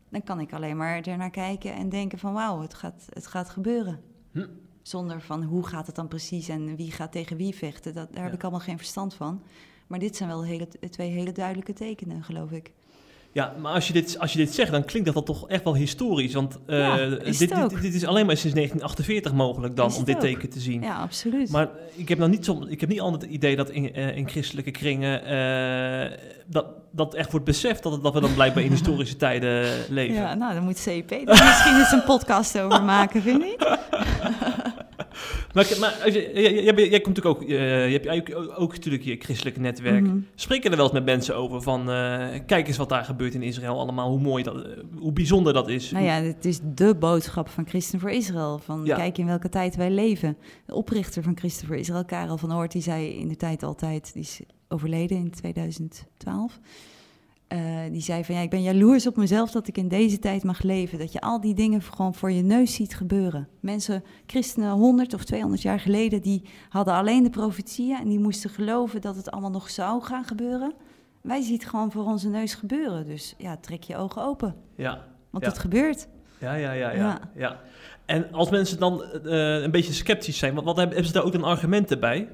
dan 0.09 0.23
kan 0.23 0.41
ik 0.41 0.53
alleen 0.53 0.77
maar 0.77 1.01
ernaar 1.03 1.31
kijken 1.31 1.75
en 1.75 1.89
denken 1.89 2.19
van 2.19 2.33
wauw, 2.33 2.61
het 2.61 2.75
gaat, 2.75 3.07
het 3.09 3.27
gaat 3.27 3.49
gebeuren. 3.49 4.01
Hm. 4.33 4.47
Zonder 4.83 5.21
van 5.21 5.43
hoe 5.43 5.67
gaat 5.67 5.87
het 5.87 5.97
dan 5.97 6.09
precies 6.09 6.49
en 6.49 6.77
wie 6.77 6.91
gaat 6.91 7.13
tegen 7.13 7.37
wie 7.37 7.55
vechten, 7.55 7.95
dat, 7.95 8.13
daar 8.13 8.25
heb 8.25 8.33
ik 8.33 8.43
allemaal 8.43 8.61
geen 8.61 8.79
verstand 8.79 9.15
van. 9.15 9.43
Maar 9.87 9.99
dit 9.99 10.17
zijn 10.17 10.29
wel 10.29 10.45
hele, 10.45 10.69
twee 10.91 11.11
hele 11.11 11.33
duidelijke 11.33 11.73
tekenen, 11.73 12.23
geloof 12.23 12.51
ik. 12.51 12.73
Ja, 13.39 13.53
maar 13.61 13.73
als 13.73 13.87
je, 13.87 13.93
dit, 13.93 14.19
als 14.19 14.33
je 14.33 14.39
dit 14.39 14.55
zegt, 14.55 14.71
dan 14.71 14.85
klinkt 14.85 15.07
dat, 15.07 15.27
dat 15.27 15.27
toch 15.27 15.49
echt 15.49 15.65
wel 15.65 15.75
historisch. 15.75 16.35
Want 16.35 16.59
eh, 16.67 16.79
Ja, 16.79 16.97
dit, 17.07 17.39
dit, 17.39 17.81
dit 17.83 17.95
is 17.95 18.05
alleen 18.05 18.27
maar 18.27 18.37
sinds 18.37 18.55
1948 18.57 19.33
mogelijk 19.33 19.77
dan 19.77 19.95
om 19.95 20.05
dit 20.05 20.15
ook. 20.15 20.21
teken 20.21 20.49
te 20.51 20.61
zien. 20.61 20.83
Ja, 20.83 20.97
absoluut. 20.97 21.51
Maar 21.51 21.69
ik 21.95 22.09
heb, 22.09 22.19
nou 22.19 22.31
niet 22.31 22.45
zo, 22.45 22.65
ik 22.69 22.81
heb 22.81 22.89
niet 22.89 23.01
altijd 23.01 23.23
het 23.23 23.31
idee 23.31 23.57
dat 23.57 23.71
in, 23.71 23.95
eh, 23.95 24.17
in 24.17 24.29
christelijke 24.29 24.71
kringen 24.71 25.25
eh, 25.25 26.19
dat, 26.47 26.67
dat 26.93 27.15
echt 27.15 27.31
wordt 27.31 27.47
beseft 27.47 27.83
dat, 27.83 28.03
dat 28.03 28.15
we 28.15 28.21
dan 28.21 28.35
blijkbaar 28.35 28.63
in 28.65 28.71
historische 28.71 29.17
tijden 29.17 29.67
leven. 29.89 30.15
Ja, 30.15 30.35
nou, 30.35 30.55
dan 30.55 30.65
moet 30.65 30.81
CP 30.81 31.11
misschien 31.27 31.79
eens 31.79 31.93
een 31.93 32.05
podcast 32.05 32.59
over 32.61 32.83
maken, 32.83 33.23
vind 33.23 33.43
je 33.43 33.49
niet? 33.49 33.79
Maar, 35.55 35.77
maar 35.81 36.11
jij, 36.11 36.33
jij, 36.65 36.89
jij- 36.89 37.01
komt 37.01 37.17
natuurlijk 37.17 37.43
ook, 37.43 37.43
eh, 37.43 37.91
je 37.93 38.01
hebt 38.01 38.35
ook, 38.35 38.61
ook, 38.61 38.73
natuurlijk 38.73 39.05
je 39.05 39.17
christelijke 39.19 39.61
netwerk. 39.61 40.07
Spreek 40.35 40.63
je 40.63 40.69
er 40.71 40.77
wel 40.77 40.85
eens 40.85 40.95
met 40.95 41.05
mensen 41.05 41.37
over 41.37 41.63
van, 41.63 41.91
eh, 41.91 42.27
kijk 42.47 42.67
eens 42.69 42.77
wat 42.77 42.89
daar 42.89 43.05
gebeurt 43.05 43.35
in 43.35 43.43
Israël 43.43 43.79
allemaal, 43.79 44.11
hoe 44.11 44.21
mooi 44.21 44.43
dat, 44.43 44.65
eh, 44.65 44.71
hoe 44.99 45.13
bijzonder 45.13 45.53
dat 45.53 45.69
is. 45.69 45.91
Nou 45.91 46.05
ja, 46.05 46.15
het 46.23 46.45
is 46.45 46.61
de 46.75 46.95
boodschap 46.95 47.49
van 47.49 47.67
Christen 47.67 48.01
voor 48.01 48.11
Israël. 48.11 48.59
Van 48.59 48.85
Ja. 48.85 48.97
kijk 48.97 49.19
in 49.19 49.27
welke 49.27 49.49
tijd 49.49 49.77
wij 49.77 49.91
leven. 49.91 50.37
De 50.67 50.75
oprichter 50.75 51.23
van 51.23 51.37
Christen 51.37 51.67
voor 51.67 51.77
Israël, 51.77 52.05
Karel 52.05 52.39
van 52.39 52.55
Oort, 52.55 52.73
die 52.73 52.83
zei 52.83 53.07
in 53.09 53.29
de 53.29 53.37
tijd 53.37 53.63
altijd, 53.63 54.13
die 54.13 54.23
is 54.23 54.41
overleden 54.69 55.17
in 55.17 55.31
2012. 55.31 56.59
Eh, 57.49 57.59
die 57.91 58.01
zei 58.01 58.25
van 58.25 58.35
ja, 58.35 58.41
ik 58.41 58.51
ben 58.51 58.63
jaloers 58.63 59.07
op 59.07 59.17
mezelf 59.17 59.51
dat 59.51 59.69
ik 59.69 59.79
in 59.79 59.89
deze 59.89 60.19
tijd 60.19 60.45
mag 60.45 60.63
leven. 60.63 60.99
Dat 60.99 61.13
je 61.13 61.21
al 61.21 61.41
die 61.41 61.55
dingen 61.55 61.83
gewoon 61.83 62.15
voor 62.15 62.31
je 62.33 62.43
neus 62.43 62.75
ziet 62.75 62.95
gebeuren. 62.95 63.49
Mensen, 63.61 64.05
christenen 64.27 64.71
100 64.71 65.15
of 65.15 65.25
200 65.25 65.63
jaar 65.63 65.81
geleden, 65.81 66.21
die 66.23 66.43
hadden 66.69 66.95
alleen 66.95 67.23
de 67.23 67.31
profetieën 67.31 67.97
en 67.99 68.09
die 68.09 68.19
moesten 68.19 68.51
geloven 68.51 69.01
dat 69.01 69.17
het 69.17 69.31
allemaal 69.31 69.51
nog 69.51 69.71
zou 69.71 70.03
gaan 70.03 70.25
gebeuren. 70.25 70.73
Wij 71.21 71.43
zien 71.43 71.55
het 71.55 71.65
gewoon 71.65 71.93
voor 71.93 72.05
onze 72.05 72.29
neus 72.29 72.55
gebeuren. 72.55 73.07
Dus 73.07 73.35
ja, 73.39 73.57
trek 73.57 73.83
je 73.83 73.97
ogen 73.97 74.23
open. 74.23 74.55
Ja, 74.77 75.05
Want 75.31 75.45
Ja. 75.45 75.51
het 75.51 75.59
gebeurt. 75.59 76.09
ja, 76.39 76.55
ja, 76.55 76.73
ja, 76.73 76.91
ja, 76.91 76.97
Ja. 76.97 77.21
ja. 77.37 77.61
En 78.07 78.33
als 78.33 78.51
mensen 78.51 78.79
dan 78.79 79.03
eh, 79.05 79.63
een 79.63 79.71
beetje 79.71 79.93
sceptisch 79.93 80.39
zijn, 80.39 80.55
wat, 80.55 80.65
wat 80.65 80.77
hebben, 80.77 80.95
hebben 80.95 81.13
ze 81.13 81.19
daar 81.19 81.27
ook 81.29 81.35
een 81.35 81.45
argumenten 81.45 82.01
bij? 82.01 82.29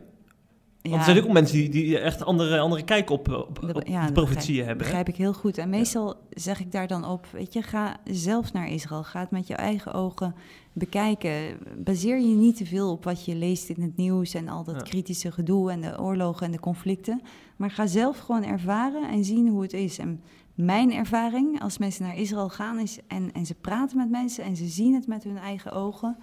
Want 0.90 1.06
er 1.06 1.12
zijn 1.12 1.24
ook 1.24 1.32
mensen 1.32 1.56
die, 1.56 1.68
die 1.68 1.98
echt 1.98 2.24
andere, 2.24 2.58
andere 2.58 2.82
kijk 2.82 3.10
op, 3.10 3.28
op, 3.28 3.60
de 3.60 4.10
profetieën 4.12 4.64
hebben. 4.64 4.84
begrijp 4.84 5.08
ik 5.08 5.16
heel 5.16 5.32
goed. 5.32 5.58
En 5.58 5.68
meestal 5.68 6.16
zeg 6.30 6.60
ik 6.60 6.72
daar 6.72 6.86
dan 6.86 7.04
op, 7.04 7.26
weet 7.32 7.52
je, 7.52 7.62
ga 7.62 7.96
zelf 8.04 8.52
naar 8.52 8.68
Israël. 8.68 9.04
Ga 9.04 9.20
het 9.20 9.30
met 9.30 9.46
je 9.46 9.54
eigen 9.54 9.92
ogen 9.92 10.34
bekijken. 10.72 11.58
Baseer 11.76 12.20
je 12.20 12.34
niet 12.34 12.56
te 12.56 12.66
veel 12.66 12.90
op 12.90 13.04
wat 13.04 13.24
je 13.24 13.34
leest 13.34 13.68
in 13.68 13.82
het 13.82 13.96
nieuws 13.96 14.34
en 14.34 14.48
al 14.48 14.64
dat 14.64 14.82
kritische 14.82 15.32
gedoe 15.32 15.70
en 15.70 15.80
de 15.80 16.00
oorlogen 16.00 16.46
en 16.46 16.52
de 16.52 16.60
conflicten. 16.60 17.22
Maar 17.56 17.70
ga 17.70 17.86
zelf 17.86 18.18
gewoon 18.18 18.44
ervaren 18.44 19.08
en 19.08 19.24
zien 19.24 19.48
hoe 19.48 19.62
het 19.62 19.72
is. 19.72 19.98
En 19.98 20.20
mijn 20.54 20.92
ervaring 20.92 21.62
als 21.62 21.78
mensen 21.78 22.04
naar 22.04 22.16
Israël 22.16 22.48
gaan 22.48 22.78
is, 22.78 22.98
en, 23.06 23.32
en 23.32 23.46
ze 23.46 23.54
praten 23.54 23.96
met 23.96 24.10
mensen 24.10 24.44
en 24.44 24.56
ze 24.56 24.66
zien 24.66 24.94
het 24.94 25.06
met 25.06 25.24
hun 25.24 25.38
eigen 25.38 25.72
ogen, 25.72 26.16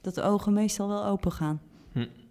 dat 0.00 0.14
de 0.14 0.22
ogen 0.22 0.52
meestal 0.52 0.88
wel 0.88 1.04
open 1.04 1.32
gaan. 1.32 1.60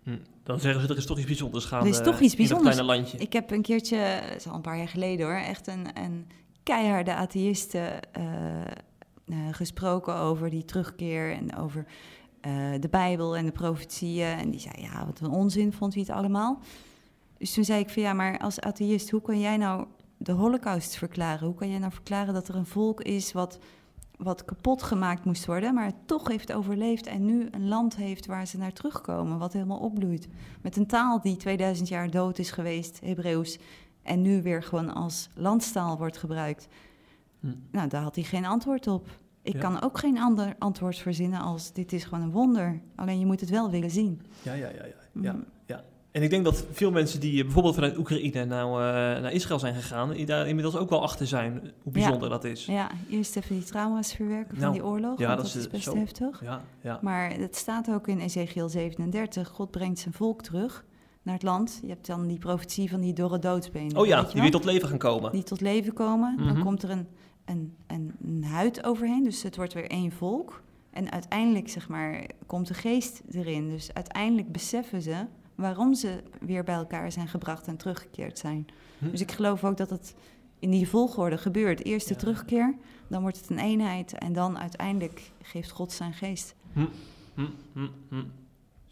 Hm. 0.03 0.17
Dan 0.43 0.59
zeggen 0.59 0.81
ze, 0.81 0.87
er 0.87 0.97
is 0.97 1.05
toch 1.05 1.17
iets 1.17 1.27
bijzonders 1.27 1.65
gaan 1.65 1.81
Er 1.81 1.87
is 1.87 1.97
eh, 1.97 2.03
toch 2.03 2.19
iets 2.19 2.33
in 2.33 2.37
dat 2.37 2.37
bijzonders. 2.37 2.75
kleine 2.75 2.93
landje. 2.93 3.17
Ik 3.17 3.33
heb 3.33 3.51
een 3.51 3.61
keertje, 3.61 3.95
het 3.95 4.35
is 4.35 4.47
al 4.47 4.55
een 4.55 4.61
paar 4.61 4.77
jaar 4.77 4.87
geleden 4.87 5.25
hoor, 5.25 5.35
echt 5.35 5.67
een, 5.67 5.87
een 5.93 6.27
keiharde 6.63 7.15
atheïste 7.15 7.79
eh, 8.11 8.61
eh, 8.61 9.37
gesproken 9.51 10.15
over 10.15 10.49
die 10.49 10.65
terugkeer 10.65 11.31
en 11.31 11.55
over 11.55 11.85
eh, 12.41 12.53
de 12.79 12.89
Bijbel 12.89 13.37
en 13.37 13.45
de 13.45 13.51
profetieën. 13.51 14.37
En 14.37 14.51
die 14.51 14.59
zei, 14.59 14.73
ja, 14.77 15.05
wat 15.05 15.19
een 15.19 15.29
onzin 15.29 15.73
vond 15.73 15.93
hij 15.93 16.03
het 16.07 16.11
allemaal. 16.11 16.59
Dus 17.37 17.53
toen 17.53 17.63
zei 17.63 17.79
ik 17.79 17.89
van 17.89 18.01
ja, 18.01 18.13
maar 18.13 18.39
als 18.39 18.59
atheïst, 18.59 19.09
hoe 19.09 19.21
kan 19.21 19.39
jij 19.39 19.57
nou 19.57 19.85
de 20.17 20.31
holocaust 20.31 20.95
verklaren? 20.95 21.47
Hoe 21.47 21.55
kan 21.55 21.69
jij 21.69 21.79
nou 21.79 21.91
verklaren 21.91 22.33
dat 22.33 22.47
er 22.47 22.55
een 22.55 22.65
volk 22.65 23.01
is 23.01 23.31
wat, 23.31 23.59
wat 24.23 24.45
kapot 24.45 24.83
gemaakt 24.83 25.25
moest 25.25 25.45
worden, 25.45 25.73
maar 25.73 25.85
het 25.85 25.95
toch 26.07 26.27
heeft 26.27 26.53
overleefd 26.53 27.05
en 27.05 27.25
nu 27.25 27.47
een 27.51 27.67
land 27.67 27.95
heeft 27.95 28.25
waar 28.25 28.47
ze 28.47 28.57
naar 28.57 28.73
terugkomen, 28.73 29.37
wat 29.37 29.53
helemaal 29.53 29.79
opbloeit? 29.79 30.27
Met 30.61 30.77
een 30.77 30.87
taal 30.87 31.21
die 31.21 31.35
2000 31.37 31.87
jaar 31.87 32.09
dood 32.09 32.39
is 32.39 32.51
geweest, 32.51 32.99
Hebreeuws, 33.03 33.59
en 34.03 34.21
nu 34.21 34.41
weer 34.41 34.63
gewoon 34.63 34.93
als 34.93 35.29
landstaal 35.35 35.97
wordt 35.97 36.17
gebruikt. 36.17 36.67
Hm. 37.39 37.47
Nou, 37.71 37.87
daar 37.87 38.01
had 38.01 38.15
hij 38.15 38.23
geen 38.23 38.45
antwoord 38.45 38.87
op. 38.87 39.07
Ik 39.41 39.53
Ja. 39.53 39.59
kan 39.59 39.81
ook 39.81 39.97
geen 39.97 40.17
ander 40.19 40.55
antwoord 40.59 40.97
verzinnen 40.97 41.39
als 41.41 41.73
dit 41.73 41.93
is 41.93 42.03
gewoon 42.03 42.23
een 42.23 42.31
wonder. 42.31 42.81
Alleen 42.95 43.19
je 43.19 43.25
moet 43.25 43.39
het 43.39 43.49
wel 43.49 43.69
willen 43.69 43.91
zien. 43.91 44.21
Ja, 44.41 44.53
ja, 44.53 44.67
ja, 44.69 44.85
ja. 44.85 45.21
ja. 45.21 45.35
En 46.11 46.23
ik 46.23 46.29
denk 46.29 46.43
dat 46.43 46.65
veel 46.71 46.91
mensen 46.91 47.19
die 47.19 47.37
eh, 47.37 47.43
bijvoorbeeld 47.43 47.75
vanuit 47.75 47.97
Oekraïne 47.97 48.45
nou, 48.45 48.79
naar 49.21 49.31
Israël 49.31 49.59
zijn 49.59 49.75
gegaan, 49.75 50.11
die 50.11 50.25
daar 50.25 50.47
inmiddels 50.47 50.75
ook 50.75 50.89
wel 50.89 51.01
achter 51.01 51.27
zijn 51.27 51.71
hoe 51.83 51.91
bijzonder 51.91 52.29
dat 52.29 52.43
is. 52.43 52.65
Ja, 52.65 52.91
eerst 53.09 53.35
even 53.35 53.55
die 53.55 53.63
trauma's 53.63 54.13
verwerken 54.13 54.49
van 54.49 54.59
Nou, 54.59 54.73
die 54.73 54.85
oorlog, 54.85 55.19
ja, 55.19 55.27
want 55.27 55.41
dat 55.41 55.53
dat, 55.53 55.55
is, 55.55 55.65
eh, 55.65 55.71
best 55.71 55.83
zo. 55.83 55.95
heftig. 55.95 56.41
Ja, 56.43 56.61
ja. 56.81 56.99
Maar 57.01 57.33
het 57.33 57.55
staat 57.55 57.91
ook 57.91 58.07
in 58.07 58.19
Ezekiel 58.19 58.69
37, 58.69 59.47
God 59.47 59.71
brengt 59.71 59.99
zijn 59.99 60.13
volk 60.13 60.41
terug 60.41 60.85
naar 61.21 61.33
het 61.33 61.43
land. 61.43 61.79
Je 61.81 61.87
hebt 61.87 62.07
dan 62.07 62.27
die 62.27 62.37
profetie 62.39 62.89
van 62.89 63.01
die 63.01 63.13
dorre 63.13 63.39
doodsbenen. 63.39 63.97
Oh 63.97 64.05
ja, 64.05 64.23
die 64.23 64.41
weer 64.41 64.51
tot 64.51 64.65
leven 64.65 64.87
gaan 64.87 64.97
komen. 64.97 65.31
die 65.31 65.43
tot 65.43 65.61
leven 65.61 65.93
komen. 65.93 66.35
Mhm. 66.37 66.53
Dan 66.53 66.63
komt 66.63 66.83
er 66.83 66.89
een, 66.89 67.07
een, 67.45 67.75
een, 67.87 68.11
een 68.23 68.43
huid 68.43 68.83
overheen, 68.83 69.23
dus 69.23 69.43
het 69.43 69.55
wordt 69.55 69.73
weer 69.73 69.89
één 69.89 70.11
volk. 70.11 70.61
En 70.91 71.11
uiteindelijk, 71.11 71.69
zeg 71.69 71.87
maar, 71.87 72.25
komt 72.45 72.67
de 72.67 72.73
geest 72.73 73.21
erin. 73.31 73.69
Dus 73.69 73.93
uiteindelijk 73.93 74.51
beseffen 74.51 75.01
ze 75.01 75.25
waarom 75.61 75.93
ze 75.93 76.23
weer 76.39 76.63
bij 76.63 76.75
elkaar 76.75 77.11
zijn 77.11 77.27
gebracht 77.27 77.67
en 77.67 77.77
teruggekeerd 77.77 78.39
zijn. 78.39 78.67
Hm. 78.97 79.09
Dus 79.11 79.21
ik 79.21 79.31
geloof 79.31 79.63
ook 79.63 79.77
dat 79.77 79.89
het 79.89 80.15
in 80.59 80.69
die 80.69 80.87
volgorde 80.87 81.37
gebeurt. 81.37 81.83
Eerst 81.85 82.07
de 82.07 82.13
Ja. 82.13 82.19
terugkeer, 82.19 82.75
dan 83.07 83.21
wordt 83.21 83.37
het 83.39 83.49
een 83.49 83.59
eenheid 83.59 84.13
en 84.17 84.33
dan 84.33 84.57
uiteindelijk 84.57 85.31
geeft 85.41 85.69
God 85.69 85.91
zijn 85.91 86.13
geest. 86.13 86.55
Hm, 86.73 86.85
hm, 87.73 88.23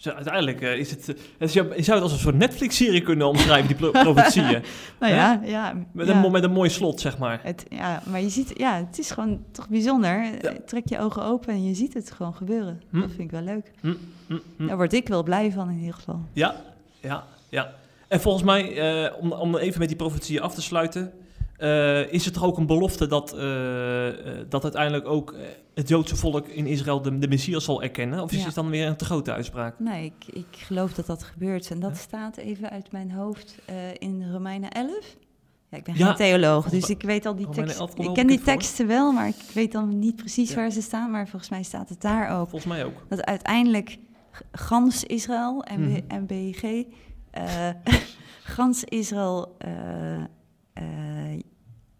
uiteindelijk 0.03 0.61
eh, 0.61 0.77
is 0.77 0.91
het... 0.91 0.99
eh, 1.09 1.15
het 1.37 1.49
is, 1.49 1.53
je 1.53 1.61
zou 1.83 1.93
het 1.93 2.01
als 2.01 2.11
een 2.11 2.19
soort 2.19 2.35
Netflix-serie 2.37 3.01
kunnen 3.01 3.27
omschrijven, 3.27 3.67
die 3.67 3.75
pro- 3.75 3.91
profetieën. 3.91 4.63
Nou 4.99 5.11
Hè? 5.13 5.17
ja, 5.17 5.41
ja, 5.43 5.73
Met, 5.91 6.07
ja. 6.07 6.23
een, 6.23 6.31
met 6.31 6.43
een 6.43 6.51
mooi 6.51 6.69
slot, 6.69 6.99
zeg 6.99 7.17
maar. 7.17 7.39
Het, 7.43 7.65
ja, 7.69 8.01
maar 8.09 8.21
je 8.21 8.29
ziet, 8.29 8.53
ja, 8.57 8.75
het 8.87 8.99
is 8.99 9.11
gewoon 9.11 9.43
toch 9.51 9.67
bijzonder. 9.69 10.23
Ja. 10.41 10.53
Trek 10.65 10.89
je 10.89 10.99
ogen 10.99 11.23
open 11.23 11.53
en 11.53 11.63
je 11.63 11.73
ziet 11.75 11.93
het 11.93 12.11
gewoon 12.11 12.33
gebeuren. 12.35 12.81
Hm. 12.89 12.99
Dat 12.99 13.09
vind 13.09 13.21
ik 13.21 13.31
wel 13.31 13.41
leuk. 13.41 13.71
Hm, 13.81 13.93
hm, 14.27 14.37
hm. 14.57 14.67
Daar 14.67 14.75
word 14.77 14.93
ik 14.93 15.07
wel 15.07 15.23
blij 15.23 15.51
van 15.51 15.69
in 15.69 15.77
ieder 15.79 15.93
geval. 15.93 16.19
Ja, 16.33 16.55
ja, 16.99 17.23
ja. 17.49 17.73
En 18.07 18.21
volgens 18.21 18.43
mij, 18.43 18.77
eh, 18.77 19.13
om, 19.21 19.31
om 19.31 19.55
even 19.57 19.79
met 19.79 19.87
die 19.87 19.97
profetieën 19.97 20.41
af 20.41 20.53
te 20.53 20.61
sluiten, 20.61 21.11
eh, 21.59 22.11
is 22.13 22.25
het 22.25 22.33
toch 22.33 22.43
ook 22.43 22.57
een 22.57 22.65
belofte 22.65 23.07
dat, 23.07 23.33
eh, 23.33 24.07
eh, 24.07 24.45
dat 24.49 24.63
uiteindelijk 24.63 25.07
ook 25.07 25.35
het 25.73 25.87
Joodse 25.87 26.15
volk 26.15 26.47
in 26.47 26.65
Israël 26.67 27.01
de, 27.01 27.17
de 27.19 27.27
Messias 27.27 27.63
zal 27.63 27.81
erkennen? 27.83 28.21
Of 28.21 28.31
is 28.31 28.39
Ja. 28.39 28.45
het 28.45 28.55
dan 28.55 28.69
weer 28.69 28.87
een 28.87 28.95
te 28.95 29.05
grote 29.05 29.31
uitspraak? 29.31 29.79
Nee, 29.79 30.05
ik, 30.05 30.35
ik 30.35 30.57
geloof 30.57 30.93
dat 30.93 31.05
dat 31.05 31.23
gebeurt. 31.23 31.71
En 31.71 31.79
dat 31.79 31.89
Ja. 31.91 31.97
staat 31.97 32.37
even 32.37 32.69
uit 32.69 32.91
mijn 32.91 33.11
hoofd 33.11 33.55
in 33.97 34.31
Romeinen 34.31 34.69
11. 34.71 35.15
Ja, 35.69 35.77
ik 35.77 35.83
ben 35.83 35.95
Ja, 35.97 36.05
geen 36.07 36.15
theoloog, 36.15 36.69
dus 36.69 36.89
ik 36.89 37.01
weet 37.01 37.25
al 37.25 37.35
die 37.35 37.49
teksten. 37.49 37.79
11 37.79 37.93
komt 37.95 38.07
Ik 38.07 38.13
ken 38.13 38.27
die 38.27 38.37
voor. 38.37 38.45
teksten 38.45 38.87
wel, 38.87 39.11
maar 39.11 39.27
ik 39.27 39.35
weet 39.53 39.71
dan 39.71 39.99
niet 39.99 40.15
precies 40.15 40.53
waar 40.55 40.71
ze 40.71 40.81
staan. 40.81 41.11
Maar 41.11 41.27
volgens 41.27 41.51
mij 41.51 41.63
staat 41.63 41.89
het 41.89 42.01
daar 42.01 42.29
ook. 42.39 42.49
Volgens 42.49 42.71
mij 42.73 42.85
ook. 42.85 43.05
Dat 43.09 43.23
uiteindelijk 43.25 43.97
gans 44.51 45.03
Israël, 45.03 45.65
MB, 45.77 45.99
Mhm. 46.07 46.21
MBG, 46.23 46.85
eh, 47.31 47.69
gans 48.55 48.83
Israël 48.83 49.57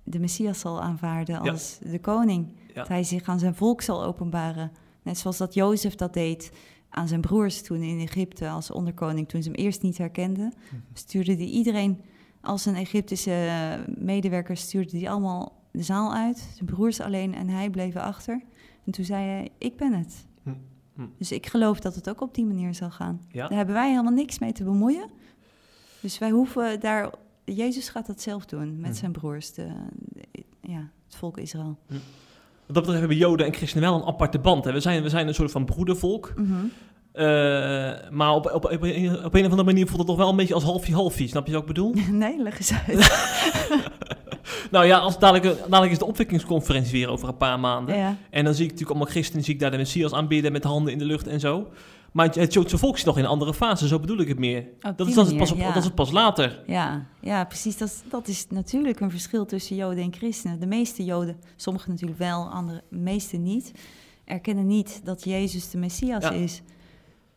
de 0.04 0.20
Messias 0.20 0.60
zal 0.60 0.82
aanvaarden 0.82 1.44
Ja. 1.44 1.52
als 1.52 1.80
de 1.92 2.00
koning. 2.00 2.54
Ja. 2.68 2.74
Dat 2.74 2.88
hij 2.88 3.04
zich 3.04 3.28
aan 3.30 3.40
zijn 3.40 3.56
volk 3.56 3.82
zal 3.82 4.04
openbaren. 4.04 4.72
Net 5.04 5.18
zoals 5.18 5.38
dat 5.38 5.54
Jozef 5.54 5.96
dat 5.96 6.14
deed 6.14 6.52
aan 6.90 7.08
zijn 7.08 7.22
broers 7.22 7.62
toen 7.64 7.82
in 7.82 8.00
Egypte 8.00 8.50
als 8.50 8.72
onderkoning. 8.72 9.28
Toen 9.30 9.44
ze 9.44 9.50
hem 9.50 9.58
eerst 9.58 9.82
niet 9.82 9.98
herkenden, 9.98 10.54
Mhm. 10.72 10.82
stuurde 10.94 11.36
hij 11.36 11.46
iedereen 11.46 12.02
Als 12.42 12.66
een 12.66 12.76
Egyptische 12.76 13.50
medewerker 13.98 14.58
stuurde 14.58 14.92
die 14.92 15.10
allemaal 15.10 15.62
de 15.72 15.84
zaal 15.84 16.14
uit. 16.14 16.38
Zijn 16.56 16.66
broers 16.66 17.00
alleen 17.02 17.36
en 17.36 17.50
hij 17.50 17.70
bleven 17.70 18.02
achter. 18.02 18.42
En 18.86 18.92
toen 18.92 19.06
zei 19.06 19.26
hij, 19.26 19.50
ik 19.58 19.78
ben 19.78 19.94
het. 19.94 20.26
Hm, 20.44 20.50
hm. 20.96 21.06
Dus 21.18 21.32
ik 21.32 21.46
geloof 21.46 21.80
dat 21.80 21.96
het 21.96 22.10
ook 22.10 22.22
op 22.22 22.34
die 22.36 22.46
manier 22.46 22.74
zal 22.74 22.92
gaan. 22.92 23.22
Ja. 23.32 23.48
Daar 23.48 23.58
hebben 23.58 23.76
wij 23.76 23.90
helemaal 23.90 24.14
niks 24.14 24.40
mee 24.40 24.52
te 24.52 24.64
bemoeien. 24.64 25.10
Dus 26.02 26.18
wij 26.18 26.30
hoeven 26.30 26.80
daar... 26.80 27.10
Jezus 27.56 27.90
gaat 27.90 28.08
dat 28.08 28.22
zelf 28.22 28.46
doen 28.46 28.80
met 28.80 28.90
Hm. 28.92 28.96
zijn 28.96 29.12
broers, 29.12 29.54
de, 29.54 29.68
de- 30.08 30.44
ja, 30.62 30.90
het 31.06 31.16
volk 31.16 31.38
Israël. 31.38 31.78
Wat 31.88 31.98
dat 32.66 32.74
betreft 32.74 33.00
hebben 33.00 33.18
Joden 33.18 33.46
en 33.46 33.54
christenen 33.54 33.90
wel 33.90 34.00
een 34.02 34.08
aparte 34.08 34.40
band. 34.40 34.66
Hè. 34.66 34.72
We, 34.72 34.80
zijn, 34.80 35.04
we 35.04 35.10
zijn 35.10 35.28
een 35.28 35.34
soort 35.34 35.52
van 35.52 35.66
broedervolk. 35.66 36.34
Mhm. 36.36 36.54
Eh, 37.12 37.26
maar 38.12 38.34
op, 38.34 38.46
op, 38.54 38.66
op, 38.66 38.82
een, 38.82 39.24
op 39.26 39.34
een 39.34 39.46
of 39.46 39.50
andere 39.50 39.64
manier 39.64 39.86
voelt 39.86 39.98
het 39.98 40.08
toch 40.08 40.18
wel 40.18 40.30
een 40.30 40.36
beetje 40.36 40.54
als 40.54 40.64
halfje-halfje. 40.64 41.28
Snap 41.28 41.46
je 41.48 41.52
wat 41.54 41.62
ik 41.62 41.68
bedoel? 41.68 41.94
Nee, 42.12 42.42
leg 42.42 42.58
eens 42.58 42.74
uit. 42.88 43.28
nou 44.72 44.86
ja, 44.86 44.98
als 44.98 45.20
dadelijk, 45.20 45.58
dadelijk 45.60 45.92
is 45.92 45.98
de 46.00 46.06
opwekkingsconferentie 46.06 46.92
weer 46.92 47.10
over 47.10 47.28
een 47.28 47.38
paar 47.38 47.60
maanden. 47.60 47.96
ja. 47.96 48.16
En 48.30 48.44
dan 48.44 48.54
zie 48.54 48.64
ik 48.64 48.70
natuurlijk 48.72 48.98
allemaal 48.98 49.14
christenen, 49.14 49.44
zie 49.44 49.54
ik 49.54 49.60
daar 49.60 49.72
de 49.72 49.78
Messias 49.78 50.14
aanbidden 50.14 50.52
met 50.52 50.64
handen 50.64 50.94
in 50.94 51.00
de 51.00 51.06
lucht 51.06 51.28
en 51.28 51.40
zo. 51.40 51.68
Maar 52.12 52.30
het, 52.36 52.54
Joodse 52.54 52.78
volk 52.78 52.98
zit 52.98 53.06
nog 53.06 53.18
in 53.18 53.24
een 53.24 53.30
andere 53.30 53.54
fase, 53.54 53.88
zo 53.88 54.00
bedoel 54.00 54.18
ik 54.20 54.28
het 54.28 54.40
meer. 54.40 54.68
Dat 54.96 55.08
is, 55.08 55.14
dat, 55.14 55.28
is 55.32 55.38
pas 55.38 55.52
op, 55.52 55.58
ja. 55.58 55.68
dat 55.68 55.76
is 55.78 55.84
het 55.84 55.96
pas 55.96 56.12
later. 56.12 56.64
Ja, 56.68 57.06
ja, 57.22 57.44
precies. 57.44 57.78
Dat, 57.78 57.88
is- 57.90 58.02
dat 58.10 58.28
is 58.28 58.48
natuurlijk 58.50 59.00
een 59.00 59.12
verschil 59.12 59.46
tussen 59.46 59.76
Joden 59.76 60.04
en 60.04 60.14
christenen. 60.14 60.60
De 60.60 60.66
meeste 60.66 61.06
Joden, 61.06 61.40
sommigen 61.56 61.92
natuurlijk 61.92 62.20
wel, 62.20 62.50
andere, 62.50 62.84
de 62.90 62.98
meeste 62.98 63.38
niet, 63.38 63.72
erkennen 64.26 64.68
niet 64.68 65.02
dat 65.04 65.24
Jezus 65.24 65.70
de 65.70 65.78
Messias 65.78 66.24
Ja. 66.24 66.32
is. 66.32 66.62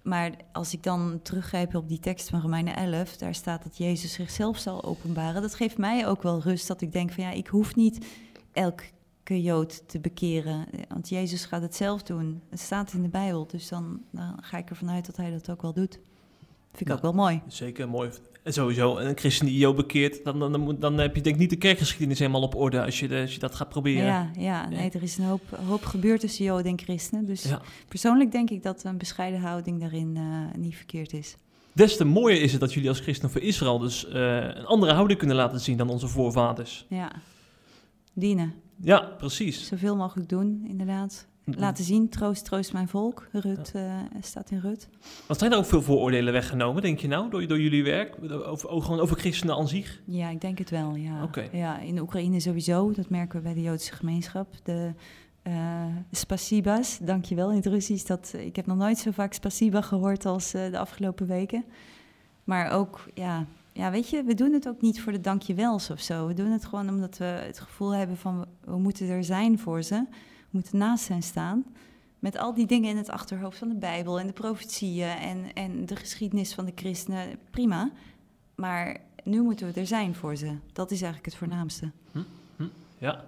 Maar 0.02 0.30
als 0.52 0.72
ik 0.72 0.82
dan 0.82 1.20
teruggrijp 1.22 1.74
op 1.74 1.88
die 1.88 1.98
tekst 2.00 2.28
van 2.28 2.40
Romeinen 2.40 2.76
11, 2.76 3.16
daar 3.16 3.34
staat 3.34 3.62
dat 3.62 3.76
Jezus 3.76 4.12
zichzelf 4.12 4.58
zal 4.58 4.84
openbaren. 4.84 5.42
Dat 5.42 5.54
geeft 5.54 5.78
mij 5.78 6.06
ook 6.08 6.22
wel 6.22 6.40
rust 6.40 6.66
dat 6.68 6.80
ik 6.80 6.92
denk 6.92 7.12
van 7.12 7.24
ja, 7.24 7.30
ik 7.30 7.46
hoef 7.46 7.74
niet 7.74 8.06
elke 8.52 8.84
Jood 9.24 9.82
te 9.88 10.00
bekeren. 10.00 10.66
Want 10.88 11.08
Jezus 11.08 11.44
gaat 11.44 11.62
het 11.62 11.74
zelf 11.74 12.02
doen. 12.02 12.40
Het 12.50 12.60
staat 12.60 12.92
in 12.92 13.02
de 13.02 13.08
Bijbel, 13.08 13.46
dus 13.46 13.68
dan, 13.68 14.00
dan 14.10 14.38
ga 14.40 14.58
ik 14.58 14.70
ervan 14.70 14.90
uit 14.90 15.06
dat 15.06 15.16
hij 15.16 15.30
dat 15.30 15.50
ook 15.50 15.62
wel 15.62 15.72
doet. 15.72 15.98
Vind 16.70 16.80
ik 16.80 16.88
Ja. 16.88 16.94
ook 16.94 17.02
wel 17.02 17.12
mooi. 17.12 17.40
Zeker, 17.46 17.88
mooi. 17.88 18.10
En 18.42 18.52
sowieso, 18.52 18.96
een 18.98 19.18
christen 19.18 19.46
die 19.46 19.58
Jood 19.58 19.76
bekeert, 19.76 20.24
dan, 20.24 20.38
dan, 20.38 20.76
dan, 20.78 20.98
heb 20.98 21.14
je 21.16 21.20
denk 21.22 21.34
ik 21.34 21.40
niet 21.40 21.50
de 21.50 21.56
kerkgeschiedenis 21.56 22.18
helemaal 22.18 22.42
op 22.42 22.54
orde 22.54 22.84
als 22.84 23.00
je, 23.00 23.20
als 23.20 23.32
je 23.34 23.38
dat 23.38 23.54
gaat 23.54 23.68
proberen. 23.68 24.04
Ja, 24.04 24.30
ja, 24.38 24.68
nee, 24.68 24.90
er 24.90 25.02
is 25.02 25.18
een 25.18 25.24
hoop, 25.24 25.42
hoop 25.66 25.84
gebeurd 25.84 26.20
tussen 26.20 26.44
Joden 26.44 26.64
en 26.70 26.78
christenen. 26.78 27.26
Dus 27.26 27.42
Ja. 27.42 27.60
persoonlijk 27.88 28.32
denk 28.32 28.50
ik 28.50 28.62
dat 28.62 28.84
een 28.84 28.98
bescheiden 28.98 29.40
houding 29.40 29.80
daarin 29.80 30.16
eh, 30.16 30.58
niet 30.60 30.76
verkeerd 30.76 31.12
is. 31.12 31.36
Des 31.72 31.96
te 31.96 32.04
mooier 32.04 32.42
is 32.42 32.52
het 32.52 32.60
dat 32.60 32.72
jullie 32.74 32.88
als 32.88 33.00
christen 33.00 33.30
voor 33.30 33.40
Israël 33.40 33.78
dus 33.78 34.08
eh, 34.08 34.36
een 34.36 34.66
andere 34.66 34.92
houding 34.92 35.18
kunnen 35.18 35.36
laten 35.36 35.60
zien 35.60 35.76
dan 35.76 35.88
onze 35.90 36.08
voorvaders. 36.08 36.86
Ja, 36.88 37.12
dienen. 38.12 38.54
Ja, 38.80 39.00
precies. 39.00 39.66
Zoveel 39.66 39.96
mogelijk 39.96 40.28
doen, 40.28 40.64
inderdaad. 40.68 41.26
Laten 41.44 41.84
zien, 41.84 42.08
troost, 42.08 42.44
troost 42.44 42.72
mijn 42.72 42.88
volk. 42.88 43.28
Rut 43.32 43.72
eh, 43.74 43.96
staat 44.20 44.50
in 44.50 44.58
Rut. 44.58 44.88
Wat 45.26 45.38
zijn 45.38 45.52
er 45.52 45.58
ook 45.58 45.64
veel 45.64 45.82
vooroordelen 45.82 46.32
weggenomen, 46.32 46.82
denk 46.82 46.98
je 46.98 47.08
nou, 47.08 47.30
door, 47.30 47.46
door 47.46 47.60
jullie 47.60 47.84
werk? 47.84 48.16
Over, 48.22 48.68
over, 48.68 48.82
gewoon 48.82 49.00
over 49.00 49.16
christenen 49.16 49.56
aan 49.56 49.68
zich? 49.68 50.00
Ja, 50.04 50.28
ik 50.28 50.40
denk 50.40 50.58
het 50.58 50.70
wel, 50.70 50.94
ja. 50.94 51.30
Ja. 51.52 51.78
In 51.78 51.98
Oekraïne 51.98 52.40
sowieso, 52.40 52.92
dat 52.92 53.08
merken 53.08 53.36
we 53.36 53.42
bij 53.42 53.54
de 53.54 53.62
Joodse 53.62 53.92
gemeenschap. 53.92 54.54
De 54.62 54.92
eh 55.42 55.86
spasibas, 56.10 56.98
dankjewel 57.02 57.50
in 57.50 57.56
het 57.56 57.66
Russisch. 57.66 58.06
Dat, 58.06 58.34
ik 58.38 58.56
heb 58.56 58.66
nog 58.66 58.76
nooit 58.76 58.98
zo 58.98 59.10
vaak 59.10 59.32
spasiba 59.32 59.80
gehoord 59.80 60.26
als 60.26 60.54
eh, 60.54 60.70
de 60.70 60.78
afgelopen 60.78 61.26
weken. 61.26 61.64
Maar 62.44 62.70
ook, 62.70 63.04
ja, 63.14 63.46
ja, 63.72 63.90
weet 63.90 64.08
je, 64.08 64.22
we 64.22 64.34
doen 64.34 64.52
het 64.52 64.68
ook 64.68 64.80
niet 64.80 65.00
voor 65.00 65.12
de 65.12 65.20
dankjewels 65.20 65.90
of 65.90 66.00
zo. 66.00 66.26
We 66.26 66.34
doen 66.34 66.50
het 66.50 66.64
gewoon 66.64 66.88
omdat 66.88 67.18
we 67.18 67.24
het 67.24 67.60
gevoel 67.60 67.90
hebben 67.94 68.16
van, 68.16 68.46
we, 68.64 68.78
moeten 68.78 69.08
er 69.08 69.24
zijn 69.24 69.58
voor 69.58 69.82
ze. 69.82 70.04
We 70.10 70.48
moeten 70.50 70.78
naast 70.78 71.08
hen 71.08 71.22
staan. 71.22 71.64
Met 72.18 72.38
al 72.38 72.54
die 72.54 72.66
dingen 72.66 72.90
in 72.90 72.96
het 72.96 73.10
achterhoofd 73.10 73.58
van 73.58 73.68
de 73.68 73.74
Bijbel 73.74 74.20
en 74.20 74.26
de 74.26 74.32
profetieën 74.32 75.08
en, 75.08 75.52
en 75.54 75.86
de 75.86 75.96
geschiedenis 75.96 76.54
van 76.54 76.64
de 76.64 76.72
christenen, 76.74 77.38
prima. 77.50 77.90
Maar 78.54 79.00
nu 79.24 79.42
moeten 79.42 79.72
we 79.72 79.80
er 79.80 79.86
zijn 79.86 80.14
voor 80.14 80.36
ze. 80.36 80.56
Dat 80.72 80.90
is 80.90 81.02
eigenlijk 81.02 81.24
het 81.24 81.36
voornaamste. 81.36 81.90
Ja. 82.98 83.24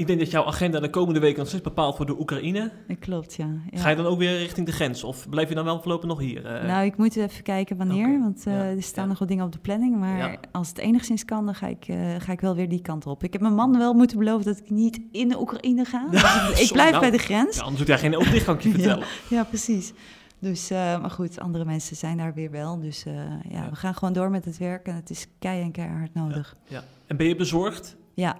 Ik 0.00 0.06
denk 0.06 0.18
dat 0.18 0.30
jouw 0.30 0.44
agenda 0.44 0.80
de 0.80 0.90
komende 0.90 1.20
weken 1.20 1.38
nog 1.38 1.48
steeds 1.48 1.62
bepaald 1.62 1.96
wordt 1.96 2.12
door 2.12 2.20
Oekraïne. 2.20 2.70
Dat 2.88 2.98
klopt, 2.98 3.34
ja. 3.34 3.46
ja. 3.70 3.78
Ga 3.80 3.88
je 3.88 3.96
dan 3.96 4.06
ook 4.06 4.18
weer 4.18 4.38
richting 4.38 4.66
de 4.66 4.72
grens? 4.72 5.04
Of 5.04 5.28
blijf 5.28 5.48
je 5.48 5.54
dan 5.54 5.64
wel 5.64 5.80
voorlopig 5.80 6.08
nog 6.08 6.18
hier? 6.18 6.46
eh? 6.46 6.66
Nou, 6.66 6.84
ik 6.84 6.96
moet 6.96 7.16
even 7.16 7.42
kijken 7.42 7.76
wanneer, 7.76 8.18
want 8.20 8.46
eh, 8.46 8.52
ja, 8.52 8.58
er 8.64 8.82
staan 8.82 9.02
ja. 9.04 9.10
nog 9.10 9.18
wat 9.18 9.28
dingen 9.28 9.44
op 9.44 9.52
de 9.52 9.58
planning. 9.58 9.96
Maar 9.96 10.38
als 10.52 10.68
het 10.68 10.78
enigszins 10.78 11.24
kan, 11.24 11.44
dan 11.44 11.54
ga 11.54 11.66
ik, 11.66 11.84
eh, 11.88 11.96
ga 12.18 12.32
ik 12.32 12.40
wel 12.40 12.54
weer 12.54 12.68
die 12.68 12.82
kant 12.82 13.06
op. 13.06 13.24
Ik 13.24 13.32
heb 13.32 13.42
mijn 13.42 13.54
man 13.54 13.78
wel 13.78 13.92
moeten 13.94 14.18
beloven 14.18 14.44
dat 14.46 14.58
ik 14.58 14.70
niet 14.70 15.00
in 15.12 15.28
de 15.28 15.40
Oekraïne 15.40 15.84
ga. 15.84 16.06
Dus 16.50 16.60
ik, 16.60 16.72
blijf 16.72 16.90
nou. 16.90 17.00
bij 17.02 17.10
de 17.10 17.18
grens. 17.18 17.56
Ja, 17.56 17.62
anders 17.62 17.78
doet 17.78 17.88
hij 17.88 17.98
geen 17.98 18.16
oog 18.16 18.30
dicht, 18.30 18.44
kan 18.44 18.54
ik 18.54 18.62
je 18.62 18.68
Ja. 18.68 18.74
vertellen. 18.74 19.06
Ja, 19.28 19.44
precies. 19.44 19.92
Dus, 20.38 20.68
maar 20.70 21.10
goed, 21.10 21.40
andere 21.40 21.64
mensen 21.64 21.96
zijn 21.96 22.16
daar 22.16 22.34
weer 22.34 22.50
wel. 22.50 22.80
Dus 22.80 23.02
ja, 23.02 23.40
Ja. 23.48 23.70
we 23.70 23.76
gaan 23.76 23.94
gewoon 23.94 24.14
door 24.14 24.30
met 24.30 24.44
het 24.44 24.58
werk 24.58 24.86
en 24.86 24.94
het 24.94 25.10
is 25.10 25.26
kei 25.38 25.62
en 25.62 25.70
keihard 25.72 26.14
nodig. 26.14 26.56
Ja. 26.68 26.82
En 27.06 27.16
ben 27.16 27.26
je 27.26 27.36
bezorgd? 27.36 27.96
Ja. 28.14 28.36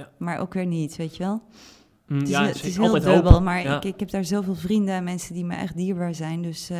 Ja. 0.00 0.10
Maar 0.18 0.38
ook 0.38 0.54
weer 0.54 0.66
niet, 0.66 0.96
weet 0.96 1.16
je 1.16 1.22
wel. 1.22 1.42
Mm, 2.06 2.18
Het 2.18 2.28
is, 2.28 2.34
ja, 2.34 2.46
het 2.46 2.64
is 2.64 2.76
heel 2.76 2.92
dubbel, 3.00 3.32
hoop. 3.32 3.42
maar 3.42 3.62
Ja. 3.62 3.76
ik, 3.76 3.84
ik 3.84 4.00
heb 4.00 4.10
daar 4.10 4.24
zoveel 4.24 4.54
vrienden 4.54 4.94
en 4.94 5.04
mensen 5.04 5.34
die 5.34 5.44
me 5.44 5.54
echt 5.54 5.76
dierbaar 5.76 6.14
zijn. 6.14 6.42
Dus 6.42 6.70
eh, 6.70 6.78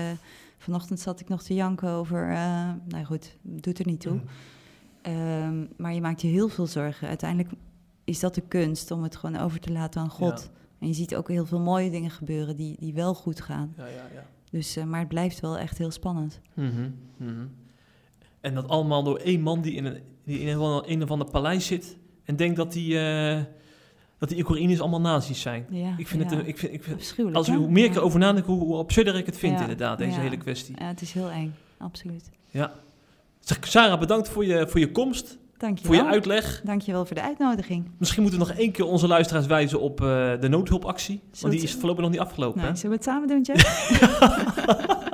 vanochtend 0.58 1.00
zat 1.00 1.20
ik 1.20 1.28
nog 1.28 1.42
te 1.42 1.54
janken 1.54 1.88
over, 1.88 2.30
eh, 2.30 2.70
nou 2.88 3.04
goed, 3.04 3.36
doet 3.42 3.78
er 3.78 3.86
niet 3.86 4.00
toe. 4.00 4.12
Mm. 4.12 4.22
Ehm, 5.02 5.64
maar 5.76 5.94
je 5.94 6.00
maakt 6.00 6.20
je 6.20 6.28
heel 6.28 6.48
veel 6.48 6.66
zorgen. 6.66 7.08
Uiteindelijk 7.08 7.50
is 8.04 8.20
dat 8.20 8.34
de 8.34 8.40
kunst 8.48 8.90
om 8.90 9.02
het 9.02 9.16
gewoon 9.16 9.36
over 9.40 9.60
te 9.60 9.72
laten 9.72 10.00
aan 10.00 10.10
God. 10.10 10.50
En 10.78 10.86
je 10.86 10.94
ziet 10.94 11.14
ook 11.16 11.28
heel 11.28 11.46
veel 11.46 11.60
mooie 11.60 11.90
dingen 11.90 12.10
gebeuren 12.10 12.56
die, 12.56 12.76
die 12.78 12.94
wel 12.94 13.14
goed 13.14 13.40
gaan. 13.40 13.74
Ja, 13.76 13.86
ja, 13.86 14.06
ja. 14.14 14.26
Dus, 14.50 14.76
eh, 14.76 14.84
maar 14.84 14.98
het 15.00 15.08
blijft 15.08 15.40
wel 15.40 15.58
echt 15.58 15.78
heel 15.78 15.90
spannend. 15.90 16.40
Mhm, 16.54 16.90
mhm. 17.16 17.46
En 18.40 18.54
dat 18.54 18.68
allemaal 18.68 19.02
door 19.02 19.16
één 19.18 19.40
man 19.40 19.60
die 19.60 19.74
in 19.74 19.84
een, 19.84 20.00
die 20.24 20.38
in 20.38 20.48
een, 20.48 20.82
een 20.90 21.02
of 21.02 21.10
ander 21.10 21.30
paleis 21.30 21.66
zit 21.66 21.96
en 22.30 22.36
denkt 22.36 22.56
dat 22.56 22.72
die, 22.72 22.98
eh, 22.98 23.38
dat 24.18 24.28
die 24.28 24.38
Oekraïners 24.38 24.80
allemaal 24.80 25.00
nazi's 25.00 25.40
zijn. 25.40 25.66
Ja, 25.70 25.94
Ik 25.96 26.08
vind 26.08 26.30
ja. 26.30 26.36
het, 26.36 26.46
ik 26.46 26.58
vind, 26.58 26.72
ik 26.72 26.82
vind, 26.82 27.34
als 27.34 27.48
hoe 27.48 27.70
meer 27.70 27.84
ik 27.84 27.94
erover 27.94 28.18
nadenk, 28.18 28.46
hoe, 28.46 28.58
hoe 28.58 28.76
absurder 28.76 29.16
ik 29.16 29.26
het 29.26 29.38
vind 29.38 29.60
inderdaad, 29.60 29.98
deze 29.98 30.20
hele 30.20 30.36
kwestie. 30.36 30.74
Ja, 30.78 30.86
het 30.86 31.00
is 31.02 31.12
heel 31.12 31.30
eng, 31.30 31.54
absoluut. 31.78 32.30
Ja. 32.50 32.72
Zeg, 33.40 33.58
Sarah, 33.60 34.00
bedankt 34.00 34.28
voor 34.28 34.44
je, 34.44 34.66
voor 34.68 34.80
je 34.80 34.92
komst, 34.92 35.38
Dank 35.56 35.78
je 35.78 35.86
voor 35.86 35.94
je 35.94 36.04
uitleg. 36.04 36.60
Dank 36.64 36.82
je 36.82 36.92
wel 36.92 37.04
voor 37.04 37.16
de 37.16 37.22
uitnodiging. 37.22 37.90
Misschien 37.98 38.22
moeten 38.22 38.40
we 38.40 38.46
nog 38.46 38.56
één 38.56 38.72
keer 38.72 38.84
onze 38.84 39.06
luisteraars 39.06 39.46
wijzen 39.46 39.80
op 39.80 40.00
eh, 40.00 40.06
de 40.40 40.48
noodhulpactie. 40.48 41.20
Want 41.40 41.52
die 41.52 41.62
is 41.62 41.72
voorlopig 41.72 42.02
nog 42.02 42.10
niet 42.10 42.20
afgelopen. 42.20 42.60
Nou, 42.60 42.72
hè? 42.72 42.78
zullen 42.78 42.98
we 42.98 43.04
het 43.04 43.12
samen 43.12 43.28
doen, 43.28 43.42
Jeff? 43.42 45.08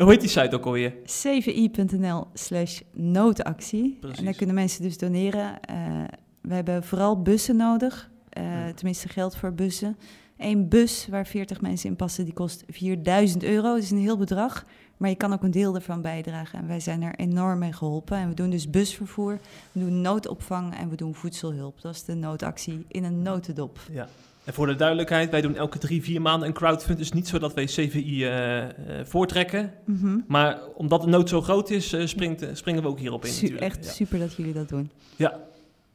Hoe 0.00 0.10
heet 0.10 0.20
die 0.20 0.28
site 0.30 0.56
ook 0.56 0.64
alweer? 0.66 0.94
cvi.nl 1.04 2.26
slash 2.34 2.80
noodactie. 2.92 3.98
En 4.16 4.24
daar 4.24 4.34
kunnen 4.34 4.54
mensen 4.54 4.82
dus 4.82 4.98
doneren. 4.98 5.60
Eh, 5.62 5.76
we 6.40 6.54
hebben 6.54 6.84
vooral 6.84 7.22
bussen 7.22 7.56
nodig. 7.56 8.10
Eh, 8.28 8.42
Ja. 8.44 8.72
Tenminste 8.74 9.08
geld 9.08 9.36
voor 9.36 9.52
bussen. 9.52 9.96
Eén 10.36 10.68
bus 10.68 11.06
waar 11.10 11.26
40 11.26 11.60
mensen 11.60 11.88
in 11.90 11.96
passen, 11.96 12.24
die 12.24 12.32
kost 12.34 12.64
4000 12.68 13.42
euro. 13.42 13.62
Dat 13.74 13.82
is 13.82 13.90
een 13.90 13.98
heel 13.98 14.16
bedrag. 14.16 14.64
Maar 14.96 15.08
je 15.10 15.16
kan 15.16 15.32
ook 15.32 15.42
een 15.42 15.50
deel 15.50 15.74
ervan 15.74 16.02
bijdragen. 16.02 16.58
En 16.58 16.66
wij 16.66 16.80
zijn 16.80 17.02
er 17.02 17.14
enorm 17.14 17.58
mee 17.58 17.72
geholpen. 17.72 18.16
En 18.16 18.28
we 18.28 18.34
doen 18.34 18.50
dus 18.50 18.70
busvervoer, 18.70 19.38
we 19.72 19.80
doen 19.80 20.00
noodopvang 20.00 20.74
en 20.76 20.88
we 20.88 20.96
doen 20.96 21.14
voedselhulp. 21.14 21.80
Dat 21.80 21.94
is 21.94 22.04
de 22.04 22.14
noodactie 22.14 22.84
in 22.88 23.04
een 23.04 23.22
notendop. 23.22 23.78
Ja. 23.92 24.08
En 24.44 24.52
voor 24.52 24.66
de 24.66 24.74
duidelijkheid, 24.74 25.30
wij 25.30 25.40
doen 25.40 25.56
elke 25.56 25.78
drie, 25.78 26.02
vier 26.02 26.22
maanden 26.22 26.48
een 26.48 26.54
crowdfund. 26.54 26.98
Dus 26.98 27.12
niet 27.12 27.28
zo 27.28 27.38
dat 27.38 27.54
wij 27.54 27.64
CVI 27.64 28.24
eh, 28.24 28.58
eh, 28.62 28.70
voortrekken. 29.04 29.72
Mhm. 29.86 30.18
Maar 30.26 30.58
omdat 30.74 31.02
de 31.02 31.08
nood 31.08 31.28
zo 31.28 31.40
groot 31.42 31.70
is, 31.70 31.92
eh, 31.92 32.06
springt, 32.06 32.46
springen 32.52 32.82
we 32.82 32.88
ook 32.88 32.98
hierop 32.98 33.24
in 33.24 33.30
Su- 33.32 33.56
echt 33.56 33.84
Ja. 33.84 33.90
super 33.90 34.18
dat 34.18 34.34
jullie 34.34 34.52
dat 34.52 34.68
doen. 34.68 34.90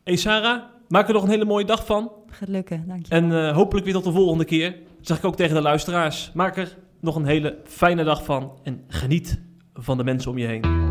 Hey 0.03 0.15
Sarah, 0.15 0.61
maak 0.87 1.07
er 1.07 1.13
nog 1.13 1.23
een 1.23 1.29
hele 1.29 1.45
mooie 1.45 1.65
dag 1.65 1.85
van. 1.85 2.11
Gaat 2.29 2.47
lukken, 2.49 2.83
dank 2.87 3.05
je. 3.05 3.13
En 3.13 3.53
hopelijk 3.53 3.85
weer 3.85 3.93
tot 3.95 4.03
de 4.03 4.11
volgende 4.11 4.45
keer. 4.45 4.71
Dat 4.71 5.07
zeg 5.07 5.17
ik 5.17 5.25
ook 5.25 5.35
tegen 5.35 5.55
de 5.55 5.61
luisteraars. 5.61 6.31
Maak 6.33 6.57
er 6.57 6.77
nog 6.99 7.15
een 7.15 7.25
hele 7.25 7.57
fijne 7.63 8.03
dag 8.03 8.23
van. 8.25 8.51
En 8.63 8.83
geniet 8.87 9.41
van 9.73 9.97
de 9.97 10.03
mensen 10.03 10.31
om 10.31 10.37
je 10.37 10.45
heen. 10.47 10.84